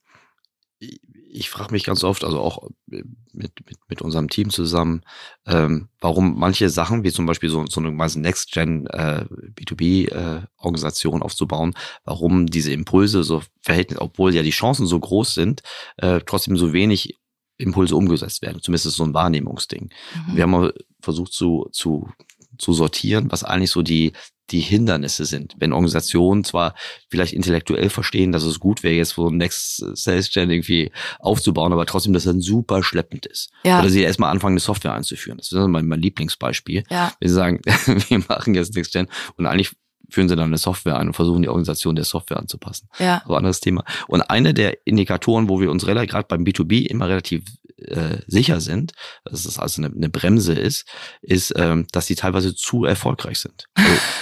ich 1.33 1.49
frage 1.49 1.71
mich 1.71 1.83
ganz 1.83 2.03
oft, 2.03 2.23
also 2.23 2.39
auch 2.39 2.69
mit, 2.87 3.51
mit, 3.65 3.77
mit 3.87 4.01
unserem 4.01 4.29
Team 4.29 4.51
zusammen, 4.51 5.01
ähm, 5.47 5.89
warum 5.99 6.37
manche 6.37 6.69
Sachen, 6.69 7.03
wie 7.03 7.11
zum 7.11 7.25
Beispiel 7.25 7.49
so, 7.49 7.65
so 7.65 7.81
eine 7.81 7.91
Next-Gen 7.91 8.85
äh, 8.87 9.25
B2B-Organisation 9.59 11.21
äh, 11.21 11.23
aufzubauen, 11.23 11.73
warum 12.05 12.45
diese 12.45 12.71
Impulse 12.71 13.23
so 13.23 13.41
verhältnis, 13.61 13.99
obwohl 13.99 14.33
ja 14.35 14.43
die 14.43 14.51
Chancen 14.51 14.85
so 14.85 14.99
groß 14.99 15.33
sind, 15.33 15.63
äh, 15.97 16.21
trotzdem 16.25 16.55
so 16.55 16.71
wenig 16.71 17.19
Impulse 17.57 17.95
umgesetzt 17.95 18.41
werden. 18.43 18.61
Zumindest 18.61 18.85
ist 18.85 18.95
so 18.95 19.03
ein 19.03 19.13
Wahrnehmungsding. 19.13 19.89
Mhm. 20.27 20.35
Wir 20.35 20.43
haben 20.43 20.51
mal 20.51 20.73
versucht 21.01 21.33
zu, 21.33 21.67
zu, 21.71 22.09
zu 22.59 22.73
sortieren, 22.73 23.31
was 23.31 23.43
eigentlich 23.43 23.71
so 23.71 23.81
die, 23.81 24.13
die 24.51 24.59
Hindernisse 24.59 25.25
sind. 25.25 25.55
Wenn 25.57 25.73
Organisationen 25.73 26.43
zwar 26.43 26.75
vielleicht 27.09 27.33
intellektuell 27.33 27.89
verstehen, 27.89 28.31
dass 28.31 28.43
es 28.43 28.59
gut 28.59 28.83
wäre, 28.83 28.95
jetzt 28.95 29.15
so 29.15 29.27
ein 29.27 29.37
Next 29.37 29.77
Sales 29.95 30.31
Gen 30.31 30.49
irgendwie 30.49 30.91
aufzubauen, 31.19 31.71
aber 31.71 31.85
trotzdem, 31.85 32.13
dass 32.13 32.25
es 32.25 32.31
dann 32.31 32.41
super 32.41 32.83
schleppend 32.83 33.25
ist. 33.25 33.51
Ja. 33.63 33.79
Oder 33.79 33.89
sie 33.89 34.01
erstmal 34.01 34.31
anfangen, 34.31 34.53
eine 34.53 34.59
Software 34.59 34.93
einzuführen. 34.93 35.37
Das 35.37 35.51
ist 35.51 35.57
mein, 35.67 35.87
mein 35.87 36.01
Lieblingsbeispiel. 36.01 36.83
Ja. 36.89 37.13
Wenn 37.19 37.29
sie 37.29 37.35
sagen, 37.35 37.61
wir 38.09 38.23
machen 38.27 38.53
jetzt 38.53 38.75
Next 38.75 38.93
Gen 38.93 39.07
und 39.37 39.45
eigentlich 39.45 39.71
führen 40.09 40.29
sie 40.29 40.35
dann 40.35 40.47
eine 40.47 40.57
Software 40.57 40.97
ein 40.97 41.07
und 41.07 41.13
versuchen 41.13 41.41
die 41.41 41.49
Organisation 41.49 41.95
der 41.95 42.05
Software 42.05 42.37
anzupassen. 42.37 42.87
Ja. 42.99 43.21
Aber 43.25 43.37
anderes 43.37 43.61
Thema. 43.61 43.83
Und 44.07 44.21
eine 44.21 44.53
der 44.53 44.85
Indikatoren, 44.85 45.49
wo 45.49 45.59
wir 45.59 45.71
uns 45.71 45.87
relativ, 45.87 46.11
gerade 46.11 46.27
beim 46.27 46.43
B2B 46.43 46.85
immer 46.85 47.09
relativ 47.09 47.43
äh, 47.89 48.21
sicher 48.27 48.61
sind, 48.61 48.93
dass 49.25 49.45
es 49.45 49.57
also 49.59 49.81
eine, 49.81 49.93
eine 49.93 50.09
Bremse 50.09 50.53
ist, 50.53 50.85
ist, 51.21 51.53
ähm, 51.55 51.87
dass 51.91 52.07
sie 52.07 52.15
teilweise 52.15 52.55
zu 52.55 52.85
erfolgreich 52.85 53.39
sind. 53.39 53.65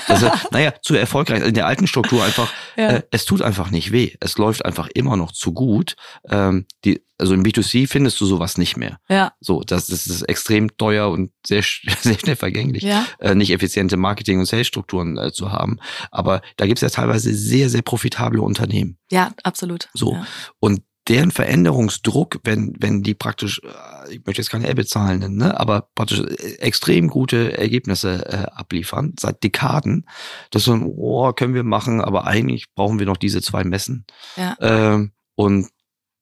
Also, 0.07 0.22
also, 0.22 0.32
naja, 0.51 0.74
zu 0.82 0.95
erfolgreich. 0.95 1.43
In 1.43 1.53
der 1.53 1.68
alten 1.68 1.88
Struktur 1.88 2.24
einfach, 2.24 2.51
ja. 2.78 2.89
äh, 2.89 3.03
es 3.12 3.26
tut 3.26 3.41
einfach 3.41 3.72
nicht 3.72 3.91
weh. 3.91 4.14
Es 4.20 4.38
läuft 4.38 4.66
einfach 4.66 4.88
immer 4.93 5.18
noch 5.18 5.32
zu 5.32 5.53
gut. 5.53 5.95
Ähm, 6.30 6.66
die, 6.86 7.01
also 7.18 7.34
im 7.34 7.43
B2C 7.43 7.88
findest 7.88 8.20
du 8.20 8.26
sowas 8.26 8.57
nicht 8.57 8.78
mehr. 8.78 8.99
Ja. 9.07 9.34
So, 9.39 9.62
das, 9.62 9.88
das 9.88 10.07
ist 10.07 10.24
extrem 10.24 10.76
teuer 10.78 11.09
und 11.09 11.32
sehr, 11.45 11.64
sehr 12.01 12.18
schnell 12.18 12.36
vergänglich, 12.36 12.84
ja. 12.84 13.05
äh, 13.20 13.36
nicht 13.36 13.51
effiziente 13.51 13.97
Marketing- 13.97 14.39
und 14.39 14.45
Sales-Strukturen 14.45 15.18
äh, 15.18 15.32
zu 15.32 15.51
haben. 15.51 15.80
Aber 16.09 16.41
da 16.57 16.66
gibt 16.66 16.78
es 16.78 16.82
ja 16.82 16.89
teilweise 16.89 17.34
sehr, 17.34 17.70
sehr 17.70 17.84
profitable 17.84 18.41
Unternehmen. 18.41 18.97
Ja, 19.12 19.34
absolut. 19.43 19.89
So. 19.93 20.14
Ja. 20.14 20.28
Und 20.59 20.82
deren 21.12 21.32
Veränderungsdruck, 21.32 22.39
wenn, 22.45 22.74
wenn 22.80 23.03
die 23.03 23.14
praktisch, 23.14 23.59
äh, 23.64 24.14
ich 24.14 24.26
möchte 24.26 24.41
jetzt 24.41 24.49
keine 24.49 24.70
EBIT-Zahlen 24.70 25.20
nennen, 25.20 25.36
ne, 25.36 25.59
aber 25.59 25.89
praktisch 25.93 26.22
äh, 26.22 26.55
extrem 26.59 27.09
gute 27.09 27.57
Ergebnisse 27.57 28.26
äh, 28.28 28.57
abliefern, 28.57 29.14
seit 29.20 29.43
Dekaden, 29.43 30.07
das 30.51 30.64
so, 30.64 30.74
oh, 30.74 31.34
können 31.34 31.53
wir 31.53 31.66
machen, 31.66 31.99
aber 31.99 32.28
eigentlich 32.28 32.74
brauchen 32.76 32.97
wir 32.97 33.05
noch 33.05 33.18
diese 33.18 33.41
zwei 33.41 33.66
Messen. 33.66 34.05
Ja. 34.38 34.55
Ähm, 34.62 35.12
und 35.36 35.68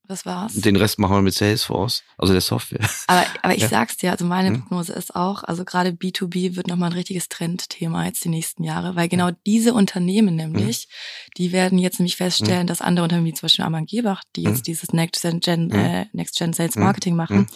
das 0.09 0.25
war's. 0.25 0.55
Den 0.55 0.75
Rest 0.75 0.97
machen 0.97 1.17
wir 1.17 1.21
mit 1.21 1.35
Salesforce, 1.35 2.03
also 2.17 2.33
der 2.33 2.41
Software. 2.41 2.89
Aber, 3.07 3.25
aber 3.43 3.55
ich 3.55 3.61
ja. 3.61 3.69
sag's 3.69 3.95
dir, 3.95 4.11
also 4.11 4.25
meine 4.25 4.49
hm? 4.49 4.61
Prognose 4.61 4.91
ist 4.93 5.15
auch, 5.15 5.43
also 5.43 5.63
gerade 5.63 5.91
B2B 5.91 6.55
wird 6.55 6.67
nochmal 6.67 6.89
ein 6.89 6.93
richtiges 6.93 7.29
Trendthema 7.29 8.05
jetzt 8.05 8.25
die 8.25 8.29
nächsten 8.29 8.63
Jahre, 8.63 8.95
weil 8.95 9.07
genau 9.07 9.29
diese 9.45 9.73
Unternehmen 9.73 10.35
nämlich, 10.35 10.87
hm. 10.89 11.31
die 11.37 11.51
werden 11.51 11.77
jetzt 11.77 11.99
nämlich 11.99 12.15
feststellen, 12.15 12.61
hm. 12.61 12.67
dass 12.67 12.81
andere 12.81 13.03
Unternehmen, 13.03 13.27
wie 13.27 13.33
zum 13.33 13.43
Beispiel 13.43 13.65
Amann 13.65 13.85
Gebach, 13.85 14.23
die 14.35 14.43
jetzt 14.43 14.65
dieses 14.65 14.93
Next 14.93 15.21
Gen, 15.21 15.71
äh, 15.71 16.07
Next 16.11 16.37
Gen 16.37 16.53
Sales 16.53 16.75
Marketing 16.75 17.15
machen, 17.15 17.47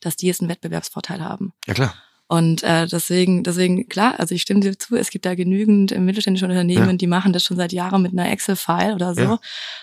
dass 0.00 0.16
die 0.16 0.26
jetzt 0.26 0.40
einen 0.40 0.50
Wettbewerbsvorteil 0.50 1.22
haben. 1.22 1.54
Ja, 1.66 1.74
klar. 1.74 1.94
Und 2.32 2.62
äh, 2.62 2.86
deswegen, 2.86 3.42
deswegen, 3.42 3.90
klar, 3.90 4.18
also 4.18 4.34
ich 4.34 4.40
stimme 4.40 4.60
dir 4.60 4.78
zu, 4.78 4.96
es 4.96 5.10
gibt 5.10 5.26
da 5.26 5.34
genügend 5.34 5.90
mittelständische 5.98 6.46
Unternehmen, 6.46 6.88
ja. 6.92 6.96
die 6.96 7.06
machen 7.06 7.34
das 7.34 7.44
schon 7.44 7.58
seit 7.58 7.74
Jahren 7.74 8.00
mit 8.00 8.12
einer 8.12 8.32
Excel-File 8.32 8.94
oder 8.94 9.14
so. 9.14 9.20
Ja. 9.20 9.38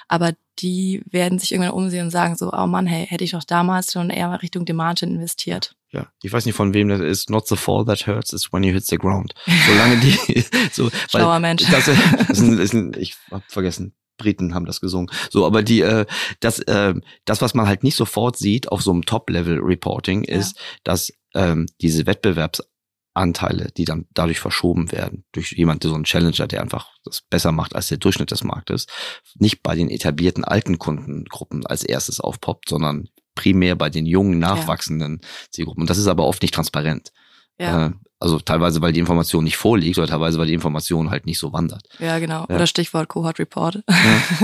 Aber 0.07 0.31
die 0.57 1.03
werden 1.11 1.37
sich 1.37 1.51
irgendwann 1.51 1.75
umsehen 1.75 2.05
und 2.05 2.09
sagen 2.09 2.35
so, 2.35 2.51
oh 2.51 2.65
Mann, 2.65 2.87
hey, 2.87 3.05
hätte 3.05 3.23
ich 3.23 3.31
doch 3.31 3.43
damals 3.43 3.93
schon 3.93 4.09
eher 4.09 4.41
Richtung 4.41 4.65
Demand 4.65 5.03
investiert. 5.03 5.75
Ja, 5.91 6.07
ich 6.23 6.33
weiß 6.33 6.47
nicht 6.47 6.55
von 6.55 6.73
wem 6.73 6.89
das 6.89 7.01
ist. 7.01 7.29
Not 7.29 7.47
the 7.47 7.55
fall 7.55 7.85
that 7.85 8.07
hurts, 8.07 8.33
it's 8.33 8.51
when 8.51 8.63
you 8.63 8.73
hit 8.73 8.87
the 8.87 8.97
ground. 8.97 9.35
Solange 9.67 9.97
die, 9.97 10.43
so, 10.71 10.89
Schlauer 11.07 11.33
weil, 11.33 11.41
Mensch. 11.41 11.69
Das, 11.69 11.85
das 11.85 12.29
ist 12.29 12.41
ein, 12.41 12.57
ist 12.57 12.73
ein, 12.73 12.93
ich 12.97 13.15
hab 13.29 13.43
vergessen, 13.47 13.93
Briten 14.17 14.55
haben 14.55 14.65
das 14.65 14.81
gesungen. 14.81 15.11
So, 15.29 15.45
aber 15.45 15.61
die, 15.61 15.81
äh, 15.81 16.07
das, 16.39 16.57
äh, 16.61 16.95
das, 17.25 17.43
was 17.43 17.53
man 17.53 17.67
halt 17.67 17.83
nicht 17.83 17.95
sofort 17.95 18.37
sieht 18.37 18.71
auf 18.71 18.81
so 18.81 18.89
einem 18.89 19.05
Top-Level-Reporting, 19.05 20.23
ist, 20.23 20.57
ja. 20.57 20.63
dass 20.83 21.13
ähm, 21.33 21.67
diese 21.81 22.05
Wettbewerbsanteile, 22.05 23.71
die 23.75 23.85
dann 23.85 24.07
dadurch 24.13 24.39
verschoben 24.39 24.91
werden, 24.91 25.25
durch 25.31 25.51
jemand, 25.51 25.83
so 25.83 25.93
einen 25.93 26.03
Challenger, 26.03 26.47
der 26.47 26.61
einfach 26.61 26.89
das 27.03 27.21
besser 27.21 27.51
macht 27.51 27.75
als 27.75 27.87
der 27.87 27.97
Durchschnitt 27.97 28.31
des 28.31 28.43
Marktes, 28.43 28.87
nicht 29.35 29.63
bei 29.63 29.75
den 29.75 29.89
etablierten 29.89 30.43
alten 30.43 30.79
Kundengruppen 30.79 31.65
als 31.65 31.83
erstes 31.83 32.19
aufpoppt, 32.19 32.69
sondern 32.69 33.09
primär 33.35 33.75
bei 33.75 33.89
den 33.89 34.05
jungen, 34.05 34.39
nachwachsenden 34.39 35.19
ja. 35.21 35.27
Zielgruppen. 35.51 35.81
Und 35.83 35.89
das 35.89 35.97
ist 35.97 36.07
aber 36.07 36.25
oft 36.25 36.41
nicht 36.41 36.53
transparent. 36.53 37.11
Ja. 37.59 37.87
Äh, 37.87 37.91
also 38.21 38.37
teilweise, 38.37 38.81
weil 38.81 38.91
die 38.91 38.99
Information 38.99 39.45
nicht 39.45 39.55
vorliegt 39.55 39.97
oder 39.97 40.07
teilweise, 40.07 40.37
weil 40.39 40.47
die 40.47 40.53
Information 40.53 41.09
halt 41.09 41.25
nicht 41.25 41.39
so 41.39 41.53
wandert. 41.53 41.83
Ja, 41.99 42.19
genau. 42.19 42.45
Ja. 42.49 42.55
Oder 42.55 42.67
Stichwort 42.67 43.07
Cohort 43.07 43.39
Report. 43.39 43.81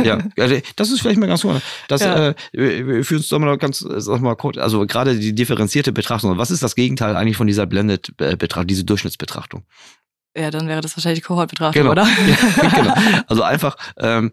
Ja, 0.01 0.19
ja, 0.37 0.59
das 0.77 0.91
ist 0.91 1.01
vielleicht 1.01 1.19
mal 1.19 1.27
ganz 1.27 1.41
gut. 1.41 1.61
Das 1.89 2.01
ja. 2.01 2.29
äh, 2.29 2.35
wir 2.53 3.03
führen 3.03 3.17
uns 3.17 3.27
doch 3.27 3.39
mal 3.39 3.57
ganz, 3.57 3.79
sag 3.79 4.21
mal 4.21 4.35
kurz, 4.35 4.57
also 4.57 4.85
gerade 4.85 5.19
die 5.19 5.35
differenzierte 5.35 5.91
Betrachtung. 5.91 6.37
Was 6.37 6.51
ist 6.51 6.63
das 6.63 6.75
Gegenteil 6.75 7.17
eigentlich 7.17 7.35
von 7.35 7.47
dieser 7.47 7.65
Blended-Betrachtung, 7.65 8.67
diese 8.67 8.85
Durchschnittsbetrachtung? 8.85 9.65
Ja, 10.37 10.51
dann 10.51 10.67
wäre 10.67 10.81
das 10.81 10.97
wahrscheinlich 10.97 11.23
Kohortbetrachtung, 11.23 11.81
genau. 11.81 11.91
oder? 11.91 12.03
Ja, 12.03 12.69
genau. 12.75 12.93
Also 13.27 13.43
einfach, 13.43 13.77
ähm, 13.97 14.31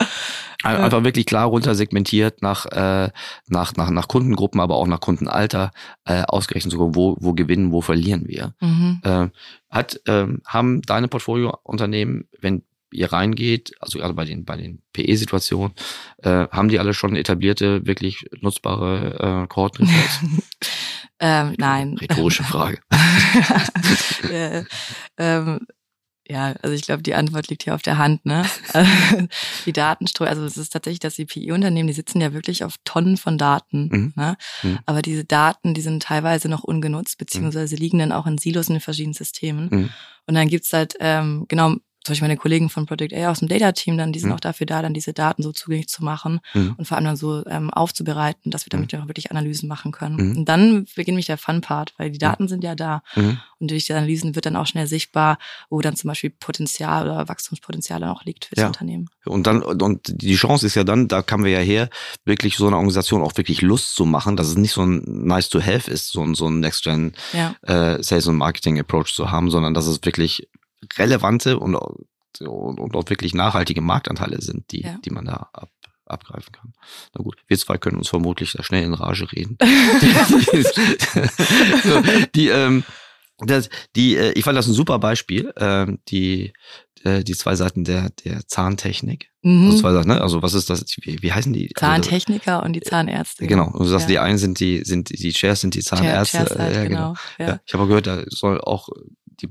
einfach 0.64 1.04
wirklich 1.04 1.26
klar 1.26 1.46
runtersegmentiert 1.46 2.42
nach, 2.42 2.66
äh, 2.66 3.10
nach, 3.46 3.76
nach, 3.76 3.90
nach 3.90 4.08
Kundengruppen, 4.08 4.60
aber 4.60 4.76
auch 4.76 4.88
nach 4.88 4.98
Kundenalter 4.98 5.70
äh, 6.04 6.22
ausgerechnet 6.22 6.72
sogar, 6.72 6.94
wo, 6.96 7.16
wo 7.20 7.34
gewinnen, 7.34 7.70
wo 7.70 7.82
verlieren 7.82 8.26
wir. 8.26 8.54
Mhm. 8.60 9.00
Äh, 9.04 9.28
hat, 9.70 10.00
ähm, 10.06 10.42
haben 10.44 10.82
deine 10.82 11.06
Portfoliounternehmen, 11.06 12.28
wenn 12.40 12.64
ihr 12.92 13.12
reingeht, 13.12 13.72
also 13.80 13.98
gerade 13.98 14.14
bei 14.14 14.24
den, 14.24 14.44
bei 14.44 14.56
den 14.56 14.82
PE-Situationen, 14.92 15.72
äh, 16.18 16.48
haben 16.48 16.68
die 16.68 16.80
alle 16.80 16.94
schon 16.94 17.14
etablierte, 17.14 17.86
wirklich 17.86 18.26
nutzbare 18.40 19.44
äh, 19.44 19.46
Kohorten-Reports? 19.46 20.20
ähm, 21.20 21.54
nein. 21.58 21.96
Rhetorische 21.96 22.42
Frage. 22.42 22.80
äh, 24.30 24.64
ähm, 25.16 25.60
ja, 26.32 26.54
also 26.62 26.74
ich 26.74 26.82
glaube, 26.82 27.02
die 27.02 27.14
Antwort 27.14 27.48
liegt 27.48 27.64
hier 27.64 27.74
auf 27.74 27.82
der 27.82 27.98
Hand. 27.98 28.24
Ne? 28.24 28.42
die 29.66 29.72
Datenströme, 29.72 30.30
also 30.30 30.44
es 30.44 30.56
ist 30.56 30.72
tatsächlich 30.72 31.00
das 31.00 31.16
CPI-Unternehmen, 31.16 31.88
die 31.88 31.92
sitzen 31.92 32.22
ja 32.22 32.32
wirklich 32.32 32.64
auf 32.64 32.76
Tonnen 32.84 33.18
von 33.18 33.36
Daten. 33.36 33.88
Mhm. 33.92 34.12
Ne? 34.16 34.36
Mhm. 34.62 34.78
Aber 34.86 35.02
diese 35.02 35.24
Daten, 35.24 35.74
die 35.74 35.82
sind 35.82 36.02
teilweise 36.02 36.48
noch 36.48 36.64
ungenutzt, 36.64 37.18
beziehungsweise 37.18 37.76
liegen 37.76 37.98
dann 37.98 38.12
auch 38.12 38.26
in 38.26 38.38
Silos 38.38 38.68
in 38.68 38.76
den 38.76 38.80
verschiedenen 38.80 39.14
Systemen. 39.14 39.68
Mhm. 39.70 39.90
Und 40.26 40.34
dann 40.34 40.48
gibt's 40.48 40.72
halt, 40.72 40.94
ähm, 41.00 41.44
genau, 41.48 41.76
zum 42.04 42.12
Beispiel 42.12 42.28
meine 42.28 42.36
Kollegen 42.36 42.68
von 42.68 42.86
Project 42.86 43.14
A 43.14 43.30
aus 43.30 43.38
dem 43.40 43.48
Data-Team, 43.48 43.96
dann, 43.96 44.12
die 44.12 44.18
sind 44.18 44.30
Mhm. 44.30 44.34
auch 44.36 44.40
dafür 44.40 44.66
da, 44.66 44.82
dann 44.82 44.94
diese 44.94 45.12
Daten 45.12 45.42
so 45.42 45.52
zugänglich 45.52 45.88
zu 45.88 46.02
machen 46.04 46.40
Mhm. 46.54 46.74
und 46.76 46.86
vor 46.86 46.96
allem 46.96 47.04
dann 47.06 47.16
so 47.16 47.44
ähm, 47.46 47.70
aufzubereiten, 47.70 48.50
dass 48.50 48.66
wir 48.66 48.70
damit 48.70 48.94
auch 48.94 49.06
wirklich 49.08 49.30
Analysen 49.30 49.68
machen 49.68 49.92
können. 49.92 50.16
Mhm. 50.16 50.36
Und 50.38 50.48
dann 50.48 50.86
beginnt 50.96 51.16
mich 51.16 51.26
der 51.26 51.38
Fun-Part, 51.38 51.94
weil 51.98 52.10
die 52.10 52.18
Daten 52.18 52.48
sind 52.48 52.64
ja 52.64 52.74
da. 52.74 53.02
Mhm. 53.14 53.38
Und 53.58 53.70
durch 53.70 53.86
die 53.86 53.92
Analysen 53.92 54.34
wird 54.34 54.46
dann 54.46 54.56
auch 54.56 54.66
schnell 54.66 54.86
sichtbar, 54.88 55.38
wo 55.70 55.80
dann 55.80 55.94
zum 55.94 56.08
Beispiel 56.08 56.30
Potenzial 56.30 57.04
oder 57.08 57.28
Wachstumspotenzial 57.28 58.00
dann 58.00 58.10
auch 58.10 58.24
liegt 58.24 58.46
für 58.46 58.54
das 58.56 58.62
Ja. 58.62 58.66
Unternehmen. 58.68 59.08
Und 59.24 59.46
dann, 59.46 59.62
und 59.62 60.00
die 60.20 60.34
Chance 60.34 60.66
ist 60.66 60.74
ja 60.74 60.82
dann, 60.82 61.06
da 61.06 61.22
kamen 61.22 61.44
wir 61.44 61.52
ja 61.52 61.60
her, 61.60 61.88
wirklich 62.24 62.56
so 62.56 62.66
eine 62.66 62.74
Organisation 62.76 63.22
auch 63.22 63.36
wirklich 63.36 63.62
Lust 63.62 63.94
zu 63.94 64.04
machen, 64.04 64.36
dass 64.36 64.48
es 64.48 64.56
nicht 64.56 64.72
so 64.72 64.82
ein 64.82 65.02
nice 65.26 65.48
to 65.48 65.60
have 65.62 65.88
ist, 65.88 66.08
so 66.10 66.22
ein, 66.22 66.34
so 66.34 66.48
ein 66.48 66.58
Next-Gen 66.58 67.12
Ja, 67.32 67.54
äh, 67.62 68.02
Sales 68.02 68.26
und 68.26 68.36
Marketing 68.36 68.80
Approach 68.80 69.14
zu 69.14 69.30
haben, 69.30 69.50
sondern 69.50 69.74
dass 69.74 69.86
es 69.86 70.00
wirklich 70.04 70.48
relevante 70.98 71.58
und, 71.58 71.74
und, 71.74 72.78
und 72.80 72.96
auch 72.96 73.08
wirklich 73.08 73.34
nachhaltige 73.34 73.80
Marktanteile 73.80 74.40
sind, 74.40 74.70
die, 74.72 74.82
Ja. 74.82 74.96
die 75.04 75.10
man 75.10 75.24
da 75.26 75.48
ab, 75.52 75.70
abgreifen 76.06 76.52
kann. 76.52 76.72
Na 77.14 77.22
gut, 77.22 77.36
wir 77.46 77.58
zwei 77.58 77.78
können 77.78 77.98
uns 77.98 78.08
vermutlich 78.08 78.52
da 78.52 78.62
schnell 78.62 78.84
in 78.84 78.94
Rage 78.94 79.30
reden. 79.32 79.56
so, 81.84 82.02
die, 82.34 82.48
ähm, 82.48 82.84
das, 83.38 83.68
die, 83.96 84.16
äh, 84.16 84.32
ich 84.32 84.44
fand 84.44 84.56
das 84.56 84.66
ein 84.66 84.72
super 84.74 84.98
Beispiel, 84.98 85.52
ähm, 85.56 85.98
die, 86.08 86.52
äh, 87.04 87.24
die 87.24 87.34
zwei 87.34 87.56
Seiten 87.56 87.84
der, 87.84 88.10
der 88.24 88.46
Zahntechnik. 88.46 89.30
mhm. 89.42 89.66
Also 89.66 89.78
zwei 89.80 89.92
Seiten, 89.92 90.08
ne? 90.08 90.20
Also 90.20 90.42
was 90.42 90.54
ist 90.54 90.70
das? 90.70 90.84
Wie, 91.00 91.20
wie 91.22 91.32
heißen 91.32 91.52
die? 91.52 91.70
Zahntechniker 91.76 92.62
und 92.62 92.74
die 92.74 92.80
Zahnärzte. 92.80 93.46
Genau. 93.46 93.66
Und 93.66 93.80
du 93.80 93.84
sagst, 93.86 94.04
Ja. 94.08 94.12
die 94.12 94.18
einen 94.20 94.38
sind 94.38 94.60
die, 94.60 94.84
sind 94.84 95.08
die 95.10 95.32
Chairs, 95.32 95.60
sind 95.62 95.74
die 95.74 95.82
Zahnärzte. 95.82 96.38
Chairs 96.38 96.58
halt, 96.58 96.76
ja, 96.76 96.84
genau. 96.84 97.14
Ja. 97.38 97.46
Ja. 97.48 97.60
Ich 97.66 97.72
habe 97.74 97.84
auch 97.84 97.88
gehört, 97.88 98.06
da 98.06 98.22
soll 98.28 98.60
auch 98.60 98.88
die 99.26 99.46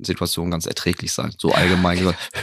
Margensituation 0.00 0.50
ganz 0.50 0.66
erträglich 0.66 1.12
sein. 1.12 1.32
So 1.38 1.52
allgemein 1.52 1.98
gesagt. 1.98 2.18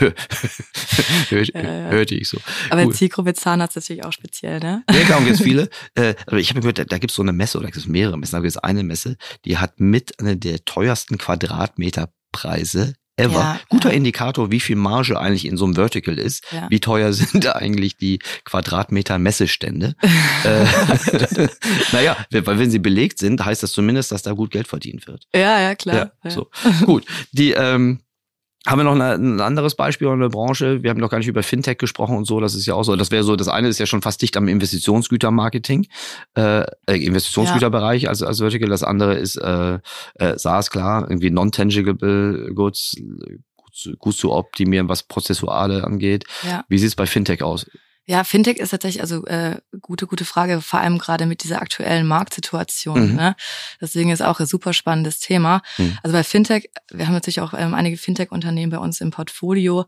hörte, 1.30 1.52
Ja, 1.54 1.92
ja. 1.92 2.02
ich 2.02 2.28
so. 2.28 2.38
Aber 2.70 2.84
Cool. 2.84 2.94
Zielgruppe 2.94 3.34
Zahnarzt 3.34 3.76
ist 3.76 3.84
natürlich 3.84 4.04
auch 4.04 4.12
speziell, 4.12 4.60
ne? 4.60 4.84
Ja, 4.90 5.00
klar, 5.04 5.18
und 5.18 5.26
jetzt 5.26 5.42
viele. 5.42 5.68
Äh, 5.94 6.14
aber 6.26 6.38
ich 6.38 6.50
habe 6.50 6.60
gehört, 6.60 6.78
da, 6.78 6.84
da 6.84 6.98
gibt 6.98 7.10
es 7.10 7.16
so 7.16 7.22
eine 7.22 7.32
Messe, 7.32 7.58
oder 7.58 7.66
gibt 7.66 7.78
es 7.78 7.86
mehrere 7.86 8.18
Messen, 8.18 8.32
da 8.32 8.40
gibt 8.40 8.50
es 8.50 8.56
eine 8.58 8.82
Messe, 8.82 9.16
die 9.44 9.58
hat 9.58 9.80
mit 9.80 10.18
einer 10.20 10.36
der 10.36 10.64
teuersten 10.64 11.18
Quadratmeterpreise 11.18 12.94
ever. 13.18 13.34
Ja, 13.34 13.60
Guter 13.68 13.90
ja. 13.90 13.96
Indikator, 13.96 14.50
wie 14.50 14.60
viel 14.60 14.76
Marge 14.76 15.18
eigentlich 15.18 15.46
in 15.46 15.56
so 15.56 15.64
einem 15.64 15.74
Vertical 15.74 16.18
ist. 16.18 16.44
Ja. 16.52 16.66
Wie 16.70 16.80
teuer 16.80 17.12
sind 17.18 17.44
da 17.44 17.52
eigentlich 17.52 17.96
die 17.96 18.18
Quadratmeter 18.44 19.18
Messestände? 19.18 19.94
äh, 20.44 20.64
naja, 21.92 22.16
weil 22.30 22.58
wenn 22.58 22.70
sie 22.70 22.78
belegt 22.78 23.18
sind, 23.18 23.44
heißt 23.44 23.62
das 23.62 23.72
zumindest, 23.72 24.12
dass 24.12 24.22
da 24.22 24.32
gut 24.32 24.50
Geld 24.50 24.68
verdient 24.68 25.06
wird. 25.06 25.26
Ja, 25.34 25.60
ja, 25.60 25.74
klar. 25.74 26.12
So. 26.28 26.48
Gut. 26.84 27.04
Die, 27.32 27.52
ähm, 27.52 28.00
haben 28.66 28.80
wir 28.80 28.84
noch 28.84 28.94
eine, 28.94 29.12
ein 29.14 29.40
anderes 29.40 29.76
Beispiel 29.76 30.08
in 30.08 30.20
der 30.20 30.28
Branche? 30.28 30.82
Wir 30.82 30.90
haben 30.90 30.98
noch 30.98 31.10
gar 31.10 31.18
nicht 31.18 31.28
über 31.28 31.42
Fintech 31.42 31.78
gesprochen 31.78 32.16
und 32.16 32.26
so. 32.26 32.40
Das 32.40 32.54
ist 32.54 32.66
ja 32.66 32.74
auch 32.74 32.82
so. 32.82 32.96
Das 32.96 33.10
wäre 33.10 33.22
so, 33.22 33.36
das 33.36 33.48
eine 33.48 33.68
ist 33.68 33.78
ja 33.78 33.86
schon 33.86 34.02
fast 34.02 34.20
dicht 34.20 34.36
am 34.36 34.48
Investitionsgütermarketing, 34.48 35.86
äh, 36.34 36.64
äh, 36.86 36.96
Investitionsgüterbereich 36.96 38.08
als, 38.08 38.22
als 38.22 38.40
Vertical. 38.40 38.68
Das 38.68 38.82
andere 38.82 39.14
ist 39.14 39.36
äh, 39.36 39.78
äh, 40.14 40.38
SaaS, 40.38 40.70
klar, 40.70 41.06
irgendwie 41.08 41.30
non-tangible 41.30 42.52
Goods, 42.54 42.96
gut 43.98 44.16
zu, 44.16 44.32
optimieren, 44.32 44.88
was 44.88 45.04
Prozessuale 45.04 45.84
angeht. 45.84 46.24
ja. 46.42 46.64
Wie 46.68 46.78
sieht's 46.78 46.96
bei 46.96 47.06
Fintech 47.06 47.42
aus? 47.42 47.66
Ja, 48.10 48.24
Fintech 48.24 48.56
ist 48.56 48.70
tatsächlich 48.70 49.02
also 49.02 49.26
äh, 49.26 49.60
gute, 49.82 50.06
gute 50.06 50.24
Frage, 50.24 50.62
vor 50.62 50.80
allem 50.80 50.96
gerade 50.96 51.26
mit 51.26 51.44
dieser 51.44 51.60
aktuellen 51.60 52.06
Marktsituation. 52.06 53.10
Mhm. 53.10 53.16
Ne? 53.16 53.36
Deswegen 53.82 54.08
ist 54.10 54.22
auch 54.22 54.40
ein 54.40 54.46
super 54.46 54.72
spannendes 54.72 55.20
Thema. 55.20 55.60
Mhm. 55.76 55.98
Also 56.02 56.16
bei 56.16 56.24
Fintech, 56.24 56.70
wir 56.90 57.06
haben 57.06 57.12
natürlich 57.12 57.42
auch 57.42 57.52
ähm, 57.52 57.74
einige 57.74 57.98
Fintech-Unternehmen 57.98 58.70
bei 58.72 58.78
uns 58.78 59.02
im 59.02 59.10
Portfolio, 59.10 59.84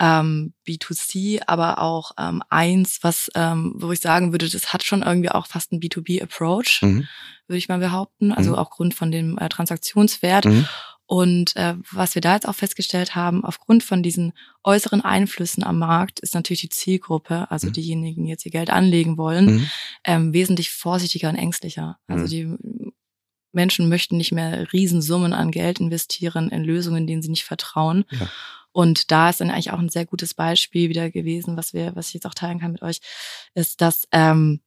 ähm, 0.00 0.52
B2C, 0.66 1.42
aber 1.46 1.78
auch 1.78 2.10
ähm, 2.18 2.42
eins, 2.48 2.98
was, 3.02 3.30
ähm, 3.36 3.72
wo 3.76 3.92
ich 3.92 4.00
sagen 4.00 4.32
würde, 4.32 4.48
das 4.48 4.72
hat 4.72 4.82
schon 4.82 5.02
irgendwie 5.02 5.30
auch 5.30 5.46
fast 5.46 5.70
einen 5.70 5.80
B2B-Approach, 5.80 6.80
Mhm. 6.82 7.06
würde 7.46 7.58
ich 7.58 7.68
mal 7.68 7.78
behaupten. 7.78 8.32
Also 8.32 8.50
Mhm. 8.50 8.56
aufgrund 8.56 8.94
von 8.94 9.12
dem 9.12 9.38
äh, 9.38 9.48
Transaktionswert. 9.48 10.44
Und 11.12 11.56
äh, 11.56 11.74
was 11.90 12.14
wir 12.14 12.22
da 12.22 12.34
jetzt 12.34 12.46
auch 12.46 12.54
festgestellt 12.54 13.16
haben, 13.16 13.44
aufgrund 13.44 13.82
von 13.82 14.00
diesen 14.00 14.32
äußeren 14.62 15.00
Einflüssen 15.00 15.64
am 15.64 15.76
Markt, 15.76 16.20
ist 16.20 16.36
natürlich 16.36 16.60
die 16.60 16.68
Zielgruppe, 16.68 17.50
also 17.50 17.66
Mhm. 17.66 17.72
diejenigen, 17.72 18.24
die 18.24 18.30
jetzt 18.30 18.44
ihr 18.46 18.52
Geld 18.52 18.70
anlegen 18.70 19.16
wollen, 19.18 19.46
Mhm. 19.46 19.70
ähm, 20.04 20.32
wesentlich 20.32 20.70
vorsichtiger 20.70 21.28
und 21.28 21.34
ängstlicher. 21.34 21.98
Also 22.06 22.26
Mhm. 22.26 22.28
die 22.28 22.92
Menschen 23.52 23.88
möchten 23.88 24.18
nicht 24.18 24.30
mehr 24.30 24.72
Riesensummen 24.72 25.32
an 25.32 25.50
Geld 25.50 25.80
investieren 25.80 26.48
in 26.50 26.62
Lösungen, 26.62 27.08
denen 27.08 27.22
sie 27.22 27.30
nicht 27.30 27.44
vertrauen. 27.44 28.04
Ja. 28.12 28.28
Und 28.70 29.10
da 29.10 29.30
ist 29.30 29.40
dann 29.40 29.50
eigentlich 29.50 29.72
auch 29.72 29.80
ein 29.80 29.88
sehr 29.88 30.06
gutes 30.06 30.34
Beispiel 30.34 30.88
wieder 30.90 31.10
gewesen, 31.10 31.56
was 31.56 31.74
wir, 31.74 31.96
was 31.96 32.06
ich 32.06 32.14
jetzt 32.14 32.26
auch 32.26 32.34
teilen 32.34 32.60
kann 32.60 32.70
mit 32.70 32.82
euch, 32.82 33.00
ist, 33.54 33.80
dass 33.80 34.06
ähm, 34.12 34.60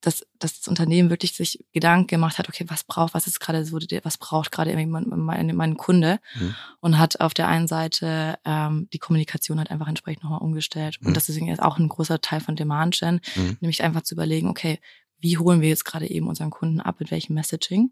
dass, 0.00 0.24
dass 0.38 0.60
das 0.60 0.68
Unternehmen 0.68 1.10
wirklich 1.10 1.32
sich 1.34 1.64
Gedanken 1.72 2.06
gemacht 2.06 2.38
hat, 2.38 2.48
okay, 2.48 2.64
was 2.68 2.84
braucht, 2.84 3.14
was 3.14 3.26
ist 3.26 3.40
gerade 3.40 3.64
so, 3.64 3.78
was 3.78 4.18
braucht 4.18 4.52
gerade 4.52 4.70
irgendwie 4.70 4.86
mein, 4.86 5.06
mein, 5.08 5.56
mein 5.56 5.76
Kunde 5.76 6.20
Mhm. 6.38 6.54
und 6.80 6.98
hat 6.98 7.20
auf 7.20 7.34
der 7.34 7.48
einen 7.48 7.66
Seite 7.66 8.38
ähm, 8.44 8.88
die 8.92 8.98
Kommunikation 8.98 9.58
halt 9.58 9.70
einfach 9.70 9.88
entsprechend 9.88 10.22
nochmal 10.22 10.40
umgestellt. 10.40 10.98
Mhm. 11.00 11.08
Und 11.08 11.16
das 11.16 11.28
ist 11.28 11.36
jetzt 11.40 11.62
auch 11.62 11.78
ein 11.78 11.88
großer 11.88 12.20
Teil 12.20 12.40
von 12.40 12.54
Demand 12.56 12.98
Gen, 12.98 13.20
Mhm. 13.36 13.56
nämlich 13.60 13.82
einfach 13.82 14.02
zu 14.02 14.14
überlegen, 14.14 14.48
okay, 14.48 14.78
wie 15.18 15.36
holen 15.38 15.60
wir 15.60 15.68
jetzt 15.68 15.84
gerade 15.84 16.08
eben 16.08 16.28
unseren 16.28 16.50
Kunden 16.50 16.80
ab, 16.80 16.96
mit 17.00 17.10
welchem 17.10 17.34
Messaging? 17.34 17.90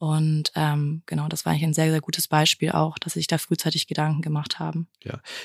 Und 0.00 0.50
ähm, 0.54 1.02
genau, 1.04 1.28
das 1.28 1.44
war 1.44 1.52
eigentlich 1.52 1.64
ein 1.64 1.74
sehr, 1.74 1.90
sehr 1.90 2.00
gutes 2.00 2.26
Beispiel 2.26 2.70
auch, 2.70 2.98
dass 2.98 3.12
sich 3.12 3.26
da 3.26 3.36
frühzeitig 3.36 3.86
Gedanken 3.86 4.22
gemacht 4.22 4.58
haben. 4.58 4.88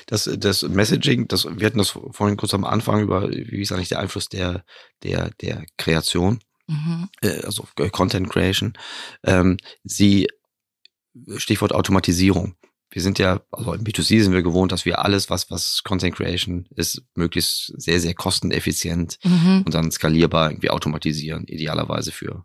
Das, 0.06 0.30
das 0.38 0.62
Messaging, 0.62 1.28
das, 1.28 1.44
wir 1.44 1.66
hatten 1.66 1.76
das 1.76 1.90
vorhin 1.90 2.38
kurz 2.38 2.54
am 2.54 2.64
Anfang 2.64 3.02
über, 3.02 3.30
wie 3.30 3.60
ist 3.60 3.70
eigentlich 3.72 3.90
der 3.90 3.98
Einfluss 4.00 4.30
der, 4.30 4.64
der, 5.02 5.30
der 5.42 5.66
Kreation, 5.76 6.40
Mhm. 6.68 7.08
äh, 7.20 7.42
also 7.44 7.68
äh, 7.78 7.90
Content 7.90 8.30
Creation. 8.30 8.72
Ähm, 9.24 9.58
sie, 9.84 10.26
Stichwort 11.36 11.72
Automatisierung. 11.74 12.56
Wir 12.90 13.02
sind 13.02 13.18
ja, 13.18 13.42
also 13.52 13.74
im 13.74 13.84
B2C 13.84 14.22
sind 14.22 14.32
wir 14.32 14.42
gewohnt, 14.42 14.72
dass 14.72 14.84
wir 14.86 15.04
alles, 15.04 15.28
was, 15.28 15.50
was 15.50 15.82
Content 15.84 16.16
Creation 16.16 16.66
ist, 16.74 17.02
möglichst 17.14 17.72
sehr, 17.80 18.00
sehr 18.00 18.14
kosteneffizient 18.14 19.18
Mhm. 19.22 19.64
und 19.66 19.74
dann 19.74 19.90
skalierbar 19.92 20.50
irgendwie 20.50 20.70
automatisieren, 20.70 21.44
idealerweise 21.46 22.10
für 22.10 22.44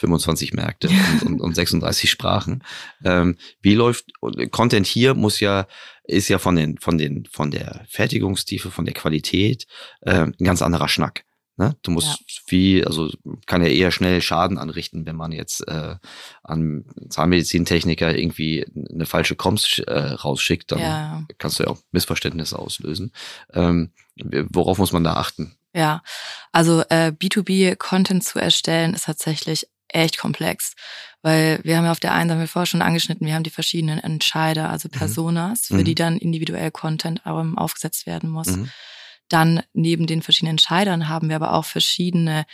25 0.00 0.52
Märkte 0.54 0.88
und, 0.88 1.22
und, 1.22 1.40
und 1.40 1.54
36 1.54 2.10
Sprachen. 2.10 2.64
Ähm, 3.04 3.36
wie 3.60 3.74
läuft 3.74 4.06
Content 4.50 4.86
hier 4.86 5.14
muss 5.14 5.40
ja 5.40 5.66
ist 6.04 6.28
ja 6.28 6.38
von 6.38 6.56
den 6.56 6.78
von 6.78 6.98
den 6.98 7.26
von 7.30 7.50
der 7.50 7.84
Fertigungstiefe, 7.88 8.70
von 8.70 8.84
der 8.86 8.94
Qualität 8.94 9.66
äh, 10.00 10.22
ein 10.26 10.34
ganz 10.44 10.62
anderer 10.62 10.88
Schnack. 10.88 11.24
Ne? 11.56 11.76
Du 11.82 11.90
musst 11.90 12.08
Ja. 12.08 12.16
wie 12.48 12.84
also 12.84 13.10
kann 13.46 13.62
ja 13.62 13.68
eher 13.68 13.90
schnell 13.90 14.22
Schaden 14.22 14.56
anrichten, 14.56 15.04
wenn 15.04 15.16
man 15.16 15.30
jetzt 15.30 15.68
äh, 15.68 15.96
an 16.42 16.84
Zahnmedizintechniker 17.10 18.16
irgendwie 18.16 18.64
eine 18.92 19.04
falsche 19.06 19.36
Comms 19.36 19.78
äh, 19.80 19.92
rausschickt, 19.92 20.72
dann 20.72 20.78
Ja. 20.80 21.26
kannst 21.38 21.58
du 21.58 21.64
ja 21.64 21.68
auch 21.70 21.78
Missverständnisse 21.92 22.58
auslösen. 22.58 23.12
Ähm, 23.52 23.92
worauf 24.50 24.78
muss 24.78 24.92
man 24.92 25.04
da 25.04 25.14
achten? 25.14 25.54
Ja, 25.74 26.02
also 26.50 26.82
äh, 26.88 27.12
B2B-Content 27.16 28.24
zu 28.24 28.38
erstellen 28.40 28.94
ist 28.94 29.04
tatsächlich 29.04 29.68
echt 29.94 30.18
komplex, 30.18 30.74
weil 31.22 31.60
wir 31.62 31.76
haben 31.76 31.84
ja 31.84 31.92
auf 31.92 32.00
der 32.00 32.12
einen 32.14 32.30
Seite, 32.30 32.46
vorher 32.46 32.66
schon 32.66 32.82
angeschnitten, 32.82 33.26
wir 33.26 33.34
haben 33.34 33.42
die 33.42 33.50
verschiedenen 33.50 33.98
Entscheider, 33.98 34.70
also 34.70 34.88
Personas, 34.88 35.66
für 35.66 35.74
Mhm. 35.74 35.84
die 35.84 35.94
dann 35.94 36.16
individuell 36.18 36.70
Content 36.70 37.22
ähm, 37.26 37.58
aufgesetzt 37.58 38.06
werden 38.06 38.30
muss. 38.30 38.48
Mhm. 38.48 38.70
Dann 39.28 39.62
neben 39.72 40.06
den 40.06 40.22
verschiedenen 40.22 40.52
Entscheidern 40.54 41.08
haben 41.08 41.28
wir 41.28 41.36
aber 41.36 41.52
auch 41.54 41.64
verschiedene 41.64 42.44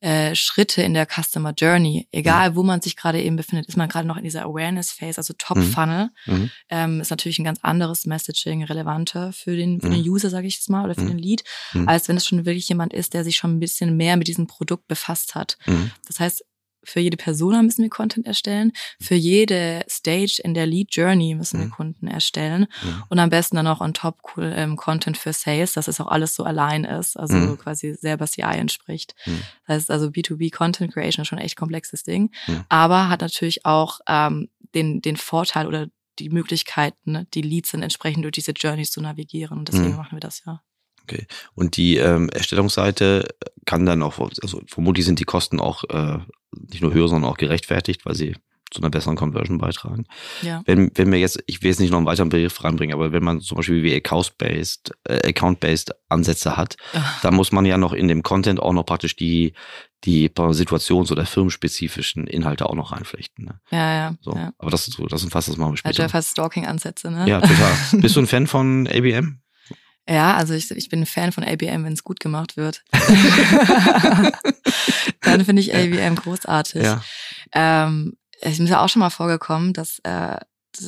äh, 0.00 0.34
Schritte 0.34 0.82
in 0.82 0.94
der 0.94 1.06
Customer 1.06 1.52
Journey. 1.56 2.08
Egal, 2.10 2.56
wo 2.56 2.64
man 2.64 2.80
sich 2.80 2.96
gerade 2.96 3.22
eben 3.22 3.36
befindet, 3.36 3.68
ist 3.68 3.76
man 3.76 3.88
gerade 3.88 4.08
noch 4.08 4.16
in 4.16 4.24
dieser 4.24 4.42
Awareness 4.42 4.90
Phase, 4.90 5.18
also 5.18 5.32
Top 5.38 5.58
Mhm. 5.58 5.62
Funnel, 5.72 6.08
Mhm. 6.26 6.50
ähm, 6.70 7.00
ist 7.00 7.10
natürlich 7.10 7.38
ein 7.38 7.44
ganz 7.44 7.60
anderes 7.62 8.04
Messaging 8.04 8.64
relevanter 8.64 9.32
für 9.32 9.54
den, 9.54 9.80
für 9.80 9.86
Mhm. 9.86 9.92
den 9.92 10.08
User, 10.10 10.28
sage 10.28 10.48
ich 10.48 10.56
jetzt 10.56 10.70
mal, 10.70 10.84
oder 10.84 10.96
für 10.96 11.02
Mhm. 11.02 11.08
den 11.08 11.18
Lead, 11.18 11.44
Mhm. 11.74 11.88
als 11.88 12.08
wenn 12.08 12.16
es 12.16 12.26
schon 12.26 12.44
wirklich 12.46 12.68
jemand 12.68 12.92
ist, 12.92 13.14
der 13.14 13.22
sich 13.22 13.36
schon 13.36 13.52
ein 13.54 13.60
bisschen 13.60 13.96
mehr 13.96 14.16
mit 14.16 14.26
diesem 14.26 14.48
Produkt 14.48 14.88
befasst 14.88 15.36
hat. 15.36 15.56
Mhm. 15.66 15.92
Das 16.08 16.18
heißt, 16.18 16.44
für 16.84 17.00
jede 17.00 17.16
Persona 17.16 17.62
müssen 17.62 17.82
wir 17.82 17.90
Content 17.90 18.26
erstellen, 18.26 18.72
für 19.00 19.14
jede 19.14 19.84
Stage 19.88 20.40
in 20.42 20.54
der 20.54 20.66
Lead 20.66 20.88
Journey 20.94 21.34
müssen 21.34 21.58
wir 21.60 21.66
Mhm. 21.66 21.70
Kunden 21.72 22.06
erstellen 22.08 22.66
Mhm. 22.82 23.02
und 23.08 23.18
am 23.18 23.30
besten 23.30 23.56
dann 23.56 23.66
auch 23.66 23.80
on 23.80 23.94
top 23.94 24.18
cool 24.36 24.52
ähm, 24.56 24.76
Content 24.76 25.16
für 25.16 25.32
Sales, 25.32 25.72
dass 25.74 25.88
es 25.88 26.00
auch 26.00 26.08
alles 26.08 26.34
so 26.34 26.44
allein 26.44 26.84
ist, 26.84 27.16
also 27.16 27.36
Mhm. 27.36 27.58
quasi 27.58 27.94
selber 27.94 28.26
CI 28.26 28.42
entspricht. 28.58 29.14
Mhm. 29.26 29.40
Das 29.66 29.76
heißt 29.76 29.90
also 29.90 30.06
B2B 30.08 30.50
Content 30.50 30.92
Creation 30.92 31.22
ist 31.22 31.28
schon 31.28 31.38
ein 31.38 31.44
echt 31.44 31.56
komplexes 31.56 32.02
Ding, 32.04 32.30
Mhm. 32.48 32.64
aber 32.68 33.08
hat 33.08 33.20
natürlich 33.20 33.64
auch 33.64 34.00
ähm, 34.08 34.48
den, 34.74 35.00
den 35.02 35.16
Vorteil 35.16 35.66
oder 35.66 35.86
die 36.18 36.28
Möglichkeit, 36.30 36.94
ne, 37.04 37.26
die 37.32 37.42
Leads 37.42 37.70
dann 37.72 37.82
entsprechend 37.82 38.24
durch 38.24 38.32
diese 38.32 38.52
Journeys 38.52 38.90
zu 38.90 39.00
navigieren 39.00 39.58
und 39.58 39.68
deswegen 39.68 39.90
Mhm. 39.92 39.96
machen 39.96 40.16
wir 40.16 40.20
das 40.20 40.42
ja. 40.46 40.62
Okay. 41.02 41.26
Und 41.54 41.76
die 41.76 41.96
ähm, 41.96 42.28
Erstellungsseite 42.28 43.28
kann 43.64 43.86
dann 43.86 44.02
auch, 44.02 44.18
also 44.18 44.62
vermutlich 44.66 45.04
sind 45.04 45.18
die 45.18 45.24
Kosten 45.24 45.60
auch 45.60 45.84
äh, 45.84 46.18
nicht 46.52 46.82
nur 46.82 46.92
höher, 46.92 47.08
sondern 47.08 47.30
auch 47.30 47.36
gerechtfertigt, 47.36 48.04
weil 48.04 48.14
sie 48.14 48.34
zu 48.72 48.80
einer 48.80 48.90
besseren 48.90 49.16
Conversion 49.16 49.58
beitragen. 49.58 50.04
Ja. 50.40 50.62
Wenn, 50.64 50.90
wenn 50.94 51.12
wir 51.12 51.18
jetzt, 51.18 51.42
ich 51.46 51.62
will 51.62 51.70
jetzt 51.70 51.80
nicht 51.80 51.90
noch 51.90 51.98
einen 51.98 52.06
weiteren 52.06 52.30
Begriff 52.30 52.64
reinbringen, 52.64 52.94
aber 52.94 53.12
wenn 53.12 53.22
man 53.22 53.40
zum 53.40 53.56
Beispiel 53.56 53.82
wie 53.82 53.94
Account-based, 53.94 54.92
äh, 55.04 55.28
Account-based 55.28 55.92
Ansätze 56.08 56.56
hat, 56.56 56.76
Ach, 56.94 57.20
dann 57.20 57.34
muss 57.34 57.52
man 57.52 57.66
ja 57.66 57.76
noch 57.76 57.92
in 57.92 58.08
dem 58.08 58.22
Content 58.22 58.60
auch 58.60 58.72
noch 58.72 58.84
praktisch 58.84 59.14
die, 59.14 59.52
die 60.04 60.30
situations- 60.30 61.12
oder 61.12 61.26
firmenspezifischen 61.26 62.26
Inhalte 62.26 62.66
auch 62.66 62.74
noch 62.74 62.92
reinflechten. 62.92 63.44
Ne? 63.44 63.60
Ja, 63.70 63.94
ja. 63.94 64.14
So. 64.20 64.34
ja. 64.34 64.52
Aber 64.58 64.70
das 64.70 64.88
ist 64.88 64.96
so, 64.96 65.06
das 65.06 65.22
umfasst 65.22 65.48
das 65.48 65.58
machen 65.58 65.74
wir 65.74 65.76
später. 65.76 66.02
ja 66.02 66.08
fast 66.08 66.30
Stalking-Ansätze, 66.30 67.10
ne? 67.10 67.28
Ja, 67.28 67.40
total. 67.40 67.72
Bist 68.00 68.16
du 68.16 68.20
ein 68.20 68.26
Fan 68.26 68.46
von 68.46 68.88
ABM? 68.88 69.42
Ja, 70.08 70.34
also 70.34 70.52
ich, 70.54 70.70
ich 70.72 70.88
bin 70.88 71.00
ein 71.02 71.06
Fan 71.06 71.30
von 71.32 71.44
ABM, 71.44 71.84
wenn 71.84 71.92
es 71.92 72.02
gut 72.04 72.18
gemacht 72.20 72.56
wird. 72.56 72.82
Dann 75.20 75.44
finde 75.44 75.62
ich 75.62 75.74
ABM 75.74 76.16
großartig. 76.16 76.82
Ja. 76.82 77.02
Ähm, 77.52 78.16
es 78.40 78.54
ist 78.58 78.68
mir 78.68 78.80
auch 78.80 78.88
schon 78.88 79.00
mal 79.00 79.10
vorgekommen, 79.10 79.72
dass, 79.72 80.00
äh, 80.02 80.36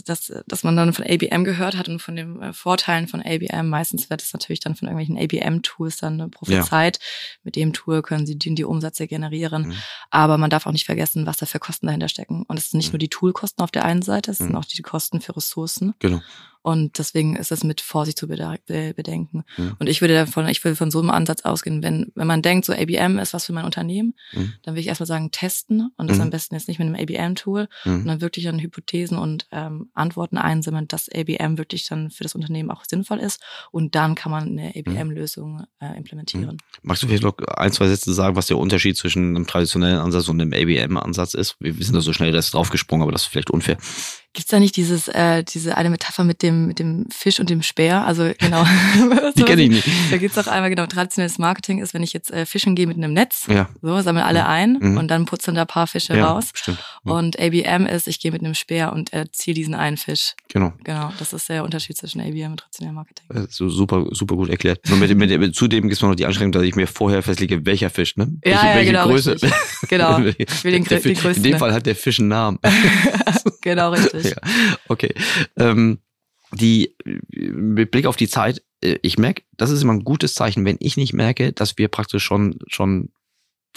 dass, 0.07 0.33
dass 0.47 0.65
man 0.65 0.77
dann 0.77 0.93
von 0.95 1.05
ABM 1.05 1.45
gehört 1.45 1.77
hat 1.77 1.89
und 1.89 2.01
von 2.01 2.17
den 2.17 2.41
äh, 2.43 2.53
Vorteilen 2.53 3.07
von 3.07 3.21
ABM. 3.23 3.69
Meistens 3.69 4.11
wird 4.11 4.23
es 4.23 4.33
natürlich 4.33 4.61
dann 4.61 4.75
von 4.75 4.89
irgendwelchen 4.89 5.19
ABM-Tools 5.19 5.99
dann 5.99 6.19
äh, 6.21 6.29
prophezeit. 6.29 6.99
Mit 7.45 7.55
dem 7.55 7.73
Tool 7.73 8.03
können 8.03 8.27
sie 8.27 8.37
die, 8.37 8.55
die 8.55 8.65
Umsätze 8.65 9.07
generieren. 9.07 9.69
Mhm. 9.69 9.75
Aber 10.11 10.39
man 10.39 10.51
darf 10.51 10.67
auch 10.67 10.73
nicht 10.73 10.87
vergessen, 10.87 11.27
was 11.27 11.37
da 11.37 11.47
für 11.47 11.59
Kosten 11.61 11.87
dahinter 11.87 12.09
stecken. 12.09 12.45
Und 12.49 12.59
es 12.59 12.71
sind 12.71 12.79
nicht 12.79 12.89
Mhm. 12.89 12.93
nur 12.95 12.99
die 13.01 13.11
Toolkosten 13.11 13.63
auf 13.63 13.71
der 13.71 13.85
einen 13.85 14.03
Seite, 14.03 14.31
es 14.33 14.39
sind 14.39 14.51
Mhm. 14.51 14.57
auch 14.57 14.65
die 14.65 14.83
Kosten 14.83 15.21
für 15.21 15.37
Ressourcen. 15.37 15.95
Genau. 16.01 16.21
Und 16.65 16.99
deswegen 16.99 17.37
ist 17.37 17.53
es 17.53 17.63
mit 17.63 17.83
Vorsicht 17.83 18.17
zu 18.19 18.27
bedenken. 18.27 19.45
Mhm. 19.59 19.77
Und 19.79 19.87
ich 19.87 20.01
würde 20.01 20.15
davon, 20.15 20.49
ich 20.49 20.65
würde 20.65 20.77
von 20.77 20.91
so 20.91 20.99
einem 20.99 21.11
Ansatz 21.11 21.43
ausgehen, 21.43 21.83
wenn, 21.83 22.11
wenn 22.15 22.27
man 22.27 22.41
denkt, 22.41 22.65
so 22.65 22.73
ABM 22.73 23.19
ist 23.19 23.35
was 23.35 23.45
für 23.45 23.53
mein 23.53 23.67
Unternehmen, 23.67 24.15
Mhm. 24.33 24.55
dann 24.63 24.73
würde 24.73 24.81
ich 24.81 24.87
erstmal 24.87 25.07
sagen, 25.07 25.31
testen 25.31 25.91
und 25.99 26.09
das 26.09 26.17
Mhm. 26.17 26.23
am 26.25 26.31
besten 26.31 26.55
jetzt 26.55 26.67
nicht 26.69 26.79
mit 26.79 26.87
einem 26.89 26.97
ABM-Tool, 26.97 27.69
Mhm. 27.85 27.99
sondern 27.99 28.21
wirklich 28.23 28.49
an 28.49 28.59
Hypothesen 28.59 29.19
und 29.19 29.47
ähm, 29.53 29.91
Antworten 29.93 30.39
einsammeln, 30.39 30.89
dass 30.89 31.11
ABM 31.15 31.59
wirklich 31.59 31.87
dann 31.87 32.11
für 32.11 32.23
das 32.23 32.35
Unternehmen 32.35 32.71
auch 32.71 32.85
sinnvoll 32.87 33.19
ist. 33.19 33.43
Und 33.71 33.95
dann 33.95 34.15
kann 34.15 34.33
man 34.33 34.49
eine 34.59 34.73
ABM-Lösung 34.75 35.67
äh, 35.81 35.97
implementieren. 35.99 36.57
Magst 36.83 37.03
du 37.03 37.09
vielleicht 37.09 37.25
noch 37.25 37.37
ein, 37.59 37.73
zwei 37.73 37.89
Sätze 37.89 38.15
sagen, 38.15 38.37
was 38.37 38.47
der 38.47 38.57
Unterschied 38.57 38.97
zwischen 38.97 39.37
einem 39.37 39.47
traditionellen 39.47 39.99
Ansatz 39.99 40.29
und 40.29 40.41
einem 40.41 40.55
ABM-Ansatz 40.55 41.35
ist? 41.35 41.57
Wir 41.61 41.75
sind 41.75 41.95
da 41.95 42.01
so 42.01 42.15
schnell 42.15 42.35
jetzt 42.35 42.55
draufgesprungen, 42.55 43.03
aber 43.03 43.13
das 43.13 43.25
ist 43.25 43.29
vielleicht 43.29 43.51
unfair. 43.51 43.77
Gibt's 44.35 44.51
da 44.51 44.59
nicht 44.61 44.77
dieses, 44.77 45.09
äh, 45.09 45.43
diese 45.45 45.77
eine 45.77 45.91
Metapher 45.91 46.25
mit 46.25 46.43
dem, 46.43 46.67
mit 46.67 46.79
dem 46.81 47.07
Fisch 47.11 47.41
und 47.41 47.49
dem 47.51 47.63
Speer? 47.63 48.05
Also 48.05 48.31
genau. 48.39 48.65
Die 49.37 49.43
kenne 49.45 49.63
ich 49.63 49.71
nicht. 49.71 49.89
Da 50.11 50.17
gibt's 50.19 50.37
auch 50.37 50.47
einmal 50.49 50.71
genau, 50.71 50.87
traditionelles 50.87 51.39
Marketing 51.39 51.79
ist, 51.81 51.95
wenn 51.95 52.03
ich 52.03 52.13
jetzt 52.13 52.31
äh, 52.33 52.45
fischen 52.45 52.75
gehe 52.75 52.87
mit 52.89 52.97
einem 52.97 53.13
Netz, 53.13 53.47
Ja, 53.49 53.69
so, 53.81 54.01
sammle 54.03 54.25
alle 54.25 54.47
ein 54.47 54.77
Mhm. 54.81 54.97
und 54.99 55.09
dann 55.09 55.25
putzen 55.25 55.55
da 55.55 55.63
ein 55.63 55.67
paar 55.69 55.87
Fische 55.87 56.17
ja 56.17 56.27
raus. 56.27 56.51
stimmt. 56.53 56.79
Mhm. 57.05 57.11
Und 57.13 57.39
ABM 57.41 57.87
ist, 57.87 58.09
ich 58.09 58.19
gehe 58.21 58.33
mit 58.33 58.43
einem 58.43 58.55
Speer 58.55 58.93
und 58.93 59.13
äh, 59.13 59.27
ziehe 59.31 59.55
diesen 59.55 59.75
einen 59.75 59.97
Fisch. 59.97 60.35
Genau. 60.49 60.73
Genau, 60.83 61.13
das 61.19 61.33
ist 61.33 61.49
der 61.49 61.63
Unterschied 61.65 61.97
zwischen 61.97 62.21
ABM 62.21 62.51
und 62.53 62.61
traditionellem 62.61 62.97
Marketing. 62.97 63.25
Äh, 63.35 63.47
So 63.51 63.69
super, 63.69 64.05
super 64.11 64.35
gut 64.37 64.49
erklärt. 64.51 64.81
Nur 64.89 64.99
mit, 64.99 65.17
mit, 65.17 65.39
mit, 65.39 65.55
zudem 65.55 65.83
gibt 65.83 65.95
es 65.95 66.03
noch 66.03 66.15
die 66.17 66.27
Anstrengung, 66.27 66.51
dass 66.53 66.63
ich 66.65 66.75
mir 66.75 66.87
vorher 66.89 67.23
festlege, 67.23 67.65
welcher 67.65 67.89
Fisch, 67.89 68.17
ne? 68.17 68.27
Ja, 68.45 68.51
welche, 68.53 68.67
ja, 68.67 68.75
welche 68.75 68.93
genau, 68.93 69.07
Größe. 69.07 69.33
richtig. 69.33 69.53
Genau. 69.89 70.19
Ich 70.39 70.65
will 70.65 70.73
den, 70.73 70.85
Der 70.85 70.99
den 71.01 71.15
größten. 71.15 71.45
In 71.45 71.53
dem 71.53 71.59
Fall 71.59 71.73
hat 71.73 71.87
der 71.87 71.95
Fisch 71.95 72.19
einen 72.19 72.29
Namen. 72.29 72.59
genau, 73.61 73.91
richtig. 73.91 74.24
ja. 74.31 74.37
Okay. 74.89 75.15
Ähm, 75.57 75.99
die, 76.53 76.95
mit 77.35 77.91
Blick 77.91 78.07
auf 78.07 78.17
die 78.17 78.29
Zeit, 78.29 78.63
äh, 78.83 78.99
ich 79.03 79.19
merke, 79.19 79.43
das 79.57 79.71
ist 79.71 79.83
immer 79.83 79.95
ein 79.95 80.05
gutes 80.05 80.35
Zeichen, 80.35 80.65
wenn 80.65 80.77
ich 80.81 80.97
nicht 80.97 81.13
merke, 81.13 81.53
dass 81.53 81.79
wir 81.79 81.89
praktisch 81.89 82.25
schon, 82.25 82.59
schon 82.69 83.11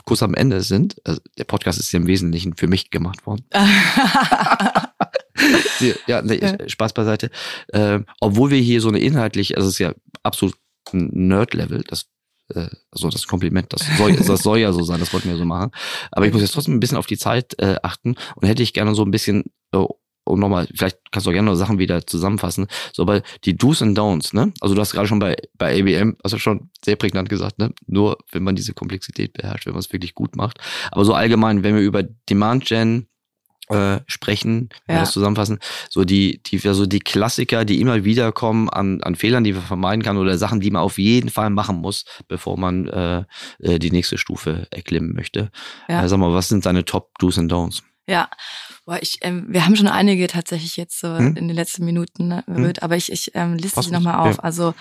kurz 0.06 0.22
am 0.22 0.36
Ende 0.36 0.62
sind. 0.62 1.02
Also 1.06 1.22
der 1.38 1.46
Podcast 1.46 1.80
ist 1.80 1.92
ja 1.92 2.00
im 2.00 2.08
Wesentlichen 2.08 2.56
für 2.56 2.68
mich 2.68 2.92
gemacht 2.92 3.26
worden. 3.26 3.46
Ja, 6.08 6.22
nee, 6.22 6.40
Ja. 6.40 6.58
Spaß 6.68 6.94
beiseite. 6.94 7.30
Ähm, 7.74 8.06
obwohl 8.20 8.50
wir 8.52 8.60
hier 8.60 8.82
so 8.82 8.90
eine 8.90 9.00
inhaltlich, 9.00 9.56
also 9.58 9.68
es 9.68 9.76
ist 9.76 9.80
ja 9.80 9.94
absolut 10.24 10.56
ein 10.94 11.10
Nerd-Level, 11.28 11.84
das 11.88 12.08
äh, 12.54 12.70
also 12.92 13.10
das 13.10 13.28
Kompliment, 13.28 13.74
das 13.74 13.82
soll, 13.98 14.16
das 14.16 14.44
soll 14.44 14.60
ja 14.60 14.72
so 14.72 14.84
sein, 14.84 15.00
das 15.00 15.14
wollten 15.14 15.30
wir 15.30 15.38
so 15.38 15.46
machen. 15.46 15.72
Aber 16.12 16.26
ich 16.26 16.34
muss 16.34 16.42
jetzt 16.42 16.54
trotzdem 16.54 16.76
ein 16.76 16.80
bisschen 16.80 16.98
auf 16.98 17.08
die 17.08 17.18
Zeit 17.18 17.60
äh, 17.60 17.76
achten 17.84 18.16
und 18.36 18.48
hätte 18.48 18.64
ich 18.64 18.74
gerne 18.74 18.96
so 18.96 19.04
ein 19.04 19.12
bisschen, 19.12 19.46
äh, 19.74 19.86
um 20.28 20.40
nochmal, 20.40 20.68
vielleicht 20.74 20.98
kannst 21.12 21.26
du 21.26 21.30
auch 21.32 21.34
gerne 21.34 21.50
noch 21.50 21.56
Sachen 21.56 21.80
wieder 21.80 22.06
zusammenfassen, 22.06 22.68
so 22.94 23.06
bei 23.06 23.22
die 23.46 23.56
Do's 23.58 23.82
and 23.82 23.98
Don'ts, 23.98 24.36
ne? 24.36 24.54
Also 24.62 24.76
du 24.76 24.82
hast 24.82 24.94
gerade 24.94 25.08
schon 25.08 25.20
bei, 25.20 25.36
bei 25.58 25.80
ABM, 25.80 26.16
also 26.24 26.38
schon 26.38 26.70
sehr 26.84 26.96
prägnant 26.96 27.30
gesagt, 27.30 27.60
ne? 27.60 27.74
Nur 27.88 28.18
wenn 28.32 28.44
man 28.44 28.56
diese 28.56 28.74
Komplexität 28.74 29.34
beherrscht, 29.34 29.66
wenn 29.66 29.74
man 29.74 29.80
es 29.82 29.92
wirklich 29.92 30.16
gut 30.16 30.36
macht. 30.36 30.60
Aber 30.92 31.06
so 31.06 31.14
allgemein, 31.14 31.64
wenn 31.64 31.76
wir 31.76 31.82
über 31.82 32.04
Demand 32.04 32.66
Gen 32.66 33.08
äh, 33.70 34.00
sprechen, 34.08 34.70
wenn 34.86 34.96
wir 34.96 35.00
Ja. 35.00 35.02
das 35.02 35.12
zusammenfassen, 35.12 35.60
so 35.90 36.06
die, 36.06 36.42
die, 36.44 36.66
also 36.68 36.86
die 36.86 37.00
Klassiker, 37.00 37.66
die 37.66 37.82
immer 37.82 38.06
wieder 38.06 38.32
kommen 38.32 38.70
an, 38.70 39.02
an 39.04 39.16
Fehlern, 39.16 39.44
die 39.44 39.52
man 39.52 39.62
vermeiden 39.64 40.04
kann 40.04 40.18
oder 40.18 40.38
Sachen, 40.38 40.62
die 40.62 40.72
man 40.72 40.82
auf 40.84 40.98
jeden 40.98 41.30
Fall 41.30 41.50
machen 41.50 41.76
muss, 41.78 42.06
bevor 42.30 42.58
man 42.58 42.88
äh, 42.88 43.24
äh, 43.60 43.78
die 43.80 43.92
nächste 43.92 44.18
Stufe 44.18 44.68
erklimmen 44.72 45.14
möchte. 45.14 45.52
Ja. 45.90 46.04
Äh, 46.04 46.08
sag 46.08 46.18
mal, 46.18 46.34
was 46.34 46.48
sind 46.48 46.66
deine 46.66 46.86
Top 46.86 47.18
Do's 47.20 47.38
and 47.38 47.52
Don'ts? 47.52 47.82
Ja, 48.08 48.30
Boah, 48.88 49.00
ich, 49.02 49.18
ähm, 49.22 49.48
wir 49.50 49.66
haben 49.66 49.76
schon 49.76 49.90
einige 49.90 50.28
tatsächlich 50.28 50.78
jetzt 50.78 50.98
so 51.02 51.10
Hm? 51.18 51.36
in 51.36 51.48
den 51.50 51.56
letzten 51.56 51.84
Minuten 51.84 52.30
ne, 52.30 52.44
berührt, 52.48 52.82
aber 52.84 52.96
ich, 52.96 53.12
ich 53.12 53.32
ähm, 53.36 53.56
liste 53.58 53.84
sie 53.84 53.92
nochmal 53.92 54.16
auf. 54.16 54.38
ja. 54.38 54.44
Also 54.44 54.74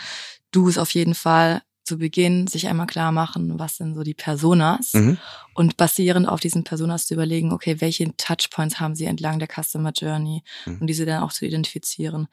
du 0.52 0.68
es 0.68 0.78
auf 0.78 0.90
jeden 0.94 1.16
Fall 1.16 1.60
zu 1.82 1.98
Beginn 1.98 2.46
sich 2.46 2.68
einmal 2.68 2.86
klar 2.86 3.10
machen, 3.10 3.58
was 3.58 3.76
sind 3.76 3.94
so 3.96 4.04
die 4.04 4.14
Personas 4.14 4.92
Mhm. 4.94 5.18
und 5.54 5.76
basierend 5.76 6.28
auf 6.28 6.38
diesen 6.38 6.62
Personas 6.62 7.06
zu 7.06 7.14
überlegen, 7.14 7.52
okay, 7.52 7.80
welche 7.80 8.16
Touchpoints 8.16 8.78
haben 8.78 8.94
sie 8.94 9.06
entlang 9.06 9.40
der 9.40 9.48
Customer 9.48 9.90
Journey 9.92 10.42
Mhm. 10.66 10.78
und 10.80 10.86
diese 10.86 11.04
dann 11.04 11.22
auch 11.24 11.32
zu 11.32 11.44
identifizieren. 11.44 12.28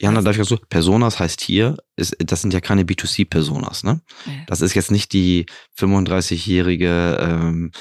Jana, 0.00 0.22
darf 0.22 0.36
ich 0.36 0.42
auch 0.42 0.46
so, 0.46 0.56
Personas 0.68 1.18
heißt 1.18 1.40
hier, 1.40 1.76
ist, 1.96 2.16
das 2.20 2.40
sind 2.42 2.54
ja 2.54 2.60
keine 2.60 2.82
B2C-Personas, 2.84 3.82
ne? 3.82 4.00
Ja. 4.26 4.32
Das 4.46 4.60
ist 4.60 4.74
jetzt 4.74 4.92
nicht 4.92 5.12
die 5.12 5.46
35-jährige 5.76 7.18
ähm, 7.20 7.72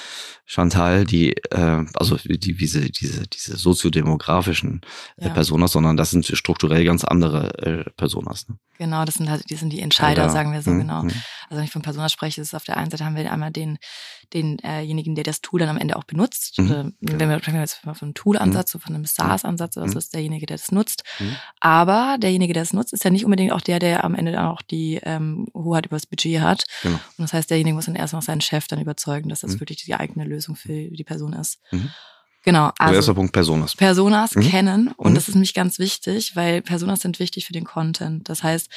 Chantal, 0.45 1.05
die, 1.05 1.33
äh, 1.51 1.85
also 1.93 2.15
die, 2.17 2.55
diese, 2.55 2.89
diese, 2.89 3.27
diese 3.27 3.57
soziodemografischen 3.57 4.81
äh, 5.17 5.25
Ja. 5.27 5.33
Personas, 5.33 5.71
sondern 5.73 5.97
das 5.97 6.11
sind 6.11 6.25
strukturell 6.25 6.83
ganz 6.85 7.03
andere 7.03 7.57
äh, 7.59 7.89
Personas. 7.97 8.47
Ne? 8.47 8.57
Genau, 8.77 9.05
das 9.05 9.15
sind 9.15 9.29
halt, 9.29 9.49
die 9.49 9.55
sind 9.55 9.71
die 9.71 9.81
Entscheider, 9.81 10.23
Alter. 10.23 10.33
sagen 10.33 10.53
wir 10.53 10.61
so, 10.61 10.71
Mhm, 10.71 10.79
genau. 10.79 11.03
mhm. 11.03 11.11
Also 11.49 11.57
wenn 11.59 11.63
ich 11.65 11.71
von 11.71 11.81
Personas 11.81 12.11
spreche, 12.11 12.41
ist 12.41 12.47
es 12.47 12.53
auf 12.53 12.63
der 12.63 12.77
einen 12.77 12.91
Seite 12.91 13.05
haben 13.05 13.15
wir 13.15 13.31
einmal 13.31 13.51
den, 13.51 13.77
denjenigen, 14.33 15.15
der 15.15 15.23
das 15.23 15.41
Tool 15.41 15.59
dann 15.59 15.69
am 15.69 15.77
Ende 15.77 15.95
auch 15.95 16.03
benutzt. 16.03 16.57
Mhm. 16.59 16.65
Oder 17.01 17.19
Wenn 17.19 17.29
wir 17.29 17.39
sprechen 17.39 17.59
jetzt 17.59 17.75
von 17.75 17.95
einem 18.01 18.13
Tool-Ansatz, 18.13 18.71
so 18.71 18.79
von 18.79 18.93
einem 18.95 19.05
SaaS-Ansatz, 19.05 19.77
also 19.77 19.91
Mhm. 19.93 19.97
ist 19.97 20.13
derjenige, 20.13 20.45
der 20.45 20.57
das 20.57 20.71
nutzt. 20.71 21.03
Mhm. 21.19 21.35
Aber 21.59 22.17
derjenige, 22.19 22.53
der 22.53 22.63
das 22.63 22.73
nutzt, 22.73 22.93
ist 22.93 23.03
ja 23.03 23.09
nicht 23.09 23.25
unbedingt 23.25 23.51
auch 23.51 23.61
der, 23.61 23.79
der 23.79 24.03
am 24.03 24.15
Ende 24.15 24.31
dann 24.31 24.45
auch 24.45 24.61
die 24.61 24.99
ähm, 25.03 25.47
Hoheit 25.53 25.85
über 25.85 25.95
das 25.95 26.05
Budget 26.05 26.41
hat. 26.41 26.65
Genau. 26.83 26.95
Und 26.95 27.23
das 27.23 27.33
heißt, 27.33 27.49
derjenige 27.49 27.75
muss 27.75 27.85
dann 27.85 27.95
erst 27.95 28.13
noch 28.13 28.21
seinen 28.21 28.41
Chef 28.41 28.67
dann 28.67 28.81
überzeugen, 28.81 29.29
dass 29.29 29.41
das 29.41 29.55
Mhm. 29.55 29.59
wirklich 29.61 29.83
die 29.85 29.95
eigene 29.95 30.25
Lösung 30.25 30.55
für 30.55 30.73
die 30.89 31.03
Person 31.03 31.33
ist. 31.33 31.59
Mhm. 31.71 31.89
Genau. 32.43 32.65
Also, 32.77 32.93
erster 32.93 32.95
Also 32.95 33.13
Punkt 33.15 33.33
Personas. 33.33 33.75
Personas 33.75 34.35
Mhm. 34.35 34.41
kennen 34.41 34.87
und 34.95 35.11
Mhm. 35.11 35.15
das 35.15 35.27
ist 35.27 35.35
nämlich 35.35 35.53
ganz 35.53 35.79
wichtig, 35.79 36.35
weil 36.35 36.61
Personas 36.61 37.01
sind 37.01 37.19
wichtig 37.19 37.45
für 37.45 37.51
den 37.53 37.65
Content. 37.65 38.29
Das 38.29 38.41
heißt, 38.41 38.69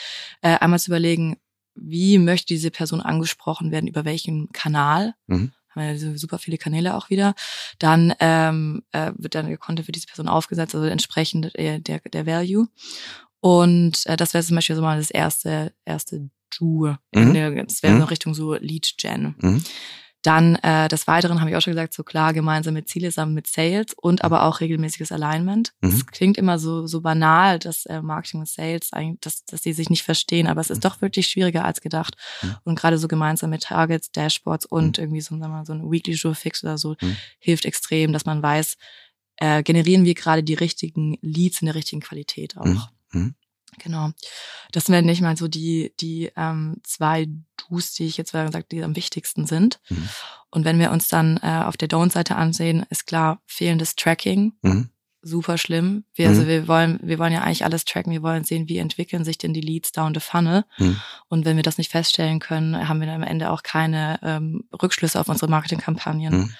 äh, 0.42 0.56
einmal 0.58 0.80
zu 0.80 0.90
überlegen, 0.90 1.36
wie 1.80 2.18
möchte 2.18 2.54
diese 2.54 2.70
Person 2.70 3.00
angesprochen 3.00 3.70
werden, 3.70 3.86
über 3.88 4.04
welchen 4.04 4.50
Kanal. 4.52 5.14
Mhm. 5.26 5.52
Haben 5.70 5.82
wir 5.82 5.92
ja 5.94 6.18
super 6.18 6.38
viele 6.38 6.58
Kanäle 6.58 6.96
auch 6.96 7.10
wieder. 7.10 7.34
Dann 7.78 8.12
ähm, 8.18 8.82
äh, 8.92 9.12
wird 9.16 9.34
dann 9.36 9.46
der 9.46 9.56
Content 9.56 9.86
für 9.86 9.92
diese 9.92 10.08
Person 10.08 10.26
aufgesetzt, 10.28 10.74
also 10.74 10.86
entsprechend 10.86 11.54
äh, 11.56 11.80
der, 11.80 12.00
der 12.00 12.26
Value. 12.26 12.66
Und 13.40 14.04
äh, 14.06 14.16
das 14.16 14.34
wäre 14.34 14.44
zum 14.44 14.56
Beispiel 14.56 14.76
so 14.76 14.82
mal 14.82 14.98
das 14.98 15.10
erste, 15.10 15.72
erste 15.84 16.28
Do. 16.58 16.94
Mhm. 17.14 17.34
Das 17.66 17.82
wäre 17.82 17.94
Mhm. 17.94 18.00
so 18.00 18.04
Richtung 18.04 18.34
so 18.34 18.54
Lead 18.54 18.94
Gen. 18.98 19.34
Mhm. 19.38 19.62
Dann 20.22 20.56
äh, 20.56 20.88
des 20.88 21.06
Weiteren 21.06 21.40
habe 21.40 21.50
ich 21.50 21.56
auch 21.56 21.62
schon 21.62 21.72
gesagt, 21.72 21.94
so 21.94 22.04
klar 22.04 22.34
gemeinsame 22.34 22.84
Ziele 22.84 23.08
zusammen 23.08 23.32
mit 23.32 23.46
Sales 23.46 23.94
und 23.96 24.22
aber 24.22 24.42
auch 24.44 24.60
regelmäßiges 24.60 25.12
Alignment. 25.12 25.72
Mhm. 25.80 25.88
Es 25.88 26.06
klingt 26.06 26.36
immer 26.36 26.58
so 26.58 26.86
so 26.86 27.00
banal, 27.00 27.58
dass 27.58 27.86
äh, 27.86 28.02
Marketing 28.02 28.40
und 28.40 28.48
Sales 28.48 28.92
eigentlich, 28.92 29.20
dass, 29.20 29.44
dass 29.46 29.62
die 29.62 29.72
sich 29.72 29.88
nicht 29.88 30.02
verstehen, 30.02 30.46
aber 30.46 30.60
es 30.60 30.68
ist 30.68 30.84
doch 30.84 31.00
wirklich 31.00 31.26
schwieriger 31.26 31.64
als 31.64 31.80
gedacht. 31.80 32.16
Mhm. 32.42 32.56
Und 32.64 32.78
gerade 32.78 32.98
so 32.98 33.08
gemeinsame 33.08 33.58
Targets, 33.58 34.12
Dashboards 34.12 34.66
und 34.66 34.98
irgendwie 34.98 35.20
so, 35.22 35.30
sagen 35.30 35.40
wir 35.40 35.48
mal, 35.48 35.64
so 35.64 35.72
ein 35.72 35.90
Weekly 35.90 36.14
Jour 36.14 36.34
Fix 36.34 36.62
oder 36.62 36.76
so 36.76 36.96
Mhm. 37.00 37.16
hilft 37.38 37.64
extrem, 37.64 38.12
dass 38.12 38.26
man 38.26 38.42
weiß, 38.42 38.76
äh, 39.36 39.62
generieren 39.62 40.04
wir 40.04 40.14
gerade 40.14 40.42
die 40.42 40.54
richtigen 40.54 41.16
Leads 41.22 41.62
in 41.62 41.66
der 41.66 41.74
richtigen 41.74 42.02
Qualität 42.02 42.58
auch. 42.58 42.90
Mhm. 43.12 43.34
Mhm. 43.72 43.82
Genau. 43.82 44.10
Das 44.72 44.88
wären 44.88 45.06
nicht 45.06 45.20
mal 45.22 45.36
so 45.36 45.48
die, 45.48 45.92
die 46.00 46.30
ähm, 46.36 46.76
zwei 46.84 47.26
Do's, 47.56 47.92
die 47.92 48.06
ich 48.06 48.16
jetzt 48.16 48.34
mal 48.34 48.46
gesagt, 48.46 48.72
die 48.72 48.82
am 48.82 48.96
wichtigsten 48.96 49.46
sind. 49.46 49.80
Mhm. 49.88 50.08
Und 50.50 50.64
wenn 50.64 50.78
wir 50.78 50.90
uns 50.90 51.08
dann 51.08 51.38
äh, 51.42 51.62
auf 51.64 51.76
der 51.76 51.88
Don't-Seite 51.88 52.36
ansehen, 52.36 52.84
ist 52.90 53.06
klar, 53.06 53.40
fehlendes 53.46 53.94
Tracking, 53.96 54.52
Mhm. 54.62 54.90
super 55.22 55.58
schlimm. 55.58 56.04
Wir, 56.14 56.28
Mhm. 56.28 56.34
Also 56.34 56.46
wir 56.48 56.66
wollen, 56.68 56.98
wir 57.02 57.18
wollen 57.18 57.32
ja 57.32 57.42
eigentlich 57.42 57.64
alles 57.64 57.84
tracken. 57.84 58.12
Wir 58.12 58.22
wollen 58.22 58.44
sehen, 58.44 58.68
wie 58.68 58.78
entwickeln 58.78 59.24
sich 59.24 59.38
denn 59.38 59.52
die 59.54 59.60
Leads 59.60 59.92
down 59.92 60.14
the 60.14 60.20
funnel. 60.20 60.64
Mhm. 60.78 61.00
Und 61.28 61.44
wenn 61.44 61.56
wir 61.56 61.62
das 61.62 61.78
nicht 61.78 61.90
feststellen 61.90 62.38
können, 62.40 62.88
haben 62.88 63.00
wir 63.00 63.06
dann 63.06 63.22
am 63.22 63.28
Ende 63.28 63.50
auch 63.50 63.62
keine 63.62 64.18
ähm, 64.22 64.64
Rückschlüsse 64.82 65.20
auf 65.20 65.28
unsere 65.28 65.50
Marketingkampagnen. 65.50 66.56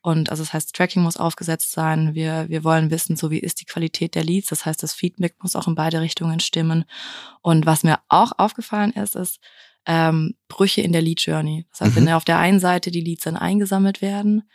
Und 0.00 0.30
also 0.30 0.42
das 0.42 0.52
heißt, 0.52 0.74
Tracking 0.74 1.02
muss 1.02 1.16
aufgesetzt 1.16 1.72
sein. 1.72 2.14
Wir, 2.14 2.48
wir 2.48 2.64
wollen 2.64 2.90
wissen, 2.90 3.16
so 3.16 3.30
wie 3.30 3.38
ist 3.38 3.60
die 3.60 3.64
Qualität 3.64 4.14
der 4.14 4.24
Leads. 4.24 4.48
Das 4.48 4.64
heißt, 4.64 4.82
das 4.82 4.94
Feedback 4.94 5.34
muss 5.42 5.56
auch 5.56 5.66
in 5.66 5.74
beide 5.74 6.00
Richtungen 6.00 6.40
stimmen. 6.40 6.84
Und 7.42 7.66
was 7.66 7.82
mir 7.82 7.98
auch 8.08 8.32
aufgefallen 8.38 8.92
ist, 8.92 9.16
ist 9.16 9.40
ähm, 9.86 10.34
Brüche 10.48 10.82
in 10.82 10.92
der 10.92 11.02
Lead 11.02 11.20
Journey. 11.20 11.66
Das 11.70 11.80
heißt, 11.80 11.96
mhm. 11.96 12.06
wenn 12.06 12.14
auf 12.14 12.24
der 12.24 12.38
einen 12.38 12.60
Seite 12.60 12.90
die 12.90 13.00
Leads 13.00 13.24
dann 13.24 13.36
eingesammelt 13.36 14.00
werden, 14.00 14.48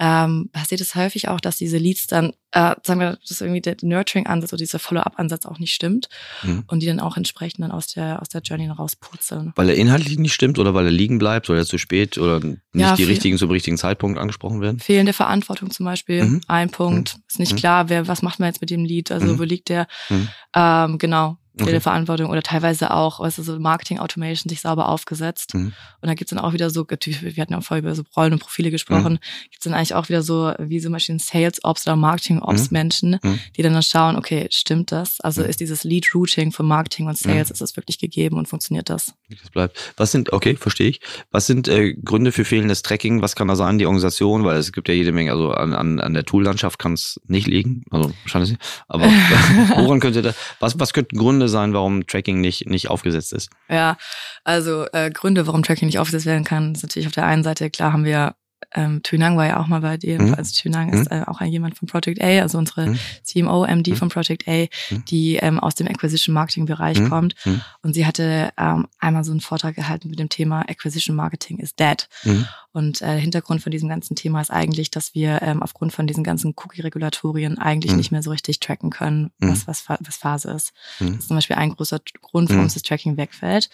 ähm, 0.00 0.48
passiert 0.52 0.80
es 0.80 0.94
häufig 0.94 1.28
auch, 1.28 1.40
dass 1.40 1.56
diese 1.56 1.76
Leads 1.76 2.06
dann, 2.06 2.32
äh, 2.52 2.74
sagen 2.84 3.00
wir, 3.00 3.18
dass 3.28 3.40
irgendwie 3.40 3.60
der 3.60 3.76
Nurturing-Ansatz 3.82 4.52
oder 4.52 4.60
dieser 4.60 4.78
Follow-up-Ansatz 4.78 5.44
auch 5.44 5.58
nicht 5.58 5.74
stimmt 5.74 6.08
mhm. 6.44 6.64
und 6.68 6.80
die 6.80 6.86
dann 6.86 7.00
auch 7.00 7.16
entsprechend 7.16 7.64
dann 7.64 7.72
aus 7.72 7.88
der 7.88 8.22
aus 8.22 8.28
der 8.28 8.40
Journey 8.42 8.68
rauspurzeln. 8.68 9.52
Weil 9.56 9.70
er 9.70 9.74
inhaltlich 9.74 10.18
nicht 10.18 10.34
stimmt 10.34 10.58
oder 10.58 10.72
weil 10.72 10.86
er 10.86 10.92
liegen 10.92 11.18
bleibt 11.18 11.50
oder 11.50 11.66
zu 11.66 11.78
spät 11.78 12.16
oder 12.16 12.38
nicht 12.38 12.60
ja, 12.74 12.94
die 12.94 13.04
richtigen 13.04 13.38
zum 13.38 13.50
richtigen 13.50 13.76
Zeitpunkt 13.76 14.18
angesprochen 14.18 14.60
werden? 14.60 14.78
Fehlende 14.78 15.12
Verantwortung 15.12 15.70
zum 15.72 15.84
Beispiel, 15.84 16.24
mhm. 16.24 16.40
ein 16.46 16.70
Punkt. 16.70 17.16
Mhm. 17.16 17.22
Ist 17.28 17.38
nicht 17.40 17.52
mhm. 17.54 17.56
klar, 17.56 17.88
wer 17.88 18.06
was 18.06 18.22
macht 18.22 18.38
man 18.38 18.48
jetzt 18.48 18.60
mit 18.60 18.70
dem 18.70 18.84
Lead, 18.84 19.10
also 19.10 19.26
mhm. 19.26 19.38
wo 19.38 19.42
liegt 19.42 19.68
der? 19.68 19.88
Mhm. 20.08 20.28
Ähm, 20.54 20.98
genau, 20.98 21.38
okay. 21.62 21.80
Verantwortung 21.80 22.30
oder 22.30 22.42
teilweise 22.42 22.92
auch, 22.92 23.20
weißt 23.20 23.38
du, 23.38 23.42
so 23.42 23.58
Marketing 23.58 23.98
Automation 23.98 24.48
sich 24.48 24.60
sauber 24.60 24.88
aufgesetzt. 24.88 25.54
Mhm. 25.54 25.72
Und 26.00 26.08
da 26.08 26.14
gibt's 26.14 26.30
dann 26.30 26.38
auch 26.38 26.52
wieder 26.52 26.70
so, 26.70 26.86
wir 26.88 27.42
hatten 27.42 27.52
ja 27.52 27.60
vorher 27.60 27.82
über 27.82 27.94
so 27.94 28.02
Rollen 28.16 28.32
und 28.32 28.38
Profile 28.38 28.70
gesprochen, 28.70 29.14
mhm. 29.14 29.48
gibt's 29.50 29.64
dann 29.64 29.74
eigentlich 29.74 29.94
auch 29.94 30.08
wieder 30.08 30.22
so, 30.22 30.52
wie 30.58 30.80
zum 30.80 30.92
Beispiel 30.92 31.18
Sales 31.18 31.64
Ops 31.64 31.86
oder 31.86 31.96
Marketing 31.96 32.40
Ops 32.40 32.70
mhm. 32.70 32.74
Menschen, 32.74 33.18
mhm. 33.22 33.38
die 33.56 33.62
dann, 33.62 33.72
dann 33.72 33.82
schauen, 33.82 34.16
okay, 34.16 34.48
stimmt 34.50 34.92
das? 34.92 35.20
Also 35.20 35.42
mhm. 35.42 35.48
ist 35.48 35.60
dieses 35.60 35.84
Lead 35.84 36.14
Routing 36.14 36.52
von 36.52 36.66
Marketing 36.66 37.06
und 37.06 37.18
Sales, 37.18 37.48
mhm. 37.48 37.52
ist 37.52 37.60
das 37.60 37.76
wirklich 37.76 37.98
gegeben 37.98 38.36
und 38.36 38.48
funktioniert 38.48 38.88
das? 38.90 39.14
Das 39.28 39.50
bleibt. 39.50 39.94
Was 39.96 40.12
sind, 40.12 40.32
okay, 40.32 40.56
verstehe 40.56 40.88
ich. 40.88 41.00
Was 41.30 41.46
sind 41.46 41.68
äh, 41.68 41.94
Gründe 41.94 42.32
für 42.32 42.44
fehlendes 42.44 42.82
Tracking? 42.82 43.22
Was 43.22 43.36
kann 43.36 43.48
da 43.48 43.56
sein, 43.56 43.78
die 43.78 43.86
Organisation? 43.86 44.44
Weil 44.44 44.56
es 44.56 44.72
gibt 44.72 44.88
ja 44.88 44.94
jede 44.94 45.12
Menge, 45.12 45.32
also 45.32 45.50
an, 45.50 45.72
an, 45.72 46.00
an 46.00 46.14
der 46.14 46.24
Toollandschaft 46.24 46.78
kann 46.78 46.92
es 46.92 47.20
nicht 47.26 47.46
liegen, 47.46 47.84
also 47.90 48.12
wahrscheinlich. 48.22 48.56
Aber 48.86 49.04
woran 49.76 50.00
könnte 50.00 50.22
da, 50.22 50.34
was, 50.60 50.78
was 50.78 50.92
könnten 50.92 51.16
Gründe 51.18 51.47
sein, 51.48 51.72
warum 51.72 52.06
Tracking 52.06 52.40
nicht, 52.40 52.68
nicht 52.68 52.88
aufgesetzt 52.88 53.32
ist. 53.32 53.50
Ja, 53.68 53.96
also 54.44 54.86
äh, 54.92 55.10
Gründe, 55.10 55.46
warum 55.46 55.62
Tracking 55.62 55.86
nicht 55.86 55.98
aufgesetzt 55.98 56.26
werden 56.26 56.44
kann, 56.44 56.72
ist 56.72 56.82
natürlich 56.82 57.06
auf 57.06 57.14
der 57.14 57.26
einen 57.26 57.42
Seite, 57.42 57.70
klar 57.70 57.92
haben 57.92 58.04
wir 58.04 58.34
ähm, 58.74 59.02
Tunang 59.02 59.36
war 59.36 59.46
ja 59.46 59.60
auch 59.60 59.66
mal 59.66 59.80
bei 59.80 59.96
dir. 59.96 60.20
Mhm. 60.20 60.34
Also 60.34 60.52
Tunang 60.60 60.88
mhm. 60.88 60.94
ist 60.94 61.10
äh, 61.10 61.22
auch 61.26 61.40
ein, 61.40 61.50
jemand 61.50 61.78
von 61.78 61.88
Project 61.88 62.22
A, 62.22 62.42
also 62.42 62.58
unsere 62.58 62.90
mhm. 62.90 62.98
CMO, 63.22 63.64
MD 63.64 63.88
mhm. 63.88 63.96
von 63.96 64.08
Project 64.08 64.46
A, 64.46 64.66
mhm. 64.90 65.04
die 65.06 65.36
ähm, 65.36 65.58
aus 65.58 65.74
dem 65.74 65.86
Acquisition 65.86 66.34
Marketing 66.34 66.66
Bereich 66.66 67.00
mhm. 67.00 67.08
kommt. 67.08 67.34
Und 67.82 67.94
sie 67.94 68.06
hatte 68.06 68.52
ähm, 68.58 68.86
einmal 68.98 69.24
so 69.24 69.30
einen 69.30 69.40
Vortrag 69.40 69.74
gehalten 69.74 70.10
mit 70.10 70.18
dem 70.18 70.28
Thema 70.28 70.62
Acquisition 70.68 71.16
Marketing 71.16 71.58
is 71.58 71.74
dead. 71.74 72.08
Und 72.72 73.00
äh, 73.00 73.18
Hintergrund 73.18 73.62
von 73.62 73.72
diesem 73.72 73.88
ganzen 73.88 74.14
Thema 74.14 74.40
ist 74.40 74.50
eigentlich, 74.50 74.90
dass 74.90 75.14
wir 75.14 75.40
ähm, 75.42 75.62
aufgrund 75.62 75.92
von 75.92 76.06
diesen 76.06 76.22
ganzen 76.22 76.54
Cookie-Regulatorien 76.54 77.58
eigentlich 77.58 77.94
nicht 77.94 78.12
mehr 78.12 78.22
so 78.22 78.30
richtig 78.30 78.60
tracken 78.60 78.90
können, 78.90 79.30
was, 79.38 79.66
was, 79.66 79.86
was 79.88 80.16
Phase 80.16 80.50
ist. 80.50 80.72
Das 80.98 81.10
ist 81.10 81.28
zum 81.28 81.36
Beispiel 81.36 81.56
ein 81.56 81.74
großer 81.74 82.00
Grund, 82.20 82.50
warum 82.50 82.64
das 82.64 82.82
Tracking 82.82 83.16
wegfällt. 83.16 83.70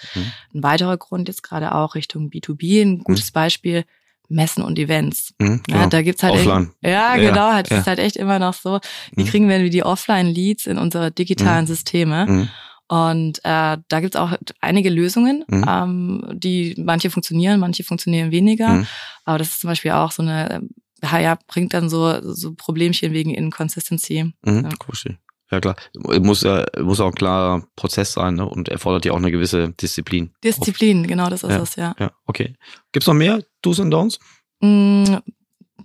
Ein 0.54 0.62
weiterer 0.62 0.96
Grund 0.96 1.28
jetzt 1.28 1.42
gerade 1.42 1.74
auch 1.74 1.94
Richtung 1.94 2.30
B2B, 2.30 2.82
ein 2.82 2.98
gutes 3.00 3.30
Beispiel, 3.32 3.84
Messen 4.28 4.62
und 4.62 4.78
Events. 4.78 5.34
Mhm, 5.38 5.62
genau. 5.66 5.80
ja, 5.80 5.86
da 5.86 6.02
gibt's 6.02 6.22
halt 6.22 6.34
Offline. 6.34 6.70
Echt, 6.80 6.92
ja, 6.92 7.16
ja, 7.16 7.30
genau, 7.30 7.52
halt, 7.52 7.70
ja. 7.70 7.78
ist 7.78 7.86
halt 7.86 7.98
echt 7.98 8.16
immer 8.16 8.38
noch 8.38 8.54
so. 8.54 8.80
Wie 9.12 9.24
mhm. 9.24 9.28
kriegen 9.28 9.48
wir 9.48 9.70
die 9.70 9.82
Offline-Leads 9.82 10.66
in 10.66 10.78
unsere 10.78 11.10
digitalen 11.10 11.64
mhm. 11.64 11.68
Systeme? 11.68 12.26
Mhm. 12.26 12.48
Und 12.86 13.38
äh, 13.44 13.78
da 13.88 14.00
gibt's 14.00 14.16
auch 14.16 14.32
einige 14.60 14.90
Lösungen, 14.90 15.44
mhm. 15.48 15.64
ähm, 15.66 16.24
die 16.34 16.74
manche 16.78 17.10
funktionieren, 17.10 17.58
manche 17.58 17.82
funktionieren 17.82 18.30
weniger. 18.30 18.68
Mhm. 18.68 18.86
Aber 19.24 19.38
das 19.38 19.48
ist 19.48 19.60
zum 19.60 19.68
Beispiel 19.68 19.92
auch 19.92 20.12
so 20.12 20.22
eine, 20.22 20.62
ja, 21.02 21.38
bringt 21.46 21.74
dann 21.74 21.88
so, 21.88 22.34
so 22.34 22.54
Problemchen 22.54 23.12
wegen 23.12 23.30
Inconsistency. 23.30 24.32
Mhm, 24.42 24.64
ja. 24.64 24.68
Cool. 24.86 25.16
Ja 25.54 25.60
klar, 25.60 25.76
muss 26.20 26.42
ja 26.42 26.66
muss 26.80 26.98
auch 26.98 27.08
ein 27.08 27.14
klarer 27.14 27.62
Prozess 27.76 28.12
sein 28.12 28.34
ne? 28.34 28.48
und 28.48 28.68
erfordert 28.68 29.04
ja 29.04 29.12
auch 29.12 29.18
eine 29.18 29.30
gewisse 29.30 29.70
Disziplin. 29.70 30.32
Disziplin, 30.42 31.06
genau, 31.06 31.30
das 31.30 31.44
ist 31.44 31.50
ja, 31.50 31.62
es, 31.62 31.76
ja. 31.76 31.94
Ja, 32.00 32.10
okay. 32.26 32.56
Gibt's 32.90 33.06
noch 33.06 33.14
mehr 33.14 33.40
Do's 33.62 33.78
und 33.78 33.94
Don'ts? 33.94 34.18
Mm, 34.60 35.18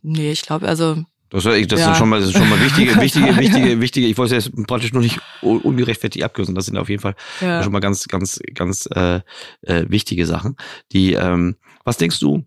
nee, 0.01 0.32
ich 0.32 0.41
glaube, 0.41 0.67
also 0.67 1.03
das, 1.30 1.43
das, 1.43 1.53
ja. 1.53 1.78
sind 1.78 1.97
schon 1.97 2.09
mal, 2.09 2.20
das 2.20 2.30
sind 2.30 2.39
schon 2.39 2.49
mal 2.49 2.59
wichtige, 2.59 2.95
wichtige, 3.01 3.38
wichtige, 3.38 3.80
wichtige. 3.80 4.07
Ich 4.07 4.17
wollte 4.17 4.36
es 4.36 4.45
jetzt 4.45 4.65
praktisch 4.65 4.91
nur 4.91 5.03
nicht 5.03 5.20
ungerechtfertigt 5.41 6.26
abkürzen. 6.26 6.55
Das 6.55 6.65
sind 6.65 6.78
auf 6.78 6.89
jeden 6.89 7.01
Fall 7.01 7.15
ja. 7.41 7.61
schon 7.61 7.72
mal 7.72 7.80
ganz, 7.80 8.07
ganz, 8.07 8.39
ganz 8.55 8.89
äh, 8.95 9.22
äh, 9.61 9.86
wichtige 9.88 10.26
Sachen. 10.26 10.55
Die, 10.91 11.13
ähm, 11.13 11.57
was 11.84 11.97
denkst 11.97 12.20
du? 12.20 12.45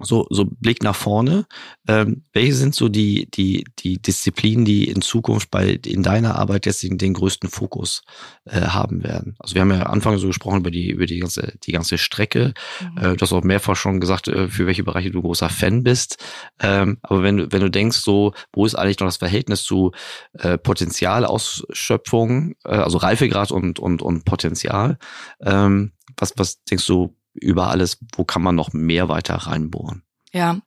So, 0.00 0.26
so 0.30 0.44
Blick 0.44 0.82
nach 0.82 0.94
vorne. 0.94 1.46
Ähm, 1.88 2.24
welche 2.32 2.54
sind 2.54 2.74
so 2.74 2.88
die, 2.88 3.30
die, 3.30 3.64
die 3.78 4.00
Disziplinen, 4.00 4.64
die 4.64 4.88
in 4.88 5.00
Zukunft 5.00 5.50
bei 5.50 5.70
in 5.86 6.02
deiner 6.02 6.36
Arbeit 6.36 6.66
jetzt 6.66 6.82
den, 6.82 6.98
den 6.98 7.14
größten 7.14 7.48
Fokus 7.48 8.02
äh, 8.44 8.60
haben 8.60 9.02
werden? 9.02 9.36
Also 9.38 9.54
wir 9.54 9.62
haben 9.62 9.72
ja 9.72 9.84
Anfang 9.84 10.18
so 10.18 10.26
gesprochen 10.26 10.60
über 10.60 10.70
die, 10.70 10.90
über 10.90 11.06
die 11.06 11.18
ganze, 11.18 11.54
die 11.64 11.72
ganze 11.72 11.96
Strecke. 11.98 12.52
Mhm. 12.80 12.98
Äh, 12.98 13.16
du 13.16 13.22
hast 13.22 13.32
auch 13.32 13.42
mehrfach 13.42 13.76
schon 13.76 14.00
gesagt, 14.00 14.28
äh, 14.28 14.48
für 14.48 14.66
welche 14.66 14.84
Bereiche 14.84 15.10
du 15.10 15.22
großer 15.22 15.48
Fan 15.48 15.82
bist. 15.82 16.18
Ähm, 16.60 16.98
aber 17.02 17.22
wenn 17.22 17.38
du, 17.38 17.52
wenn 17.52 17.60
du 17.60 17.70
denkst, 17.70 17.98
so, 17.98 18.34
wo 18.52 18.66
ist 18.66 18.74
eigentlich 18.74 18.98
noch 19.00 19.08
das 19.08 19.16
Verhältnis 19.16 19.64
zu 19.64 19.92
äh, 20.34 20.58
Potenzialausschöpfung, 20.58 22.54
äh, 22.64 22.68
also 22.68 22.98
Reifegrad 22.98 23.50
und, 23.50 23.78
und, 23.78 24.02
und 24.02 24.24
Potenzial, 24.24 24.98
ähm, 25.40 25.92
was, 26.18 26.34
was 26.36 26.62
denkst 26.64 26.86
du, 26.86 27.14
über 27.40 27.68
alles, 27.68 27.98
wo 28.14 28.24
kann 28.24 28.42
man 28.42 28.54
noch 28.54 28.72
mehr 28.72 29.08
weiter 29.08 29.34
reinbohren? 29.34 30.02
Ja. 30.32 30.60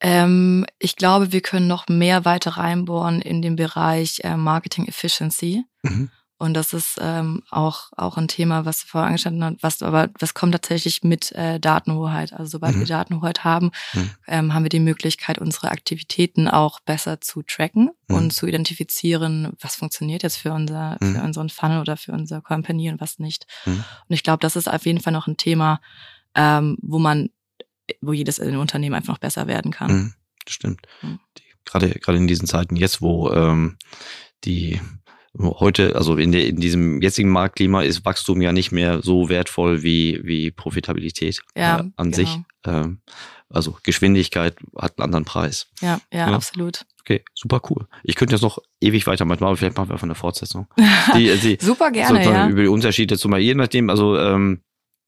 Ähm, 0.00 0.66
ich 0.78 0.96
glaube, 0.96 1.32
wir 1.32 1.40
können 1.40 1.66
noch 1.66 1.88
mehr 1.88 2.24
weiter 2.24 2.52
reinbohren 2.52 3.22
in 3.22 3.40
den 3.40 3.56
Bereich 3.56 4.20
äh, 4.24 4.36
Marketing 4.36 4.86
Efficiency. 4.86 5.64
Mhm. 5.82 6.10
Und 6.38 6.52
das 6.52 6.74
ist 6.74 6.98
ähm, 7.00 7.42
auch, 7.50 7.92
auch 7.96 8.18
ein 8.18 8.28
Thema, 8.28 8.66
was 8.66 8.82
vorher 8.82 9.08
angestanden 9.08 9.42
hat, 9.42 9.54
was 9.62 9.82
aber 9.82 10.10
was 10.18 10.34
kommt 10.34 10.52
tatsächlich 10.52 11.02
mit 11.02 11.32
äh, 11.32 11.58
Datenhoheit. 11.58 12.34
Also 12.34 12.50
sobald 12.52 12.76
mhm. 12.76 12.80
wir 12.80 12.86
Datenhoheit 12.86 13.44
haben, 13.44 13.70
mhm. 13.94 14.10
ähm, 14.26 14.54
haben 14.54 14.62
wir 14.62 14.68
die 14.68 14.80
Möglichkeit, 14.80 15.38
unsere 15.38 15.70
Aktivitäten 15.70 16.46
auch 16.46 16.80
besser 16.80 17.22
zu 17.22 17.42
tracken 17.42 17.90
mhm. 18.08 18.16
und 18.16 18.30
zu 18.32 18.46
identifizieren, 18.46 19.54
was 19.60 19.76
funktioniert 19.76 20.22
jetzt 20.24 20.36
für 20.36 20.52
unser, 20.52 20.98
für 21.00 21.06
mhm. 21.06 21.24
unseren 21.24 21.48
Funnel 21.48 21.80
oder 21.80 21.96
für 21.96 22.12
unsere 22.12 22.42
Company 22.42 22.90
und 22.90 23.00
was 23.00 23.18
nicht. 23.18 23.46
Mhm. 23.64 23.84
Und 24.08 24.14
ich 24.14 24.22
glaube, 24.22 24.40
das 24.40 24.56
ist 24.56 24.68
auf 24.68 24.84
jeden 24.84 25.00
Fall 25.00 25.14
noch 25.14 25.26
ein 25.26 25.38
Thema, 25.38 25.80
ähm, 26.34 26.76
wo 26.82 26.98
man, 26.98 27.30
wo 28.02 28.12
jedes 28.12 28.38
Unternehmen 28.40 28.94
einfach 28.94 29.14
noch 29.14 29.20
besser 29.20 29.46
werden 29.46 29.70
kann. 29.70 29.92
Mhm. 29.92 30.14
Stimmt. 30.46 30.86
Die, 31.02 31.42
gerade, 31.64 31.88
gerade 31.88 32.18
in 32.18 32.26
diesen 32.26 32.46
Zeiten 32.46 32.76
jetzt, 32.76 33.00
wo 33.00 33.30
ähm, 33.32 33.78
die 34.44 34.80
heute, 35.38 35.96
also 35.96 36.16
in, 36.16 36.32
der, 36.32 36.46
in 36.46 36.56
diesem 36.56 37.00
jetzigen 37.02 37.30
Marktklima 37.30 37.82
ist 37.82 38.04
Wachstum 38.04 38.40
ja 38.40 38.52
nicht 38.52 38.72
mehr 38.72 39.02
so 39.02 39.28
wertvoll 39.28 39.82
wie, 39.82 40.20
wie 40.22 40.50
Profitabilität 40.50 41.40
ja, 41.56 41.80
äh, 41.80 41.90
an 41.96 42.10
genau. 42.10 42.16
sich. 42.16 42.38
Ähm, 42.66 43.00
also 43.48 43.76
Geschwindigkeit 43.82 44.56
hat 44.76 44.98
einen 44.98 45.04
anderen 45.04 45.24
Preis. 45.24 45.68
Ja, 45.80 46.00
ja, 46.12 46.28
ja, 46.30 46.34
absolut. 46.34 46.84
Okay, 47.00 47.24
super 47.34 47.60
cool. 47.70 47.86
Ich 48.02 48.16
könnte 48.16 48.34
jetzt 48.34 48.42
noch 48.42 48.58
ewig 48.80 49.06
weitermachen, 49.06 49.44
aber 49.44 49.56
vielleicht 49.56 49.76
machen 49.76 49.88
wir 49.90 49.94
einfach 49.94 50.06
eine 50.06 50.16
Fortsetzung. 50.16 50.66
Die, 51.14 51.36
die, 51.38 51.58
super 51.60 51.92
gerne, 51.92 52.24
ja. 52.24 52.48
Über 52.48 52.62
die 52.62 52.68
Unterschiede 52.68 53.16
zum 53.16 53.36
je 53.36 53.54
nachdem, 53.54 53.90
also 53.90 54.18
ähm, 54.18 54.62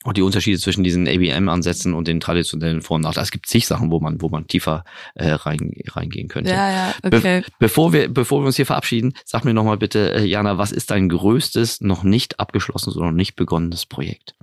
und 0.05 0.17
die 0.17 0.23
Unterschiede 0.23 0.59
zwischen 0.59 0.85
diesen 0.85 1.09
ABM-Ansätzen 1.09 1.93
und 1.93 2.07
den 2.07 2.21
traditionellen 2.21 2.83
Vor- 2.83 2.97
und 2.97 3.03
Nachteil. 3.03 3.25
Es 3.25 3.33
gibt 3.33 3.47
zig 3.47 3.67
Sachen, 3.67 3.91
wo 3.91 3.99
man, 3.99 4.21
wo 4.21 4.29
man 4.29 4.47
tiefer 4.47 4.85
äh, 5.15 5.31
rein, 5.31 5.73
reingehen 5.89 6.29
könnte. 6.29 6.51
Ja, 6.51 6.71
ja, 6.71 6.95
okay. 7.03 7.41
Be 7.41 7.45
bevor 7.59 7.93
wir, 7.93 8.09
bevor 8.09 8.41
wir 8.43 8.47
uns 8.47 8.57
hier 8.57 8.67
verabschieden, 8.67 9.15
sag 9.25 9.45
mir 9.45 9.55
nochmal 9.55 9.77
bitte, 9.77 10.15
äh, 10.15 10.25
Jana, 10.25 10.57
was 10.57 10.71
ist 10.71 10.93
dein 10.93 11.09
größtes, 11.09 11.81
noch 11.81 12.05
nicht 12.05 12.39
abgeschlossenes 12.39 12.97
oder 12.97 13.07
noch 13.07 13.13
nicht 13.17 13.35
begonnenes 13.35 13.87
Projekt? 13.87 14.35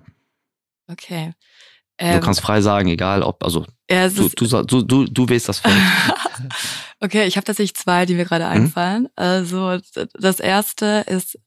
Okay. 0.91 1.33
Ähm, 1.97 2.19
du 2.19 2.25
kannst 2.25 2.41
frei 2.41 2.59
sagen, 2.59 2.89
egal 2.89 3.23
ob, 3.23 3.41
also 3.41 3.65
ja, 3.89 4.09
du, 4.09 4.27
du, 4.27 4.63
du, 4.63 4.81
du, 4.81 5.05
du 5.05 5.29
wählst 5.29 5.47
das 5.47 5.59
Feld. 5.59 5.75
okay, 6.99 7.25
ich 7.27 7.37
habe 7.37 7.45
tatsächlich 7.45 7.75
zwei, 7.75 8.05
die 8.05 8.15
mir 8.15 8.25
gerade 8.25 8.45
mhm. 8.45 8.51
einfallen. 8.51 9.03
Mhm. 9.03 9.09
Also 9.15 9.77
das 10.19 10.41
erste 10.41 11.05
ist 11.07 11.39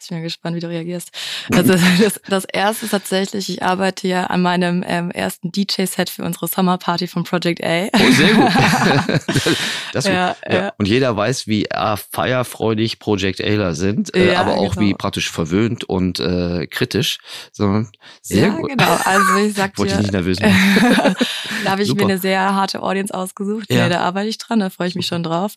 ich 0.00 0.08
bin 0.08 0.22
gespannt, 0.22 0.56
wie 0.56 0.60
du 0.60 0.68
reagierst. 0.68 1.10
Also 1.52 1.74
das, 1.74 2.20
das 2.28 2.44
erste 2.44 2.86
ist 2.86 2.90
tatsächlich, 2.90 3.48
ich 3.48 3.62
arbeite 3.62 4.08
ja 4.08 4.24
an 4.26 4.42
meinem 4.42 4.84
ähm, 4.86 5.10
ersten 5.10 5.52
DJ-Set 5.52 6.10
für 6.10 6.24
unsere 6.24 6.48
Sommerparty 6.48 7.06
von 7.06 7.24
Project 7.24 7.62
A. 7.62 7.86
Oh, 7.92 8.10
sehr 8.12 8.34
gut. 8.34 8.50
das, 9.92 10.06
ja, 10.06 10.36
ja. 10.48 10.54
ja, 10.54 10.72
Und 10.78 10.88
jeder 10.88 11.16
weiß, 11.16 11.46
wie 11.46 11.66
äh, 11.66 11.96
feierfreudig 12.10 12.98
Project 12.98 13.40
Aler 13.40 13.74
sind, 13.74 14.14
äh, 14.14 14.32
ja, 14.32 14.40
aber 14.40 14.54
auch 14.54 14.74
genau. 14.74 14.86
wie 14.86 14.94
praktisch 14.94 15.30
verwöhnt 15.30 15.84
und 15.84 16.20
äh, 16.20 16.66
kritisch. 16.66 17.18
So, 17.52 17.84
sehr 18.22 18.48
ja, 18.48 18.54
gut. 18.54 18.70
genau. 18.70 18.98
Also 19.04 19.36
ich 19.36 19.54
sag 19.54 19.70
Wollte 19.78 19.94
dir, 19.94 20.00
ich 20.00 20.02
nicht 20.02 20.12
nervös 20.12 20.40
machen. 20.40 21.14
da 21.64 21.70
habe 21.70 21.82
ich 21.82 21.88
Super. 21.88 22.04
mir 22.04 22.12
eine 22.12 22.20
sehr 22.20 22.54
harte 22.54 22.82
Audience 22.82 23.12
ausgesucht. 23.14 23.70
Ja. 23.70 23.88
da 23.88 24.00
arbeite 24.00 24.28
ich 24.28 24.38
dran, 24.38 24.60
da 24.60 24.70
freue 24.70 24.88
ich 24.88 24.94
mich 24.94 25.06
schon 25.06 25.22
drauf. 25.22 25.54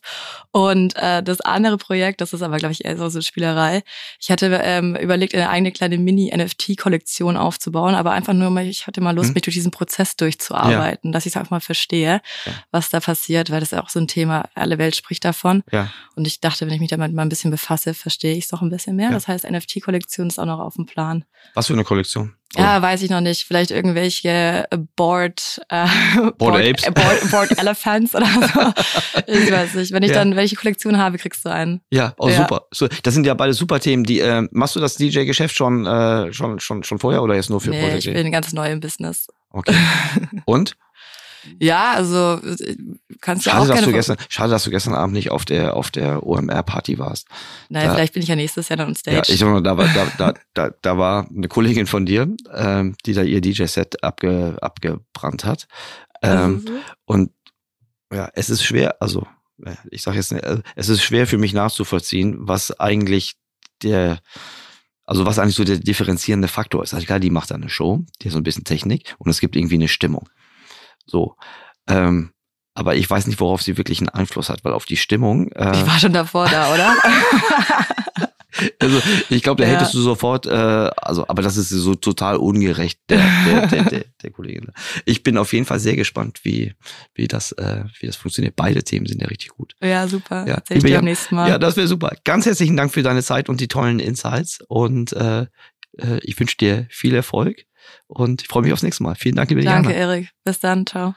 Und 0.52 0.96
äh, 0.96 1.22
das 1.22 1.40
andere 1.40 1.78
Projekt, 1.78 2.20
das 2.20 2.32
ist 2.32 2.42
aber, 2.42 2.58
glaube 2.58 2.72
ich, 2.72 2.84
eher 2.84 2.96
so, 2.96 3.08
Spielerei. 3.24 3.82
Ich 4.20 4.30
hatte 4.30 4.60
ähm, 4.62 4.96
überlegt, 4.96 5.34
eine 5.34 5.48
eigene 5.48 5.72
kleine 5.72 5.98
Mini-NFT-Kollektion 5.98 7.36
aufzubauen, 7.36 7.94
aber 7.94 8.12
einfach 8.12 8.32
nur 8.32 8.50
mal, 8.50 8.66
ich 8.66 8.86
hatte 8.86 9.00
mal 9.00 9.14
Lust, 9.14 9.28
hm. 9.28 9.34
mich 9.34 9.42
durch 9.42 9.54
diesen 9.54 9.70
Prozess 9.70 10.16
durchzuarbeiten, 10.16 11.10
ja. 11.10 11.12
dass 11.12 11.26
ich 11.26 11.32
es 11.32 11.36
einfach 11.36 11.50
mal 11.50 11.60
verstehe, 11.60 12.20
ja. 12.46 12.52
was 12.70 12.90
da 12.90 13.00
passiert, 13.00 13.50
weil 13.50 13.60
das 13.60 13.72
ist 13.72 13.78
auch 13.78 13.88
so 13.88 14.00
ein 14.00 14.08
Thema, 14.08 14.48
alle 14.54 14.78
Welt 14.78 14.96
spricht 14.96 15.24
davon. 15.24 15.62
Ja. 15.72 15.90
Und 16.14 16.26
ich 16.26 16.40
dachte, 16.40 16.66
wenn 16.66 16.74
ich 16.74 16.80
mich 16.80 16.90
damit 16.90 17.12
mal 17.12 17.22
ein 17.22 17.28
bisschen 17.28 17.50
befasse, 17.50 17.94
verstehe 17.94 18.36
ich 18.36 18.44
es 18.44 18.50
doch 18.50 18.62
ein 18.62 18.70
bisschen 18.70 18.96
mehr. 18.96 19.10
Das 19.10 19.28
heißt, 19.28 19.48
NFT-Kollektion 19.50 20.28
ist 20.28 20.38
auch 20.38 20.46
noch 20.46 20.60
auf 20.60 20.74
dem 20.74 20.86
Plan. 20.86 21.24
Was 21.54 21.66
für 21.66 21.72
eine 21.72 21.84
Kollektion? 21.84 22.34
Ja, 22.56 22.80
weiß 22.80 23.02
ich 23.02 23.10
noch 23.10 23.20
nicht. 23.20 23.44
Vielleicht 23.44 23.70
irgendwelche 23.70 24.66
Board, 24.96 25.60
äh, 25.68 25.86
Board, 26.14 26.38
Board 26.38 26.62
Apes. 26.62 26.84
Board, 26.84 27.30
Board 27.30 27.58
Elephants 27.58 28.14
oder 28.14 28.26
so. 28.26 28.72
Ich 29.26 29.50
weiß 29.50 29.74
nicht. 29.74 29.92
Wenn 29.92 30.02
ich 30.02 30.10
ja. 30.10 30.16
dann 30.16 30.36
welche 30.36 30.56
Kollektion 30.56 30.98
habe, 30.98 31.18
kriegst 31.18 31.44
du 31.44 31.50
einen. 31.50 31.80
Ja, 31.90 32.14
oh, 32.18 32.28
ja. 32.28 32.36
super. 32.36 32.66
So, 32.72 32.88
das 33.02 33.14
sind 33.14 33.26
ja 33.26 33.34
beide 33.34 33.54
super 33.54 33.80
Themen. 33.80 34.04
Die, 34.04 34.20
äh, 34.20 34.46
machst 34.52 34.76
du 34.76 34.80
das 34.80 34.96
DJ-Geschäft 34.96 35.56
schon, 35.56 35.86
äh, 35.86 36.32
schon, 36.32 36.60
schon, 36.60 36.84
schon 36.84 36.98
vorher 36.98 37.22
oder 37.22 37.34
jetzt 37.34 37.50
nur 37.50 37.60
für 37.60 37.70
nee, 37.70 37.80
Project? 37.80 38.06
Ich 38.06 38.12
bin 38.12 38.30
ganz 38.30 38.52
neu 38.52 38.70
im 38.70 38.80
Business. 38.80 39.26
Okay. 39.50 39.74
Und? 40.44 40.76
Ja, 41.58 41.92
also 41.92 42.40
kannst 43.20 43.46
du 43.46 43.50
schade, 43.50 43.62
auch 43.62 43.66
dass 43.66 43.76
gerne 43.76 43.86
du 43.86 43.92
gestern, 43.92 44.16
Schade, 44.28 44.50
dass 44.50 44.64
du 44.64 44.70
gestern 44.70 44.94
Abend 44.94 45.14
nicht 45.14 45.30
auf 45.30 45.44
der 45.44 45.76
auf 45.76 45.90
der 45.90 46.26
OMR-Party 46.26 46.98
warst. 46.98 47.26
Naja, 47.68 47.88
da, 47.88 47.94
vielleicht 47.94 48.14
bin 48.14 48.22
ich 48.22 48.28
ja 48.28 48.36
nächstes 48.36 48.68
Jahr 48.68 48.76
dann 48.76 48.88
on 48.88 48.94
Stage. 48.94 49.16
Ja, 49.16 49.22
ich 49.26 49.38
sag 49.38 49.48
mal, 49.48 49.62
da 49.62 49.76
war, 49.76 49.86
da, 49.88 50.06
da, 50.18 50.34
da, 50.54 50.70
da 50.80 50.98
war 50.98 51.28
eine 51.28 51.48
Kollegin 51.48 51.86
von 51.86 52.06
dir, 52.06 52.28
ähm, 52.54 52.96
die 53.06 53.12
da 53.12 53.22
ihr 53.22 53.40
DJ-Set 53.40 54.02
abge, 54.02 54.56
abgebrannt 54.60 55.44
hat. 55.44 55.66
Ähm, 56.22 56.64
so? 56.66 56.72
Und 57.04 57.30
ja, 58.12 58.30
es 58.34 58.50
ist 58.50 58.64
schwer, 58.64 59.00
also 59.00 59.26
ich 59.90 60.02
sage 60.02 60.16
jetzt, 60.16 60.32
nicht, 60.32 60.44
äh, 60.44 60.62
es 60.76 60.88
ist 60.88 61.02
schwer 61.02 61.26
für 61.26 61.38
mich 61.38 61.52
nachzuvollziehen, 61.52 62.36
was 62.38 62.78
eigentlich 62.78 63.36
der 63.82 64.20
also 65.06 65.26
was 65.26 65.38
eigentlich 65.38 65.56
so 65.56 65.64
der 65.64 65.78
differenzierende 65.78 66.48
Faktor 66.48 66.82
ist. 66.82 66.94
Also 66.94 67.06
klar, 67.06 67.20
die 67.20 67.30
macht 67.30 67.50
da 67.50 67.54
eine 67.56 67.68
Show, 67.68 68.04
die 68.20 68.28
hat 68.28 68.32
so 68.32 68.38
ein 68.38 68.44
bisschen 68.44 68.64
Technik 68.64 69.14
und 69.18 69.30
es 69.30 69.40
gibt 69.40 69.56
irgendwie 69.56 69.74
eine 69.74 69.88
Stimmung. 69.88 70.28
So. 71.06 71.36
Ähm, 71.88 72.34
aber 72.74 72.96
ich 72.96 73.08
weiß 73.08 73.26
nicht, 73.28 73.40
worauf 73.40 73.62
sie 73.62 73.76
wirklich 73.78 74.00
einen 74.00 74.08
Einfluss 74.08 74.48
hat, 74.48 74.64
weil 74.64 74.72
auf 74.72 74.84
die 74.84 74.96
Stimmung. 74.96 75.50
Äh, 75.52 75.76
ich 75.76 75.86
war 75.86 75.98
schon 75.98 76.12
davor 76.12 76.48
da, 76.48 76.74
oder? 76.74 76.96
also 78.80 79.00
ich 79.30 79.42
glaube, 79.42 79.62
da 79.62 79.68
ja. 79.68 79.76
hättest 79.76 79.94
du 79.94 80.00
sofort, 80.00 80.46
äh, 80.46 80.50
also, 80.50 81.28
aber 81.28 81.42
das 81.42 81.56
ist 81.56 81.68
so 81.68 81.94
total 81.94 82.36
ungerecht 82.36 82.98
der, 83.08 83.22
der, 83.46 83.66
der, 83.68 83.84
der, 83.84 84.04
der 84.20 84.30
Kollegin. 84.30 84.72
Ich 85.04 85.22
bin 85.22 85.38
auf 85.38 85.52
jeden 85.52 85.66
Fall 85.66 85.78
sehr 85.78 85.94
gespannt, 85.94 86.40
wie, 86.42 86.74
wie 87.14 87.28
das, 87.28 87.52
äh, 87.52 87.84
wie 88.00 88.06
das 88.06 88.16
funktioniert. 88.16 88.56
Beide 88.56 88.82
Themen 88.82 89.06
sind 89.06 89.22
ja 89.22 89.28
richtig 89.28 89.50
gut. 89.50 89.74
Ja, 89.80 90.08
super. 90.08 90.44
Ja, 90.46 90.54
Erzähl 90.54 90.78
ich 90.78 90.84
dir 90.84 90.96
beim 90.96 91.04
nächsten 91.04 91.36
Mal. 91.36 91.48
Ja, 91.48 91.58
das 91.58 91.76
wäre 91.76 91.86
super. 91.86 92.16
Ganz 92.24 92.44
herzlichen 92.44 92.76
Dank 92.76 92.92
für 92.92 93.04
deine 93.04 93.22
Zeit 93.22 93.48
und 93.48 93.60
die 93.60 93.68
tollen 93.68 94.00
Insights 94.00 94.58
und 94.66 95.12
äh, 95.12 95.42
äh 95.98 96.18
ich 96.22 96.38
wünsche 96.40 96.56
dir 96.56 96.88
viel 96.90 97.14
Erfolg 97.14 97.66
und 98.06 98.42
ich 98.42 98.48
freue 98.48 98.62
mich 98.62 98.72
aufs 98.72 98.82
nächste 98.82 99.02
Mal. 99.02 99.14
Vielen 99.14 99.36
Dank, 99.36 99.50
liebe 99.50 99.62
Danke, 99.62 99.90
Jana. 99.90 100.00
Erik. 100.00 100.30
Bis 100.44 100.60
dann. 100.60 100.86
Ciao. 100.86 101.14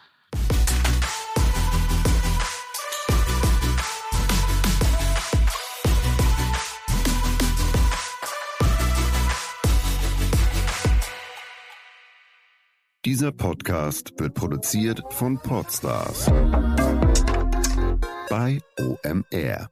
Dieser 13.08 13.32
Podcast 13.32 14.12
wird 14.18 14.34
produziert 14.34 15.02
von 15.12 15.40
Podstars 15.40 16.26
bei 18.30 18.60
OMR. 18.78 19.70